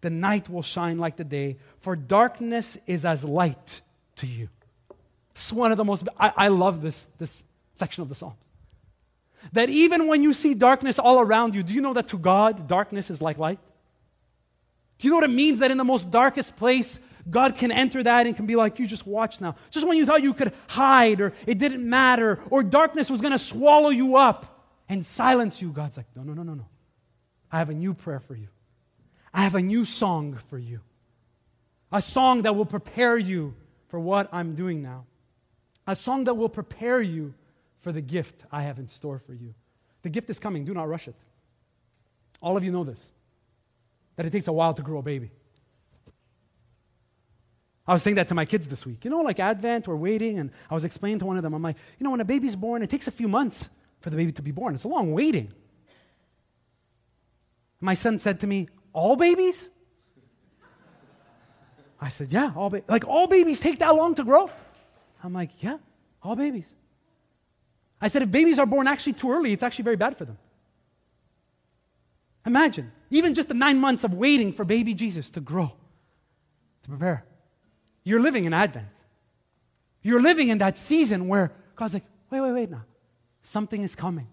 The 0.00 0.10
night 0.10 0.48
will 0.48 0.62
shine 0.62 0.98
like 0.98 1.16
the 1.16 1.24
day, 1.24 1.56
for 1.80 1.96
darkness 1.96 2.78
is 2.86 3.04
as 3.04 3.24
light 3.24 3.80
to 4.16 4.26
you. 4.26 4.48
It's 5.32 5.52
one 5.52 5.70
of 5.70 5.76
the 5.76 5.84
most, 5.84 6.08
I, 6.18 6.32
I 6.36 6.48
love 6.48 6.82
this, 6.82 7.08
this 7.18 7.44
section 7.76 8.02
of 8.02 8.08
the 8.08 8.14
Psalms. 8.14 8.36
That 9.52 9.70
even 9.70 10.08
when 10.08 10.22
you 10.22 10.32
see 10.32 10.54
darkness 10.54 10.98
all 10.98 11.20
around 11.20 11.54
you, 11.54 11.62
do 11.62 11.72
you 11.72 11.80
know 11.80 11.94
that 11.94 12.08
to 12.08 12.18
God, 12.18 12.66
darkness 12.66 13.10
is 13.10 13.22
like 13.22 13.38
light? 13.38 13.60
Do 14.98 15.06
you 15.06 15.12
know 15.12 15.18
what 15.18 15.30
it 15.30 15.34
means 15.34 15.60
that 15.60 15.70
in 15.70 15.78
the 15.78 15.84
most 15.84 16.10
darkest 16.10 16.56
place, 16.56 16.98
God 17.30 17.56
can 17.56 17.70
enter 17.70 18.02
that 18.02 18.26
and 18.26 18.34
can 18.34 18.46
be 18.46 18.56
like, 18.56 18.78
you 18.78 18.86
just 18.86 19.06
watch 19.06 19.40
now. 19.40 19.54
Just 19.70 19.86
when 19.86 19.96
you 19.96 20.06
thought 20.06 20.22
you 20.22 20.34
could 20.34 20.52
hide 20.66 21.20
or 21.20 21.32
it 21.46 21.58
didn't 21.58 21.88
matter 21.88 22.40
or 22.50 22.62
darkness 22.62 23.10
was 23.10 23.20
going 23.20 23.32
to 23.32 23.38
swallow 23.38 23.90
you 23.90 24.16
up 24.16 24.66
and 24.88 25.04
silence 25.04 25.60
you, 25.62 25.70
God's 25.70 25.96
like, 25.96 26.06
no, 26.16 26.22
no, 26.22 26.32
no, 26.32 26.42
no, 26.42 26.54
no. 26.54 26.66
I 27.52 27.58
have 27.58 27.70
a 27.70 27.74
new 27.74 27.94
prayer 27.94 28.20
for 28.20 28.34
you. 28.34 28.48
I 29.32 29.42
have 29.42 29.54
a 29.54 29.60
new 29.60 29.84
song 29.84 30.38
for 30.48 30.58
you. 30.58 30.80
A 31.92 32.02
song 32.02 32.42
that 32.42 32.54
will 32.54 32.66
prepare 32.66 33.16
you 33.16 33.54
for 33.88 33.98
what 33.98 34.28
I'm 34.32 34.54
doing 34.54 34.82
now. 34.82 35.06
A 35.86 35.94
song 35.94 36.24
that 36.24 36.34
will 36.34 36.48
prepare 36.48 37.00
you 37.00 37.34
for 37.78 37.92
the 37.92 38.00
gift 38.00 38.44
I 38.52 38.62
have 38.62 38.78
in 38.78 38.88
store 38.88 39.18
for 39.18 39.32
you. 39.32 39.54
The 40.02 40.10
gift 40.10 40.28
is 40.28 40.38
coming. 40.38 40.64
Do 40.64 40.74
not 40.74 40.88
rush 40.88 41.08
it. 41.08 41.14
All 42.40 42.56
of 42.56 42.64
you 42.64 42.72
know 42.72 42.84
this. 42.84 43.12
that 44.18 44.26
it 44.26 44.30
takes 44.30 44.48
a 44.48 44.52
while 44.52 44.74
to 44.74 44.82
grow 44.82 44.98
a 44.98 45.02
baby. 45.02 45.30
I 47.86 47.92
was 47.92 48.02
saying 48.02 48.16
that 48.16 48.26
to 48.28 48.34
my 48.34 48.44
kids 48.44 48.66
this 48.66 48.84
week. 48.84 49.04
You 49.04 49.12
know, 49.12 49.20
like 49.20 49.38
Advent, 49.38 49.86
we're 49.86 49.94
waiting, 49.94 50.40
and 50.40 50.50
I 50.68 50.74
was 50.74 50.84
explaining 50.84 51.20
to 51.20 51.24
one 51.24 51.36
of 51.36 51.44
them, 51.44 51.54
I'm 51.54 51.62
like, 51.62 51.76
you 51.98 52.04
know, 52.04 52.10
when 52.10 52.20
a 52.20 52.24
baby's 52.24 52.56
born, 52.56 52.82
it 52.82 52.90
takes 52.90 53.06
a 53.06 53.12
few 53.12 53.28
months 53.28 53.70
for 54.00 54.10
the 54.10 54.16
baby 54.16 54.32
to 54.32 54.42
be 54.42 54.50
born. 54.50 54.74
It's 54.74 54.82
a 54.82 54.88
long 54.88 55.12
waiting. 55.12 55.52
My 57.80 57.94
son 57.94 58.18
said 58.18 58.40
to 58.40 58.48
me, 58.48 58.66
All 58.98 59.14
babies? 59.14 59.70
I 62.00 62.08
said, 62.08 62.32
Yeah, 62.32 62.52
all 62.56 62.74
like 62.88 63.06
all 63.06 63.28
babies 63.28 63.60
take 63.60 63.78
that 63.78 63.94
long 63.94 64.16
to 64.16 64.24
grow. 64.24 64.50
I'm 65.22 65.32
like, 65.32 65.50
Yeah, 65.62 65.78
all 66.20 66.34
babies. 66.34 66.66
I 68.00 68.08
said, 68.08 68.22
if 68.22 68.30
babies 68.30 68.58
are 68.58 68.66
born 68.66 68.86
actually 68.88 69.14
too 69.14 69.30
early, 69.30 69.52
it's 69.52 69.62
actually 69.62 69.84
very 69.84 69.96
bad 69.96 70.16
for 70.16 70.24
them. 70.24 70.38
Imagine, 72.46 72.92
even 73.10 73.34
just 73.34 73.48
the 73.48 73.54
nine 73.54 73.80
months 73.80 74.04
of 74.04 74.14
waiting 74.14 74.52
for 74.52 74.64
baby 74.64 74.94
Jesus 74.94 75.30
to 75.32 75.40
grow, 75.40 75.72
to 76.82 76.88
prepare. 76.88 77.24
You're 78.04 78.20
living 78.20 78.44
in 78.46 78.52
Advent. 78.52 78.86
You're 80.02 80.22
living 80.22 80.48
in 80.48 80.58
that 80.58 80.76
season 80.76 81.28
where 81.28 81.52
God's 81.76 81.94
like, 81.94 82.04
wait, 82.30 82.40
wait, 82.40 82.52
wait 82.52 82.70
now. 82.70 82.84
Something 83.42 83.82
is 83.82 83.94
coming. 83.94 84.28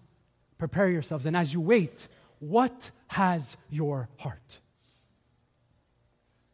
Prepare 0.58 0.88
yourselves. 0.88 1.26
And 1.26 1.36
as 1.36 1.52
you 1.52 1.60
wait, 1.60 2.06
what 2.38 2.90
has 3.08 3.56
your 3.70 4.08
heart? 4.16 4.58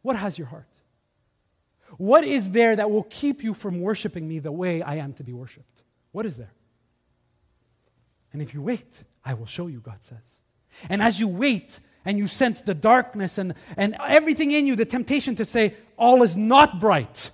What 0.01 0.15
has 0.15 0.37
your 0.37 0.47
heart? 0.47 0.67
What 1.97 2.23
is 2.23 2.51
there 2.51 2.75
that 2.75 2.89
will 2.89 3.03
keep 3.03 3.43
you 3.43 3.53
from 3.53 3.79
worshiping 3.79 4.27
me 4.27 4.39
the 4.39 4.51
way 4.51 4.81
I 4.81 4.95
am 4.95 5.13
to 5.13 5.23
be 5.23 5.33
worshiped? 5.33 5.83
What 6.11 6.25
is 6.25 6.37
there? 6.37 6.53
And 8.31 8.41
if 8.41 8.53
you 8.53 8.61
wait, 8.61 8.91
I 9.23 9.35
will 9.35 9.45
show 9.45 9.67
you, 9.67 9.79
God 9.79 10.03
says. 10.03 10.17
And 10.89 11.01
as 11.01 11.19
you 11.19 11.27
wait 11.27 11.79
and 12.03 12.17
you 12.17 12.27
sense 12.27 12.61
the 12.61 12.73
darkness 12.73 13.37
and, 13.37 13.53
and 13.77 13.95
everything 14.05 14.51
in 14.51 14.65
you, 14.65 14.75
the 14.75 14.85
temptation 14.85 15.35
to 15.35 15.45
say, 15.45 15.75
all 15.97 16.23
is 16.23 16.35
not 16.35 16.79
bright, 16.79 17.29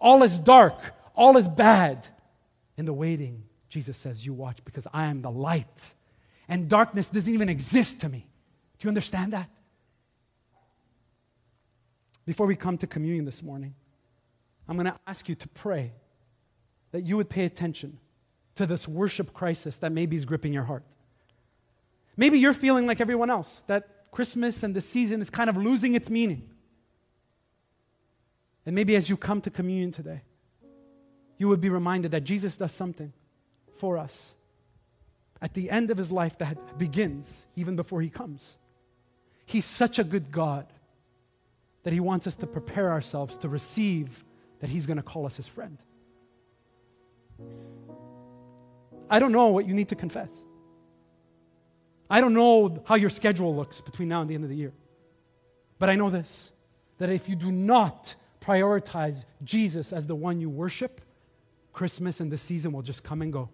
all 0.00 0.22
is 0.22 0.38
dark, 0.38 0.94
all 1.14 1.36
is 1.36 1.48
bad. 1.48 2.06
In 2.76 2.84
the 2.84 2.92
waiting, 2.92 3.44
Jesus 3.68 3.96
says, 3.96 4.26
You 4.26 4.32
watch 4.32 4.58
because 4.64 4.86
I 4.92 5.06
am 5.06 5.22
the 5.22 5.30
light. 5.30 5.94
And 6.48 6.68
darkness 6.68 7.08
doesn't 7.08 7.32
even 7.32 7.48
exist 7.48 8.00
to 8.02 8.08
me. 8.08 8.26
Do 8.78 8.86
you 8.86 8.88
understand 8.88 9.32
that? 9.32 9.48
Before 12.26 12.46
we 12.46 12.56
come 12.56 12.78
to 12.78 12.86
communion 12.86 13.24
this 13.24 13.42
morning, 13.42 13.74
I'm 14.68 14.76
going 14.76 14.86
to 14.86 14.98
ask 15.06 15.28
you 15.28 15.34
to 15.34 15.48
pray 15.48 15.92
that 16.92 17.02
you 17.02 17.16
would 17.16 17.28
pay 17.28 17.44
attention 17.44 17.98
to 18.54 18.66
this 18.66 18.86
worship 18.88 19.34
crisis 19.34 19.78
that 19.78 19.92
maybe 19.92 20.16
is 20.16 20.24
gripping 20.24 20.52
your 20.52 20.62
heart. 20.62 20.84
Maybe 22.16 22.38
you're 22.38 22.54
feeling 22.54 22.86
like 22.86 23.00
everyone 23.00 23.30
else, 23.30 23.64
that 23.66 24.10
Christmas 24.10 24.62
and 24.62 24.74
the 24.74 24.80
season 24.80 25.20
is 25.20 25.28
kind 25.28 25.50
of 25.50 25.56
losing 25.56 25.94
its 25.94 26.08
meaning. 26.08 26.48
And 28.64 28.74
maybe 28.74 28.96
as 28.96 29.10
you 29.10 29.16
come 29.16 29.40
to 29.42 29.50
communion 29.50 29.92
today, 29.92 30.22
you 31.36 31.48
would 31.48 31.60
be 31.60 31.68
reminded 31.68 32.12
that 32.12 32.22
Jesus 32.22 32.56
does 32.56 32.72
something 32.72 33.12
for 33.76 33.98
us 33.98 34.32
at 35.44 35.52
the 35.52 35.70
end 35.70 35.90
of 35.90 35.98
his 35.98 36.10
life 36.10 36.38
that 36.38 36.78
begins 36.78 37.46
even 37.54 37.76
before 37.76 38.00
he 38.00 38.08
comes. 38.08 38.56
He's 39.44 39.66
such 39.66 39.98
a 39.98 40.04
good 40.04 40.32
God 40.32 40.66
that 41.82 41.92
he 41.92 42.00
wants 42.00 42.26
us 42.26 42.34
to 42.36 42.46
prepare 42.46 42.90
ourselves 42.90 43.36
to 43.36 43.50
receive 43.50 44.24
that 44.60 44.70
he's 44.70 44.86
going 44.86 44.96
to 44.96 45.02
call 45.02 45.26
us 45.26 45.36
his 45.36 45.46
friend. 45.46 45.76
I 49.10 49.18
don't 49.18 49.32
know 49.32 49.48
what 49.48 49.66
you 49.66 49.74
need 49.74 49.88
to 49.88 49.94
confess. 49.94 50.32
I 52.08 52.22
don't 52.22 52.32
know 52.32 52.82
how 52.86 52.94
your 52.94 53.10
schedule 53.10 53.54
looks 53.54 53.82
between 53.82 54.08
now 54.08 54.22
and 54.22 54.30
the 54.30 54.34
end 54.34 54.44
of 54.44 54.50
the 54.50 54.56
year. 54.56 54.72
But 55.78 55.90
I 55.90 55.94
know 55.94 56.08
this 56.08 56.52
that 56.96 57.10
if 57.10 57.28
you 57.28 57.36
do 57.36 57.52
not 57.52 58.14
prioritize 58.40 59.26
Jesus 59.42 59.92
as 59.92 60.06
the 60.06 60.14
one 60.14 60.40
you 60.40 60.48
worship, 60.48 61.02
Christmas 61.74 62.20
and 62.20 62.32
the 62.32 62.38
season 62.38 62.72
will 62.72 62.82
just 62.82 63.04
come 63.04 63.20
and 63.20 63.30
go. 63.30 63.50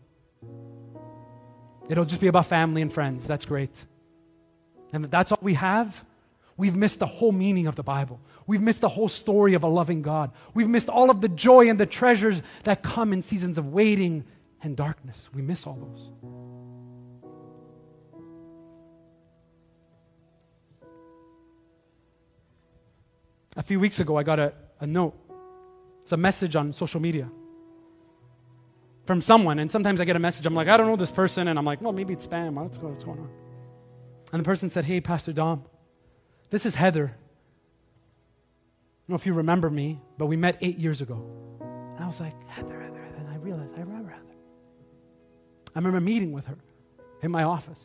It'll 1.91 2.05
just 2.05 2.21
be 2.21 2.29
about 2.29 2.47
family 2.47 2.83
and 2.83 2.93
friends. 2.93 3.27
That's 3.27 3.45
great. 3.45 3.85
And 4.93 5.05
that's 5.07 5.33
all 5.33 5.41
we 5.43 5.55
have. 5.55 6.05
We've 6.57 6.77
missed 6.77 7.01
the 7.01 7.07
whole 7.07 7.33
meaning 7.33 7.67
of 7.67 7.75
the 7.75 7.83
Bible. 7.83 8.21
We've 8.47 8.61
missed 8.61 8.83
the 8.83 8.89
whole 8.89 9.09
story 9.09 9.55
of 9.55 9.65
a 9.65 9.67
loving 9.67 10.01
God. 10.01 10.31
We've 10.55 10.69
missed 10.69 10.89
all 10.89 11.11
of 11.11 11.21
the 11.21 11.29
joy 11.29 11.69
and 11.69 11.81
the 11.81 11.87
treasures 11.87 12.43
that 12.63 12.85
come 12.85 13.13
in 13.13 13.23
seasons 13.23 13.59
of 13.59 13.73
waiting 13.73 14.25
and 14.63 14.77
darkness. 14.77 15.31
We 15.35 15.43
miss 15.43 15.67
all 15.67 15.75
those. 15.75 16.11
A 23.57 23.63
few 23.65 23.81
weeks 23.81 23.99
ago, 23.99 24.17
I 24.17 24.23
got 24.23 24.39
a, 24.39 24.53
a 24.79 24.87
note. 24.87 25.15
It's 26.03 26.13
a 26.13 26.17
message 26.17 26.55
on 26.55 26.73
social 26.73 27.01
media 27.01 27.29
from 29.11 29.21
someone. 29.21 29.59
And 29.59 29.69
sometimes 29.69 30.01
I 30.01 30.05
get 30.05 30.15
a 30.15 30.21
message, 30.21 30.47
I'm 30.47 30.55
like, 30.55 30.69
I 30.69 30.77
don't 30.77 30.87
know 30.87 30.95
this 30.95 31.11
person. 31.11 31.49
And 31.49 31.59
I'm 31.59 31.65
like, 31.65 31.83
well, 31.83 31.93
maybe 31.93 32.13
it's 32.13 32.25
spam. 32.25 32.53
What's, 32.53 32.79
what's 32.79 33.03
going 33.03 33.19
on? 33.19 33.29
And 34.33 34.39
the 34.39 34.45
person 34.45 34.71
said, 34.71 34.85
Hey, 34.85 35.01
Pastor 35.01 35.33
Dom, 35.33 35.65
this 36.51 36.65
is 36.65 36.77
Heather. 36.77 37.07
I 37.07 37.09
don't 37.09 39.09
know 39.09 39.17
if 39.17 39.27
you 39.27 39.35
remember 39.35 39.69
me, 39.69 40.01
but 40.17 40.27
we 40.27 40.37
met 40.37 40.59
eight 40.61 40.79
years 40.79 41.01
ago. 41.01 41.29
And 41.61 42.05
I 42.05 42.07
was 42.07 42.21
like, 42.21 42.35
Heather, 42.47 42.81
Heather, 42.81 43.03
Heather. 43.03 43.17
And 43.19 43.29
I 43.31 43.37
realized 43.39 43.75
I 43.77 43.81
remember 43.81 44.11
Heather. 44.11 44.37
I 45.75 45.79
remember 45.81 46.01
meeting 46.01 46.31
with 46.31 46.47
her 46.47 46.59
in 47.21 47.33
my 47.33 47.43
office 47.43 47.81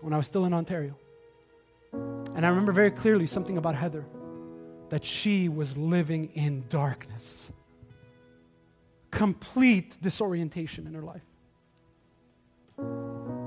when 0.00 0.14
I 0.14 0.16
was 0.16 0.26
still 0.26 0.46
in 0.46 0.54
Ontario. 0.54 0.96
And 1.92 2.46
I 2.46 2.48
remember 2.48 2.72
very 2.72 2.90
clearly 2.90 3.26
something 3.26 3.58
about 3.58 3.74
Heather 3.74 4.06
that 4.88 5.04
she 5.04 5.50
was 5.50 5.76
living 5.76 6.30
in 6.32 6.64
darkness, 6.70 7.52
complete 9.10 10.00
disorientation 10.00 10.86
in 10.86 10.94
her 10.94 11.02
life. 11.02 11.22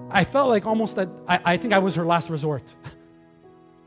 I 0.10 0.24
felt 0.24 0.50
like 0.50 0.66
almost 0.66 0.96
that 0.96 1.10
I, 1.28 1.40
I 1.46 1.58
think 1.58 1.74
I 1.74 1.80
was 1.80 1.96
her 1.96 2.06
last 2.06 2.30
resort. 2.30 2.74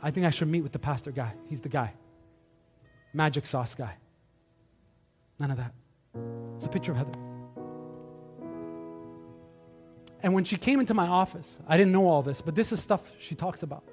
I 0.02 0.10
think 0.10 0.26
I 0.26 0.30
should 0.30 0.48
meet 0.48 0.62
with 0.62 0.72
the 0.72 0.78
pastor 0.78 1.12
guy. 1.12 1.32
He's 1.48 1.60
the 1.60 1.68
guy. 1.68 1.92
Magic 3.12 3.46
sauce 3.46 3.74
guy. 3.74 3.94
None 5.38 5.50
of 5.50 5.56
that. 5.58 5.72
It's 6.56 6.66
a 6.66 6.68
picture 6.68 6.92
of 6.92 6.98
Heather. 6.98 7.12
And 10.22 10.34
when 10.34 10.44
she 10.44 10.56
came 10.56 10.80
into 10.80 10.94
my 10.94 11.06
office, 11.06 11.60
I 11.68 11.76
didn't 11.76 11.92
know 11.92 12.08
all 12.08 12.22
this, 12.22 12.40
but 12.40 12.54
this 12.54 12.72
is 12.72 12.82
stuff 12.82 13.02
she 13.18 13.34
talks 13.34 13.62
about. 13.62 13.84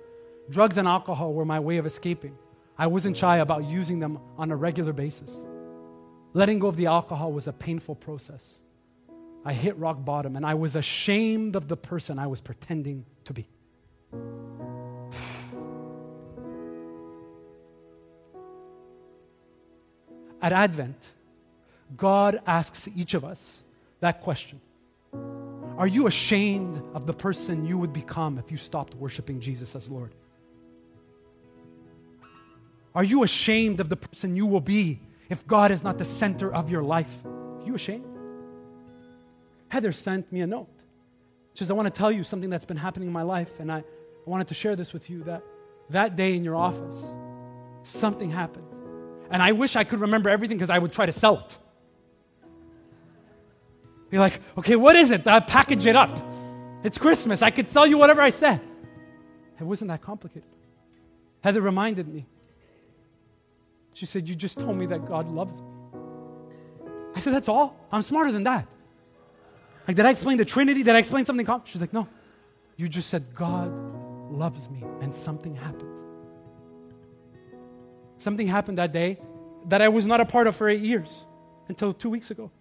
Drugs 0.49 0.77
and 0.77 0.87
alcohol 0.87 1.33
were 1.33 1.45
my 1.45 1.59
way 1.59 1.77
of 1.77 1.85
escaping. 1.85 2.35
I 2.77 2.87
wasn't 2.87 3.15
shy 3.15 3.37
about 3.37 3.65
using 3.65 3.99
them 3.99 4.19
on 4.37 4.51
a 4.51 4.55
regular 4.55 4.93
basis. 4.93 5.31
Letting 6.35 6.57
go 6.59 6.67
of 6.67 6.75
the 6.75 6.87
alcohol 6.87 7.31
was 7.31 7.47
a 7.47 7.53
painful 7.53 7.93
process. 7.95 8.43
I 9.45 9.53
hit 9.53 9.77
rock 9.77 10.03
bottom 10.03 10.35
and 10.35 10.43
I 10.45 10.55
was 10.55 10.75
ashamed 10.75 11.55
of 11.55 11.67
the 11.67 11.77
person 11.77 12.17
I 12.17 12.27
was 12.27 12.41
pretending 12.41 13.05
to 13.25 13.33
be. 13.33 13.47
At 20.41 20.51
Advent, 20.51 20.97
God 21.95 22.41
asks 22.47 22.89
each 22.95 23.13
of 23.13 23.23
us 23.23 23.61
that 23.99 24.21
question 24.21 24.59
Are 25.77 25.87
you 25.87 26.07
ashamed 26.07 26.81
of 26.95 27.05
the 27.05 27.13
person 27.13 27.63
you 27.65 27.77
would 27.77 27.93
become 27.93 28.39
if 28.39 28.49
you 28.49 28.57
stopped 28.57 28.95
worshiping 28.95 29.39
Jesus 29.39 29.75
as 29.75 29.87
Lord? 29.87 30.15
Are 32.95 33.03
you 33.03 33.21
ashamed 33.23 33.79
of 33.79 33.89
the 33.89 33.97
person 33.97 34.35
you 34.35 34.47
will 34.47 34.61
be 34.61 34.99
if 35.29 35.45
God 35.47 35.71
is 35.71 35.83
not 35.83 35.97
the 35.97 36.05
center 36.05 36.53
of 36.53 36.69
your 36.69 36.83
life? 36.83 37.25
Are 37.25 37.63
you 37.65 37.75
ashamed? 37.75 38.05
Heather 39.69 39.91
sent 39.91 40.31
me 40.31 40.41
a 40.41 40.47
note. 40.47 40.69
She 41.53 41.59
says, 41.59 41.71
I 41.71 41.73
want 41.73 41.93
to 41.93 41.97
tell 41.97 42.11
you 42.11 42.23
something 42.23 42.49
that's 42.49 42.65
been 42.65 42.77
happening 42.77 43.07
in 43.07 43.13
my 43.13 43.21
life, 43.21 43.59
and 43.59 43.71
I, 43.71 43.77
I 43.77 43.83
wanted 44.29 44.47
to 44.47 44.53
share 44.53 44.75
this 44.75 44.93
with 44.93 45.09
you 45.09 45.23
that 45.23 45.43
that 45.89 46.15
day 46.15 46.35
in 46.35 46.43
your 46.43 46.55
office, 46.55 46.95
something 47.83 48.29
happened. 48.29 48.65
And 49.29 49.41
I 49.41 49.51
wish 49.51 49.75
I 49.75 49.83
could 49.83 49.99
remember 49.99 50.29
everything 50.29 50.57
because 50.57 50.69
I 50.69 50.79
would 50.79 50.91
try 50.91 51.05
to 51.05 51.11
sell 51.11 51.39
it. 51.39 51.57
Be 54.09 54.19
like, 54.19 54.39
okay, 54.57 54.75
what 54.75 54.95
is 54.95 55.11
it? 55.11 55.25
I 55.25 55.39
package 55.39 55.87
it 55.87 55.95
up. 55.95 56.19
It's 56.83 56.97
Christmas. 56.97 57.41
I 57.41 57.49
could 57.49 57.67
sell 57.67 57.87
you 57.87 57.97
whatever 57.97 58.21
I 58.21 58.29
said. 58.29 58.61
It 59.59 59.63
wasn't 59.63 59.89
that 59.89 60.01
complicated. 60.01 60.49
Heather 61.41 61.61
reminded 61.61 62.07
me 62.07 62.25
she 63.93 64.05
said, 64.05 64.27
You 64.27 64.35
just 64.35 64.59
told 64.59 64.77
me 64.77 64.85
that 64.87 65.05
God 65.05 65.29
loves 65.29 65.61
me. 65.61 65.67
I 67.15 67.19
said, 67.19 67.33
That's 67.33 67.49
all? 67.49 67.75
I'm 67.91 68.01
smarter 68.01 68.31
than 68.31 68.43
that. 68.43 68.67
Like, 69.87 69.97
did 69.97 70.05
I 70.05 70.11
explain 70.11 70.37
the 70.37 70.45
Trinity? 70.45 70.83
Did 70.83 70.95
I 70.95 70.99
explain 70.99 71.25
something? 71.25 71.47
She's 71.65 71.81
like, 71.81 71.93
No. 71.93 72.07
You 72.75 72.89
just 72.89 73.09
said, 73.09 73.35
God 73.35 73.71
loves 74.31 74.69
me, 74.69 74.83
and 75.01 75.13
something 75.13 75.55
happened. 75.55 75.89
Something 78.17 78.47
happened 78.47 78.77
that 78.77 78.91
day 78.91 79.19
that 79.67 79.81
I 79.81 79.89
was 79.89 80.05
not 80.05 80.21
a 80.21 80.25
part 80.25 80.47
of 80.47 80.55
for 80.55 80.69
eight 80.69 80.81
years 80.81 81.25
until 81.67 81.93
two 81.93 82.09
weeks 82.09 82.31
ago 82.31 82.51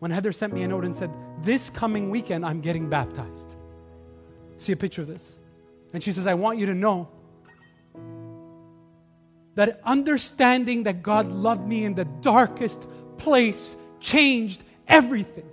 when 0.00 0.10
Heather 0.10 0.32
sent 0.32 0.52
me 0.52 0.62
a 0.62 0.68
note 0.68 0.84
and 0.84 0.96
said, 0.96 1.10
This 1.42 1.70
coming 1.70 2.10
weekend, 2.10 2.44
I'm 2.44 2.60
getting 2.60 2.88
baptized. 2.88 3.56
See 4.56 4.72
a 4.72 4.76
picture 4.76 5.02
of 5.02 5.08
this. 5.08 5.22
And 5.92 6.02
she 6.02 6.12
says, 6.12 6.26
I 6.26 6.34
want 6.34 6.58
you 6.58 6.66
to 6.66 6.74
know 6.74 7.08
that 9.54 9.80
understanding 9.84 10.84
that 10.84 11.02
God 11.02 11.30
loved 11.30 11.66
me 11.66 11.84
in 11.84 11.94
the 11.94 12.04
darkest 12.04 12.88
place 13.18 13.76
changed 14.00 14.62
everything 14.88 15.48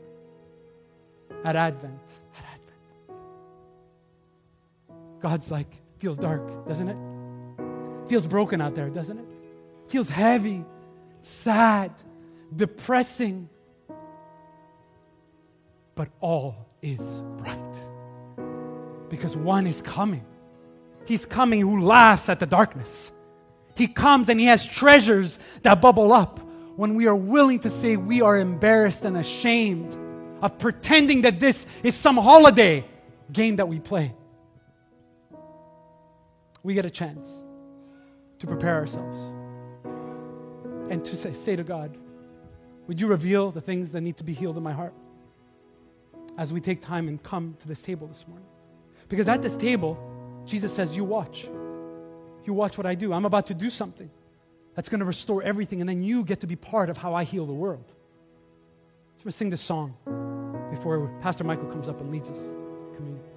at 1.43 1.55
Advent. 1.55 1.99
At 2.37 2.43
Advent. 2.53 3.19
God's 5.21 5.51
like, 5.51 5.67
feels 5.99 6.17
dark, 6.17 6.67
doesn't 6.67 6.89
it? 6.89 6.97
Feels 8.09 8.25
broken 8.25 8.61
out 8.61 8.75
there, 8.75 8.89
doesn't 8.89 9.17
it? 9.17 9.25
Feels 9.87 10.09
heavy, 10.09 10.63
sad, 11.19 11.91
depressing. 12.55 13.49
But 15.95 16.09
all 16.21 16.67
is 16.81 17.23
bright. 17.37 17.57
Because 19.09 19.35
one 19.35 19.65
is 19.67 19.81
coming. 19.81 20.25
He's 21.05 21.25
coming 21.25 21.61
who 21.61 21.81
laughs 21.81 22.29
at 22.29 22.39
the 22.39 22.45
darkness. 22.45 23.11
He 23.77 23.87
comes 23.87 24.27
and 24.27 24.39
he 24.39 24.47
has 24.47 24.65
treasures 24.65 25.37
that 25.61 25.81
bubble 25.81 26.11
up 26.11 26.39
when 26.75 26.95
we 26.95 27.05
are 27.07 27.15
willing 27.15 27.59
to 27.59 27.69
say 27.69 27.95
we 27.95 28.21
are 28.21 28.37
embarrassed 28.37 29.05
and 29.05 29.15
ashamed 29.17 29.95
of 30.41 30.57
pretending 30.57 31.21
that 31.21 31.39
this 31.39 31.65
is 31.83 31.95
some 31.95 32.17
holiday 32.17 32.83
game 33.31 33.57
that 33.57 33.67
we 33.67 33.79
play. 33.79 34.15
We 36.63 36.73
get 36.73 36.85
a 36.85 36.89
chance 36.89 37.27
to 38.39 38.47
prepare 38.47 38.75
ourselves 38.75 39.17
and 40.91 41.05
to 41.05 41.15
say, 41.15 41.33
say 41.33 41.55
to 41.55 41.63
God, 41.63 41.95
Would 42.87 42.99
you 42.99 43.07
reveal 43.07 43.51
the 43.51 43.61
things 43.61 43.91
that 43.91 44.01
need 44.01 44.17
to 44.17 44.23
be 44.23 44.33
healed 44.33 44.57
in 44.57 44.63
my 44.63 44.73
heart 44.73 44.93
as 46.37 46.51
we 46.51 46.61
take 46.61 46.81
time 46.81 47.07
and 47.07 47.21
come 47.21 47.55
to 47.59 47.67
this 47.67 47.81
table 47.83 48.07
this 48.07 48.27
morning? 48.27 48.47
Because 49.07 49.27
at 49.27 49.41
this 49.41 49.55
table, 49.55 49.97
Jesus 50.45 50.73
says, 50.73 50.95
You 50.95 51.03
watch. 51.03 51.47
You 52.47 52.53
watch 52.53 52.77
what 52.77 52.87
I 52.87 52.95
do. 52.95 53.11
I'm 53.11 53.25
about 53.25 53.47
to 53.47 53.53
do 53.53 53.69
something 53.69 54.09
that's 54.73 54.87
going 54.87 55.01
to 55.01 55.05
restore 55.05 55.43
everything, 55.43 55.81
and 55.81 55.89
then 55.89 56.01
you 56.01 56.23
get 56.23 56.39
to 56.41 56.47
be 56.47 56.55
part 56.55 56.89
of 56.89 56.97
how 56.97 57.13
I 57.13 57.25
heal 57.25 57.45
the 57.45 57.53
world. 57.53 57.83
So 59.17 59.23
we'll 59.25 59.33
sing 59.33 59.49
this 59.49 59.59
song 59.59 59.97
before 60.71 61.11
Pastor 61.21 61.43
Michael 61.43 61.67
comes 61.67 61.89
up 61.89 61.99
and 61.99 62.09
leads 62.09 62.29
us 62.29 62.37
communion. 62.95 63.36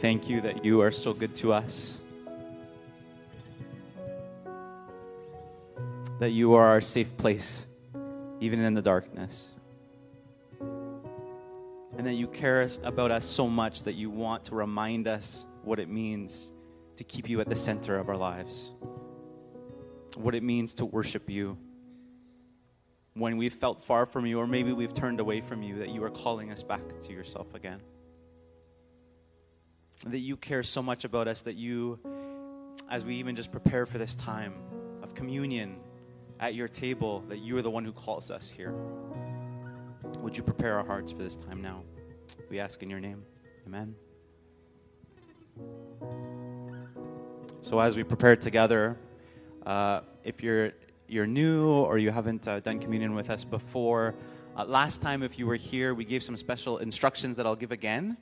Thank 0.00 0.28
you 0.28 0.40
that 0.42 0.64
you 0.64 0.80
are 0.80 0.90
so 0.92 1.12
good 1.12 1.34
to 1.36 1.52
us. 1.52 1.98
That 6.20 6.30
you 6.30 6.54
are 6.54 6.64
our 6.64 6.80
safe 6.80 7.16
place, 7.16 7.66
even 8.40 8.60
in 8.60 8.74
the 8.74 8.82
darkness. 8.82 9.44
And 10.60 12.06
that 12.06 12.14
you 12.14 12.28
care 12.28 12.68
about 12.84 13.10
us 13.10 13.24
so 13.24 13.48
much 13.48 13.82
that 13.82 13.94
you 13.94 14.08
want 14.08 14.44
to 14.44 14.54
remind 14.54 15.08
us 15.08 15.46
what 15.62 15.80
it 15.80 15.88
means 15.88 16.52
to 16.96 17.04
keep 17.04 17.28
you 17.28 17.40
at 17.40 17.48
the 17.48 17.56
center 17.56 17.98
of 17.98 18.08
our 18.08 18.16
lives, 18.16 18.70
what 20.16 20.34
it 20.34 20.42
means 20.42 20.74
to 20.74 20.84
worship 20.84 21.28
you 21.28 21.58
when 23.14 23.36
we've 23.36 23.54
felt 23.54 23.84
far 23.84 24.06
from 24.06 24.26
you, 24.26 24.38
or 24.38 24.46
maybe 24.46 24.72
we've 24.72 24.94
turned 24.94 25.18
away 25.18 25.40
from 25.40 25.60
you, 25.60 25.78
that 25.78 25.88
you 25.88 26.04
are 26.04 26.10
calling 26.10 26.52
us 26.52 26.62
back 26.62 26.82
to 27.02 27.12
yourself 27.12 27.52
again. 27.54 27.80
That 30.06 30.18
you 30.18 30.36
care 30.36 30.62
so 30.62 30.82
much 30.82 31.04
about 31.04 31.28
us 31.28 31.42
that 31.42 31.56
you, 31.56 31.98
as 32.88 33.04
we 33.04 33.16
even 33.16 33.34
just 33.34 33.50
prepare 33.50 33.84
for 33.84 33.98
this 33.98 34.14
time 34.14 34.54
of 35.02 35.14
communion 35.14 35.76
at 36.40 36.54
your 36.54 36.68
table, 36.68 37.24
that 37.28 37.38
you 37.38 37.56
are 37.56 37.62
the 37.62 37.70
one 37.70 37.84
who 37.84 37.92
calls 37.92 38.30
us 38.30 38.48
here. 38.48 38.74
Would 40.20 40.36
you 40.36 40.42
prepare 40.42 40.78
our 40.78 40.84
hearts 40.84 41.12
for 41.12 41.22
this 41.22 41.36
time 41.36 41.60
now? 41.60 41.82
We 42.48 42.60
ask 42.60 42.82
in 42.82 42.90
your 42.90 43.00
name. 43.00 43.24
Amen. 43.66 43.94
So, 47.60 47.80
as 47.80 47.96
we 47.96 48.04
prepare 48.04 48.36
together, 48.36 48.96
uh, 49.66 50.00
if 50.24 50.42
you're 50.42 50.72
you're 51.08 51.26
new 51.26 51.68
or 51.68 51.98
you 51.98 52.10
haven't 52.10 52.46
uh, 52.46 52.60
done 52.60 52.78
communion 52.78 53.14
with 53.14 53.30
us 53.30 53.42
before, 53.44 54.14
uh, 54.56 54.64
last 54.64 55.02
time 55.02 55.22
if 55.22 55.38
you 55.38 55.46
were 55.46 55.56
here, 55.56 55.94
we 55.94 56.04
gave 56.04 56.22
some 56.22 56.36
special 56.36 56.78
instructions 56.78 57.36
that 57.36 57.46
I'll 57.46 57.56
give 57.56 57.72
again. 57.72 58.16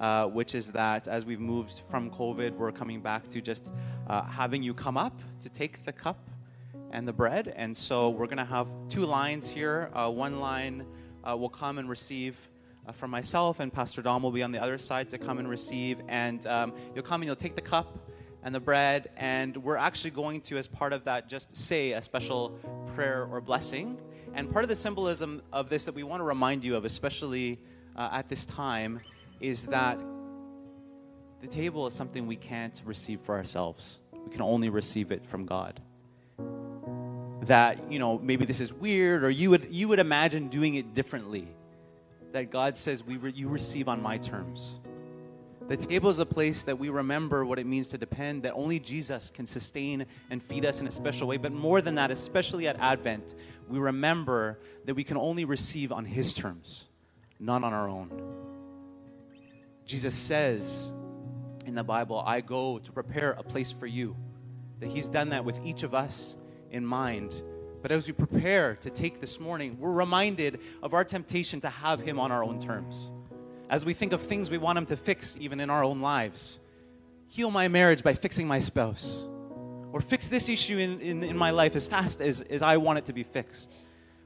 Uh, 0.00 0.26
which 0.26 0.54
is 0.54 0.70
that 0.70 1.08
as 1.08 1.26
we've 1.26 1.40
moved 1.40 1.82
from 1.90 2.10
COVID, 2.10 2.56
we're 2.56 2.72
coming 2.72 3.02
back 3.02 3.28
to 3.28 3.42
just 3.42 3.70
uh, 4.06 4.22
having 4.22 4.62
you 4.62 4.72
come 4.72 4.96
up 4.96 5.20
to 5.40 5.50
take 5.50 5.84
the 5.84 5.92
cup 5.92 6.30
and 6.90 7.06
the 7.06 7.12
bread. 7.12 7.52
And 7.54 7.76
so 7.76 8.08
we're 8.08 8.24
going 8.24 8.38
to 8.38 8.46
have 8.46 8.66
two 8.88 9.04
lines 9.04 9.50
here. 9.50 9.90
Uh, 9.92 10.10
one 10.10 10.40
line 10.40 10.86
uh, 11.22 11.36
will 11.36 11.50
come 11.50 11.76
and 11.76 11.86
receive 11.86 12.48
uh, 12.86 12.92
from 12.92 13.10
myself, 13.10 13.60
and 13.60 13.70
Pastor 13.70 14.00
Dom 14.00 14.22
will 14.22 14.30
be 14.30 14.42
on 14.42 14.52
the 14.52 14.62
other 14.62 14.78
side 14.78 15.10
to 15.10 15.18
come 15.18 15.38
and 15.38 15.46
receive. 15.46 16.00
And 16.08 16.46
um, 16.46 16.72
you'll 16.94 17.04
come 17.04 17.20
and 17.20 17.26
you'll 17.26 17.36
take 17.36 17.54
the 17.54 17.60
cup 17.60 18.08
and 18.42 18.54
the 18.54 18.60
bread, 18.60 19.10
and 19.18 19.54
we're 19.58 19.76
actually 19.76 20.12
going 20.12 20.40
to, 20.40 20.56
as 20.56 20.66
part 20.66 20.94
of 20.94 21.04
that, 21.04 21.28
just 21.28 21.54
say 21.54 21.92
a 21.92 22.00
special 22.00 22.58
prayer 22.94 23.26
or 23.30 23.42
blessing. 23.42 24.00
And 24.32 24.50
part 24.50 24.64
of 24.64 24.70
the 24.70 24.76
symbolism 24.76 25.42
of 25.52 25.68
this 25.68 25.84
that 25.84 25.94
we 25.94 26.04
want 26.04 26.20
to 26.20 26.24
remind 26.24 26.64
you 26.64 26.74
of, 26.76 26.86
especially 26.86 27.60
uh, 27.96 28.08
at 28.12 28.30
this 28.30 28.46
time, 28.46 29.00
is 29.40 29.66
that 29.66 29.98
the 31.40 31.46
table 31.46 31.86
is 31.86 31.94
something 31.94 32.26
we 32.26 32.36
can't 32.36 32.80
receive 32.84 33.20
for 33.20 33.34
ourselves. 33.34 33.98
We 34.12 34.30
can 34.30 34.42
only 34.42 34.68
receive 34.68 35.10
it 35.10 35.24
from 35.26 35.46
God. 35.46 35.80
That, 37.42 37.90
you 37.90 37.98
know, 37.98 38.18
maybe 38.18 38.44
this 38.44 38.60
is 38.60 38.72
weird, 38.72 39.24
or 39.24 39.30
you 39.30 39.50
would, 39.50 39.68
you 39.70 39.88
would 39.88 39.98
imagine 39.98 40.48
doing 40.48 40.74
it 40.74 40.92
differently. 40.92 41.48
That 42.32 42.50
God 42.50 42.76
says, 42.76 43.02
we 43.02 43.16
re- 43.16 43.32
you 43.34 43.48
receive 43.48 43.88
on 43.88 44.02
my 44.02 44.18
terms. 44.18 44.78
The 45.66 45.76
table 45.76 46.10
is 46.10 46.18
a 46.18 46.26
place 46.26 46.64
that 46.64 46.78
we 46.78 46.88
remember 46.88 47.44
what 47.44 47.58
it 47.58 47.66
means 47.66 47.88
to 47.88 47.98
depend, 47.98 48.42
that 48.42 48.54
only 48.54 48.78
Jesus 48.78 49.30
can 49.30 49.46
sustain 49.46 50.04
and 50.28 50.42
feed 50.42 50.64
us 50.64 50.80
in 50.80 50.86
a 50.86 50.90
special 50.90 51.28
way. 51.28 51.36
But 51.38 51.52
more 51.52 51.80
than 51.80 51.94
that, 51.94 52.10
especially 52.10 52.66
at 52.66 52.76
Advent, 52.78 53.36
we 53.68 53.78
remember 53.78 54.58
that 54.84 54.94
we 54.94 55.04
can 55.04 55.16
only 55.16 55.44
receive 55.44 55.92
on 55.92 56.04
His 56.04 56.34
terms, 56.34 56.84
not 57.38 57.64
on 57.64 57.72
our 57.72 57.88
own. 57.88 58.10
Jesus 59.90 60.14
says 60.14 60.92
in 61.66 61.74
the 61.74 61.82
Bible, 61.82 62.22
I 62.24 62.42
go 62.42 62.78
to 62.78 62.92
prepare 62.92 63.32
a 63.32 63.42
place 63.42 63.72
for 63.72 63.88
you. 63.88 64.14
That 64.78 64.88
He's 64.88 65.08
done 65.08 65.30
that 65.30 65.44
with 65.44 65.60
each 65.66 65.82
of 65.82 65.94
us 65.94 66.38
in 66.70 66.86
mind. 66.86 67.42
But 67.82 67.90
as 67.90 68.06
we 68.06 68.12
prepare 68.12 68.76
to 68.76 68.90
take 68.90 69.20
this 69.20 69.40
morning, 69.40 69.78
we're 69.80 69.90
reminded 69.90 70.60
of 70.80 70.94
our 70.94 71.02
temptation 71.02 71.60
to 71.62 71.68
have 71.68 72.00
Him 72.00 72.20
on 72.20 72.30
our 72.30 72.44
own 72.44 72.60
terms. 72.60 73.10
As 73.68 73.84
we 73.84 73.92
think 73.92 74.12
of 74.12 74.22
things 74.22 74.48
we 74.48 74.58
want 74.58 74.78
Him 74.78 74.86
to 74.86 74.96
fix, 74.96 75.36
even 75.40 75.58
in 75.58 75.70
our 75.70 75.82
own 75.82 76.00
lives, 76.00 76.60
heal 77.26 77.50
my 77.50 77.66
marriage 77.66 78.04
by 78.04 78.14
fixing 78.14 78.46
my 78.46 78.60
spouse, 78.60 79.26
or 79.92 80.00
fix 80.00 80.28
this 80.28 80.48
issue 80.48 80.78
in, 80.78 81.00
in, 81.00 81.24
in 81.24 81.36
my 81.36 81.50
life 81.50 81.74
as 81.74 81.88
fast 81.88 82.20
as, 82.20 82.42
as 82.42 82.62
I 82.62 82.76
want 82.76 83.00
it 83.00 83.06
to 83.06 83.12
be 83.12 83.24
fixed. 83.24 83.74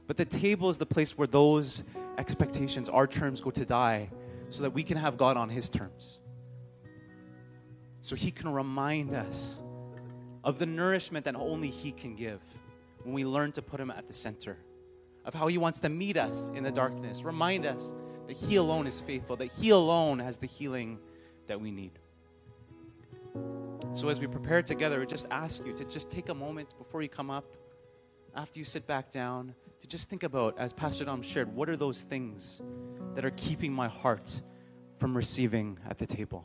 But 0.05 0.17
the 0.17 0.25
table 0.25 0.69
is 0.69 0.77
the 0.77 0.85
place 0.85 1.17
where 1.17 1.27
those 1.27 1.81
expectations, 2.19 2.87
our 2.87 3.07
terms, 3.07 3.41
go 3.41 3.49
to 3.49 3.65
die 3.65 4.11
so 4.49 4.63
that 4.63 4.71
we 4.71 4.83
can 4.83 4.97
have 4.97 5.17
God 5.17 5.37
on 5.37 5.49
His 5.49 5.69
terms. 5.69 6.19
So 8.01 8.15
He 8.15 8.31
can 8.31 8.49
remind 8.49 9.13
us 9.13 9.61
of 10.43 10.59
the 10.59 10.65
nourishment 10.65 11.25
that 11.25 11.35
only 11.35 11.69
He 11.69 11.91
can 11.91 12.15
give 12.15 12.39
when 13.03 13.13
we 13.13 13.25
learn 13.25 13.51
to 13.53 13.61
put 13.61 13.79
Him 13.79 13.91
at 13.91 14.07
the 14.07 14.13
center, 14.13 14.57
of 15.25 15.33
how 15.33 15.47
He 15.47 15.57
wants 15.57 15.79
to 15.81 15.89
meet 15.89 16.17
us 16.17 16.51
in 16.53 16.63
the 16.63 16.71
darkness, 16.71 17.23
remind 17.23 17.65
us 17.65 17.93
that 18.27 18.37
He 18.37 18.55
alone 18.55 18.87
is 18.87 18.99
faithful, 19.01 19.35
that 19.37 19.51
He 19.51 19.69
alone 19.69 20.19
has 20.19 20.37
the 20.37 20.47
healing 20.47 20.99
that 21.47 21.59
we 21.59 21.71
need. 21.71 21.91
So 23.93 24.09
as 24.09 24.19
we 24.19 24.27
prepare 24.27 24.61
together, 24.61 25.01
I 25.01 25.05
just 25.05 25.27
ask 25.31 25.65
you 25.65 25.73
to 25.73 25.85
just 25.85 26.09
take 26.09 26.29
a 26.29 26.33
moment 26.33 26.77
before 26.77 27.01
you 27.01 27.09
come 27.09 27.29
up, 27.29 27.45
after 28.35 28.59
you 28.59 28.65
sit 28.65 28.85
back 28.87 29.09
down, 29.09 29.55
to 29.85 29.91
just 29.91 30.09
think 30.09 30.23
about, 30.23 30.57
as 30.57 30.73
Pastor 30.73 31.05
Dom 31.05 31.21
shared, 31.21 31.53
what 31.55 31.69
are 31.69 31.77
those 31.77 32.01
things 32.01 32.63
that 33.13 33.23
are 33.23 33.31
keeping 33.31 33.71
my 33.71 33.87
heart 33.87 34.41
from 34.97 35.15
receiving 35.15 35.77
at 35.87 35.99
the 35.99 36.07
table? 36.07 36.43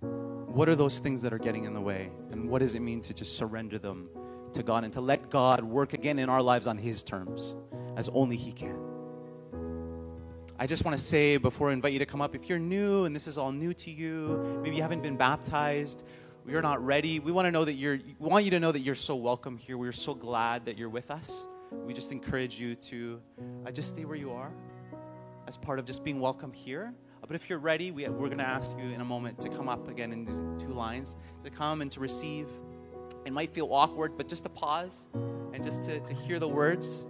What 0.00 0.68
are 0.68 0.76
those 0.76 1.00
things 1.00 1.22
that 1.22 1.32
are 1.32 1.38
getting 1.38 1.64
in 1.64 1.74
the 1.74 1.80
way? 1.80 2.08
And 2.30 2.48
what 2.48 2.60
does 2.60 2.76
it 2.76 2.80
mean 2.80 3.00
to 3.00 3.12
just 3.12 3.36
surrender 3.36 3.78
them 3.78 4.08
to 4.52 4.62
God 4.62 4.84
and 4.84 4.92
to 4.92 5.00
let 5.00 5.28
God 5.28 5.64
work 5.64 5.92
again 5.92 6.20
in 6.20 6.28
our 6.28 6.40
lives 6.40 6.68
on 6.68 6.78
His 6.78 7.02
terms, 7.02 7.56
as 7.96 8.08
only 8.10 8.36
He 8.36 8.52
can? 8.52 8.78
I 10.56 10.68
just 10.68 10.84
want 10.84 10.96
to 10.96 11.04
say 11.04 11.38
before 11.38 11.70
I 11.70 11.72
invite 11.72 11.94
you 11.94 11.98
to 11.98 12.06
come 12.06 12.22
up, 12.22 12.36
if 12.36 12.48
you're 12.48 12.60
new 12.60 13.06
and 13.06 13.16
this 13.16 13.26
is 13.26 13.38
all 13.38 13.50
new 13.50 13.74
to 13.74 13.90
you, 13.90 14.60
maybe 14.62 14.76
you 14.76 14.82
haven't 14.82 15.02
been 15.02 15.16
baptized, 15.16 16.04
you're 16.46 16.62
not 16.62 16.84
ready, 16.84 17.18
we 17.18 17.32
want 17.32 17.46
to 17.46 17.50
know 17.50 17.64
that 17.64 17.74
you're 17.74 17.98
we 18.20 18.28
want 18.28 18.44
you 18.44 18.52
to 18.52 18.60
know 18.60 18.70
that 18.70 18.80
you're 18.80 18.94
so 18.94 19.16
welcome 19.16 19.58
here. 19.58 19.76
We're 19.76 19.90
so 19.90 20.14
glad 20.14 20.66
that 20.66 20.78
you're 20.78 20.88
with 20.88 21.10
us. 21.10 21.44
We 21.72 21.94
just 21.94 22.12
encourage 22.12 22.58
you 22.58 22.74
to 22.76 23.20
uh, 23.66 23.70
just 23.70 23.90
stay 23.90 24.04
where 24.04 24.16
you 24.16 24.32
are 24.32 24.52
as 25.46 25.56
part 25.56 25.78
of 25.78 25.84
just 25.84 26.04
being 26.04 26.20
welcome 26.20 26.52
here. 26.52 26.92
But 27.26 27.34
if 27.34 27.50
you're 27.50 27.58
ready, 27.58 27.90
we, 27.90 28.08
we're 28.08 28.28
going 28.28 28.38
to 28.38 28.46
ask 28.46 28.70
you 28.78 28.84
in 28.84 29.00
a 29.00 29.04
moment 29.04 29.40
to 29.40 29.48
come 29.48 29.68
up 29.68 29.88
again 29.88 30.12
in 30.12 30.24
these 30.24 30.40
two 30.60 30.72
lines, 30.72 31.16
to 31.42 31.50
come 31.50 31.82
and 31.82 31.90
to 31.90 31.98
receive. 31.98 32.46
It 33.24 33.32
might 33.32 33.52
feel 33.52 33.68
awkward, 33.72 34.16
but 34.16 34.28
just 34.28 34.44
to 34.44 34.48
pause 34.48 35.08
and 35.52 35.64
just 35.64 35.82
to, 35.84 35.98
to 35.98 36.14
hear 36.14 36.38
the 36.38 36.48
words 36.48 37.04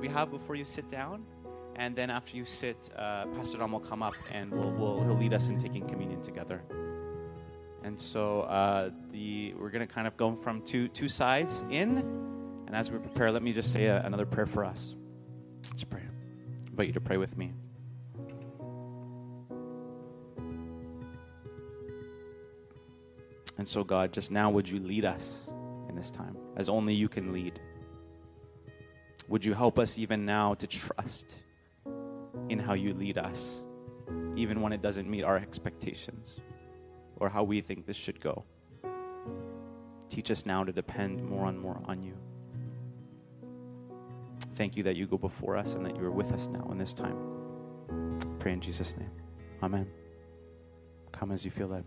we 0.00 0.08
have 0.08 0.30
before 0.30 0.54
you 0.54 0.66
sit 0.66 0.90
down. 0.90 1.24
And 1.76 1.96
then 1.96 2.10
after 2.10 2.36
you 2.36 2.44
sit, 2.44 2.90
uh, 2.96 3.24
Pastor 3.28 3.58
Dom 3.58 3.72
will 3.72 3.80
come 3.80 4.02
up 4.02 4.14
and 4.30 4.52
we'll, 4.52 4.70
we'll, 4.72 5.02
he'll 5.02 5.16
lead 5.16 5.32
us 5.32 5.48
in 5.48 5.58
taking 5.58 5.86
communion 5.88 6.20
together. 6.20 6.62
And 7.82 7.98
so 7.98 8.42
uh, 8.42 8.90
the, 9.12 9.54
we're 9.58 9.70
going 9.70 9.86
to 9.86 9.92
kind 9.92 10.06
of 10.06 10.16
go 10.16 10.36
from 10.36 10.60
two, 10.62 10.88
two 10.88 11.08
sides 11.08 11.64
in. 11.70 12.33
And 12.74 12.80
as 12.80 12.90
we 12.90 12.98
prepare, 12.98 13.30
let 13.30 13.44
me 13.44 13.52
just 13.52 13.70
say 13.70 13.86
a, 13.86 14.02
another 14.04 14.26
prayer 14.26 14.46
for 14.46 14.64
us. 14.64 14.96
Let's 15.70 15.84
pray. 15.84 16.00
I 16.00 16.70
invite 16.70 16.88
you 16.88 16.92
to 16.94 17.00
pray 17.00 17.18
with 17.18 17.36
me. 17.36 17.52
And 23.58 23.68
so, 23.68 23.84
God, 23.84 24.12
just 24.12 24.32
now 24.32 24.50
would 24.50 24.68
you 24.68 24.80
lead 24.80 25.04
us 25.04 25.48
in 25.88 25.94
this 25.94 26.10
time 26.10 26.36
as 26.56 26.68
only 26.68 26.94
you 26.94 27.08
can 27.08 27.32
lead? 27.32 27.60
Would 29.28 29.44
you 29.44 29.54
help 29.54 29.78
us 29.78 29.96
even 29.96 30.26
now 30.26 30.54
to 30.54 30.66
trust 30.66 31.44
in 32.48 32.58
how 32.58 32.74
you 32.74 32.92
lead 32.92 33.18
us, 33.18 33.62
even 34.34 34.60
when 34.60 34.72
it 34.72 34.82
doesn't 34.82 35.08
meet 35.08 35.22
our 35.22 35.36
expectations 35.36 36.40
or 37.18 37.28
how 37.28 37.44
we 37.44 37.60
think 37.60 37.86
this 37.86 37.96
should 37.96 38.18
go? 38.18 38.42
Teach 40.08 40.32
us 40.32 40.44
now 40.44 40.64
to 40.64 40.72
depend 40.72 41.24
more 41.24 41.46
and 41.46 41.60
more 41.60 41.80
on 41.86 42.02
you. 42.02 42.14
Thank 44.54 44.76
you 44.76 44.82
that 44.84 44.96
you 44.96 45.06
go 45.06 45.18
before 45.18 45.56
us 45.56 45.74
and 45.74 45.84
that 45.84 45.96
you 45.96 46.04
are 46.04 46.10
with 46.10 46.32
us 46.32 46.48
now 46.48 46.66
in 46.70 46.78
this 46.78 46.94
time. 46.94 47.16
Pray 48.38 48.52
in 48.52 48.60
Jesus' 48.60 48.96
name. 48.96 49.10
Amen. 49.62 49.90
Come 51.12 51.32
as 51.32 51.44
you 51.44 51.50
feel 51.50 51.68
led. 51.68 51.84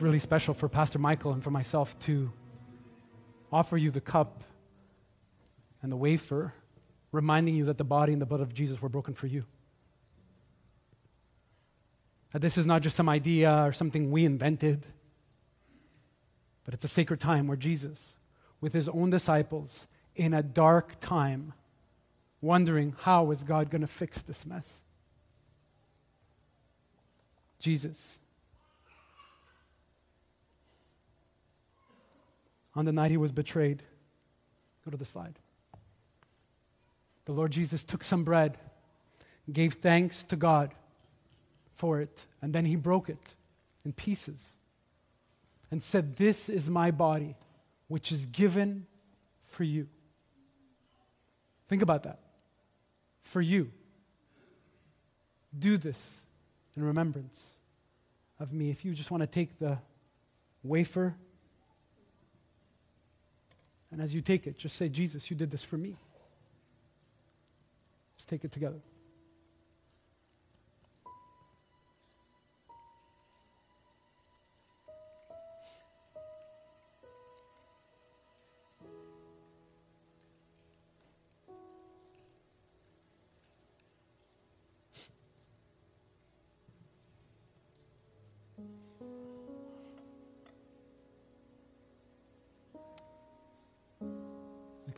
Really 0.00 0.18
special 0.18 0.54
for 0.54 0.66
Pastor 0.66 0.98
Michael 0.98 1.32
and 1.32 1.44
for 1.44 1.50
myself 1.50 1.98
to 2.00 2.32
offer 3.52 3.76
you 3.76 3.90
the 3.90 4.00
cup 4.00 4.44
and 5.82 5.92
the 5.92 5.96
wafer, 5.96 6.54
reminding 7.12 7.54
you 7.54 7.66
that 7.66 7.76
the 7.76 7.84
body 7.84 8.12
and 8.14 8.22
the 8.22 8.26
blood 8.26 8.40
of 8.40 8.54
Jesus 8.54 8.80
were 8.80 8.88
broken 8.88 9.12
for 9.12 9.26
you. 9.26 9.44
That 12.32 12.40
this 12.40 12.56
is 12.56 12.64
not 12.64 12.80
just 12.80 12.96
some 12.96 13.10
idea 13.10 13.52
or 13.52 13.72
something 13.72 14.10
we 14.10 14.24
invented, 14.24 14.86
but 16.64 16.72
it's 16.72 16.84
a 16.84 16.88
sacred 16.88 17.20
time 17.20 17.46
where 17.46 17.58
Jesus, 17.58 18.16
with 18.60 18.72
his 18.72 18.88
own 18.88 19.10
disciples, 19.10 19.86
in 20.16 20.32
a 20.32 20.42
dark 20.42 20.98
time, 21.00 21.52
wondering 22.40 22.94
how 23.02 23.30
is 23.32 23.44
God 23.44 23.68
going 23.70 23.82
to 23.82 23.86
fix 23.86 24.22
this 24.22 24.46
mess? 24.46 24.82
Jesus, 27.58 28.19
on 32.80 32.86
the 32.86 32.92
night 32.92 33.10
he 33.10 33.18
was 33.18 33.30
betrayed, 33.30 33.82
go 34.86 34.90
to 34.90 34.96
the 34.96 35.04
slide. 35.04 35.38
The 37.26 37.32
Lord 37.32 37.50
Jesus 37.50 37.84
took 37.84 38.02
some 38.02 38.24
bread, 38.24 38.56
gave 39.52 39.74
thanks 39.74 40.24
to 40.24 40.36
God 40.36 40.72
for 41.74 42.00
it, 42.00 42.22
and 42.40 42.54
then 42.54 42.64
he 42.64 42.76
broke 42.76 43.10
it 43.10 43.34
in 43.84 43.92
pieces 43.92 44.48
and 45.70 45.82
said, 45.82 46.16
This 46.16 46.48
is 46.48 46.70
my 46.70 46.90
body, 46.90 47.36
which 47.88 48.10
is 48.10 48.24
given 48.24 48.86
for 49.44 49.62
you. 49.62 49.86
Think 51.68 51.82
about 51.82 52.04
that. 52.04 52.20
For 53.24 53.42
you. 53.42 53.70
Do 55.56 55.76
this 55.76 56.22
in 56.78 56.82
remembrance 56.82 57.56
of 58.38 58.54
me. 58.54 58.70
If 58.70 58.86
you 58.86 58.94
just 58.94 59.10
want 59.10 59.22
to 59.22 59.26
take 59.26 59.58
the 59.58 59.76
wafer, 60.62 61.14
and 63.92 64.00
as 64.00 64.14
you 64.14 64.20
take 64.20 64.46
it, 64.46 64.56
just 64.56 64.76
say, 64.76 64.88
Jesus, 64.88 65.30
you 65.30 65.36
did 65.36 65.50
this 65.50 65.62
for 65.62 65.76
me. 65.76 65.96
Let's 68.16 68.26
take 68.26 68.44
it 68.44 68.52
together. 68.52 68.78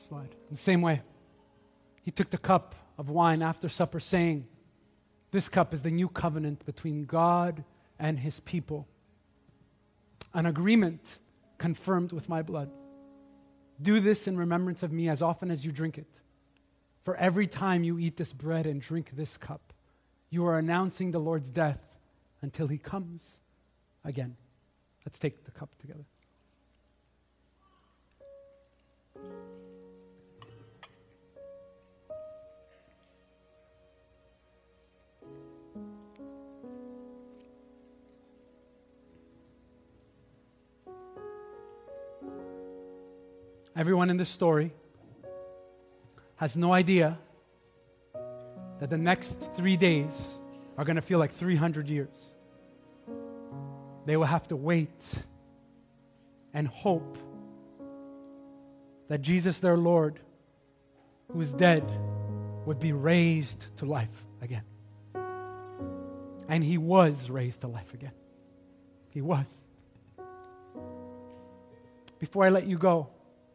Next 0.03 0.09
slide. 0.09 0.31
In 0.33 0.51
the 0.51 0.57
same 0.57 0.83
way, 0.83 1.01
he 2.03 2.11
took 2.11 2.31
the 2.31 2.39
cup 2.39 2.75
of 2.99 3.09
wine 3.09 3.41
after 3.41 3.69
supper, 3.69 4.01
saying, 4.01 4.49
This 5.31 5.49
cup 5.49 5.73
is 5.73 5.83
the 5.83 5.93
new 5.93 6.09
covenant 6.09 6.67
between 6.67 7.05
God 7.05 7.63
and 8.01 8.19
his 8.19 8.41
people, 8.41 8.89
an 10.35 10.47
agreement 10.47 11.21
confirmed 11.57 12.11
with 12.11 12.29
my 12.29 12.43
blood. 12.43 12.69
Do 13.81 14.01
this 14.01 14.27
in 14.27 14.37
remembrance 14.37 14.83
of 14.83 14.91
me 14.91 15.09
as 15.09 15.23
often 15.23 15.53
as 15.53 15.65
you 15.65 15.71
drink 15.71 15.99
it. 15.99 16.21
For 17.05 17.15
every 17.15 17.47
time 17.47 17.85
you 17.85 17.97
eat 18.01 18.17
this 18.17 18.33
bread 18.33 18.67
and 18.67 18.81
drink 18.81 19.13
this 19.15 19.37
cup, 19.37 19.73
you 20.31 20.45
are 20.47 20.59
announcing 20.59 21.13
the 21.13 21.21
Lord's 21.21 21.51
death 21.53 21.97
until 22.41 22.67
he 22.67 22.77
comes 22.77 23.39
again. 24.05 24.35
Let's 25.07 25.21
take 25.21 25.45
the 25.45 25.53
cup 25.53 25.77
together. 25.79 26.07
Everyone 43.75 44.11
in 44.11 44.18
this 44.18 44.29
story 44.29 44.73
has 46.37 46.57
no 46.57 46.73
idea 46.75 47.18
that 48.81 48.91
the 48.91 48.99
next 48.99 49.39
three 49.55 49.77
days 49.77 50.37
are 50.77 50.85
going 50.85 50.97
to 50.97 51.03
feel 51.03 51.18
like 51.18 51.33
300 51.33 51.89
years. 51.89 52.35
They 54.05 54.16
will 54.16 54.27
have 54.27 54.47
to 54.49 54.57
wait 54.57 54.91
and 56.53 56.68
hope 56.68 57.16
that 59.09 59.23
Jesus, 59.23 59.61
their 59.61 59.77
Lord, 59.77 60.20
who 61.33 61.41
is 61.41 61.53
dead, 61.53 61.85
would 62.66 62.79
be 62.79 62.93
raised 62.93 63.75
to 63.79 63.87
life 63.87 64.27
again. 64.43 64.64
And 66.49 66.62
he 66.62 66.77
was 66.77 67.31
raised 67.31 67.62
to 67.62 67.68
life 67.68 67.95
again. 67.95 68.12
He 69.11 69.23
was. 69.23 69.47
Before 72.18 72.45
I 72.45 72.51
let 72.51 72.66
you 72.66 72.77
go 72.77 73.09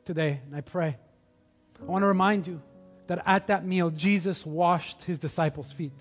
today, 0.08 0.40
and 0.46 0.56
I 0.56 0.62
pray, 0.62 0.96
I 1.82 1.86
want 1.86 2.02
to 2.02 2.08
remind 2.08 2.48
you 2.48 2.62
that 3.08 3.22
at 3.26 3.48
that 3.48 3.66
meal, 3.66 3.90
Jesus 3.90 4.46
washed 4.46 5.04
his 5.04 5.20
disciples' 5.20 5.72
feet. 5.72 5.92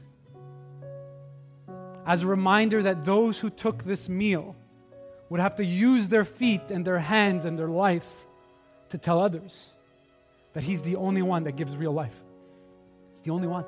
As 2.07 2.23
a 2.23 2.29
reminder 2.29 2.85
that 2.85 3.05
those 3.05 3.41
who 3.41 3.51
took 3.51 3.83
this 3.83 4.09
meal 4.09 4.55
would 5.29 5.41
have 5.41 5.57
to 5.57 5.65
use 5.65 6.09
their 6.09 6.25
feet 6.25 6.71
and 6.71 6.85
their 6.85 7.01
hands 7.01 7.45
and 7.45 7.59
their 7.59 7.69
life 7.69 8.07
to 8.91 8.99
tell 8.99 9.21
others 9.21 9.71
that 10.53 10.63
he's 10.63 10.83
the 10.83 10.95
only 10.95 11.23
one 11.23 11.43
that 11.45 11.57
gives 11.57 11.77
real 11.77 11.93
life. 11.93 12.15
It's 13.11 13.23
the 13.23 13.33
only 13.33 13.49
one. 13.49 13.65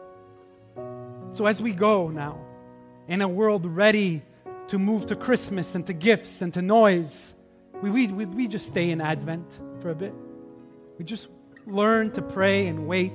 So 1.32 1.46
as 1.46 1.60
we 1.60 1.72
go 1.72 2.08
now, 2.08 2.38
in 3.08 3.22
a 3.22 3.28
world 3.28 3.66
ready 3.66 4.22
to 4.68 4.78
move 4.78 5.06
to 5.06 5.16
Christmas 5.16 5.74
and 5.74 5.84
to 5.88 5.92
gifts 5.92 6.42
and 6.42 6.54
to 6.54 6.62
noise, 6.62 7.34
we, 7.82 7.90
we, 7.90 8.06
we, 8.26 8.46
just 8.46 8.66
stay 8.66 8.90
in 8.90 9.00
Advent 9.00 9.50
for 9.80 9.90
a 9.90 9.94
bit. 9.94 10.14
We 10.98 11.04
just 11.04 11.28
learn 11.66 12.10
to 12.12 12.22
pray 12.22 12.66
and 12.66 12.86
wait 12.86 13.12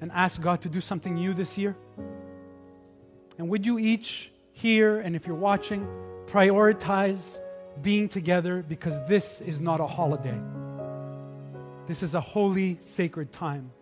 and 0.00 0.10
ask 0.12 0.40
God 0.40 0.62
to 0.62 0.68
do 0.68 0.80
something 0.80 1.14
new 1.14 1.34
this 1.34 1.58
year. 1.58 1.76
And 3.38 3.48
would 3.48 3.66
you 3.66 3.78
each 3.78 4.30
here, 4.52 5.00
and 5.00 5.16
if 5.16 5.26
you're 5.26 5.36
watching, 5.36 5.86
prioritize 6.26 7.40
being 7.82 8.08
together 8.08 8.62
because 8.66 8.94
this 9.08 9.40
is 9.40 9.60
not 9.60 9.80
a 9.80 9.86
holiday. 9.86 10.38
This 11.86 12.02
is 12.02 12.14
a 12.14 12.20
holy, 12.20 12.78
sacred 12.80 13.32
time 13.32 13.72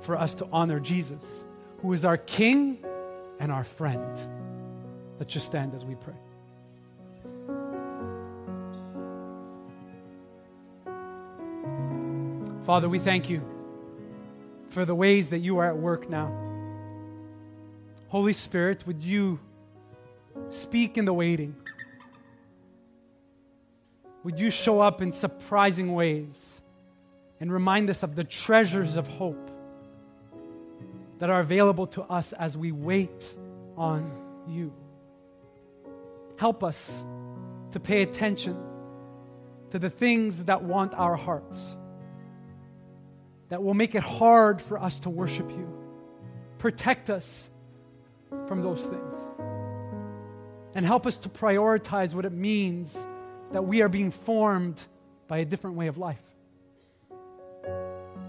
for 0.00 0.16
us 0.16 0.34
to 0.36 0.48
honor 0.52 0.80
Jesus, 0.80 1.44
who 1.78 1.92
is 1.92 2.04
our 2.04 2.16
King 2.16 2.84
and 3.38 3.50
our 3.50 3.64
friend. 3.64 4.18
Let's 5.18 5.32
just 5.32 5.46
stand 5.46 5.74
as 5.74 5.84
we 5.84 5.94
pray. 5.94 6.14
Father, 12.66 12.88
we 12.88 12.98
thank 12.98 13.28
you 13.28 13.42
for 14.70 14.86
the 14.86 14.94
ways 14.94 15.30
that 15.30 15.40
you 15.40 15.58
are 15.58 15.66
at 15.66 15.76
work 15.76 16.08
now. 16.08 16.32
Holy 18.08 18.32
Spirit, 18.32 18.86
would 18.86 19.02
you 19.02 19.38
speak 20.48 20.96
in 20.96 21.04
the 21.04 21.12
waiting? 21.12 21.54
Would 24.22 24.40
you 24.40 24.50
show 24.50 24.80
up 24.80 25.02
in 25.02 25.12
surprising 25.12 25.94
ways 25.94 26.34
and 27.38 27.52
remind 27.52 27.90
us 27.90 28.02
of 28.02 28.16
the 28.16 28.24
treasures 28.24 28.96
of 28.96 29.06
hope 29.08 29.50
that 31.18 31.28
are 31.28 31.40
available 31.40 31.86
to 31.88 32.02
us 32.04 32.32
as 32.32 32.56
we 32.56 32.72
wait 32.72 33.26
on 33.76 34.10
you? 34.48 34.72
Help 36.38 36.64
us 36.64 36.90
to 37.72 37.80
pay 37.80 38.00
attention 38.00 38.56
to 39.68 39.78
the 39.78 39.90
things 39.90 40.46
that 40.46 40.62
want 40.62 40.94
our 40.94 41.16
hearts, 41.16 41.76
that 43.54 43.62
will 43.62 43.72
make 43.72 43.94
it 43.94 44.02
hard 44.02 44.60
for 44.60 44.82
us 44.82 44.98
to 44.98 45.08
worship 45.08 45.48
you. 45.48 45.72
Protect 46.58 47.08
us 47.08 47.48
from 48.48 48.62
those 48.62 48.80
things. 48.80 49.16
And 50.74 50.84
help 50.84 51.06
us 51.06 51.18
to 51.18 51.28
prioritize 51.28 52.14
what 52.14 52.24
it 52.24 52.32
means 52.32 52.98
that 53.52 53.62
we 53.62 53.80
are 53.80 53.88
being 53.88 54.10
formed 54.10 54.80
by 55.28 55.38
a 55.38 55.44
different 55.44 55.76
way 55.76 55.86
of 55.86 55.98
life. 55.98 56.18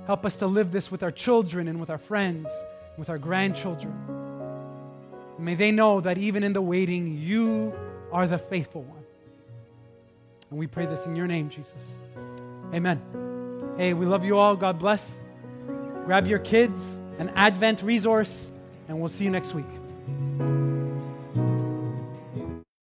Help 0.06 0.28
us 0.28 0.36
to 0.36 0.46
live 0.46 0.72
this 0.72 0.92
with 0.92 1.02
our 1.02 1.10
children 1.10 1.68
and 1.68 1.80
with 1.80 1.90
our 1.90 1.98
friends, 1.98 2.48
with 2.96 3.10
our 3.10 3.18
grandchildren. 3.18 3.96
May 5.40 5.56
they 5.56 5.72
know 5.72 6.02
that 6.02 6.20
even 6.20 6.44
in 6.44 6.54
the 6.54 6.62
waiting, 6.62 7.18
you 7.18 7.74
are 8.12 8.28
the 8.28 8.38
faithful 8.38 8.84
one. 8.84 9.04
And 10.52 10.60
we 10.60 10.68
pray 10.68 10.86
this 10.86 11.08
in 11.08 11.16
your 11.16 11.26
name, 11.26 11.50
Jesus. 11.50 11.74
Amen. 12.72 13.35
Hey, 13.78 13.94
we 13.94 14.06
love 14.06 14.24
you 14.24 14.38
all. 14.38 14.56
God 14.56 14.80
bless. 14.80 15.18
Grab 16.06 16.28
your 16.28 16.40
kids, 16.40 16.82
an 17.20 17.30
Advent 17.36 17.82
resource, 17.82 18.50
and 18.88 19.00
we'll 19.00 19.10
see 19.10 19.26
you 19.26 19.32
next 19.32 19.54
week. 19.54 19.66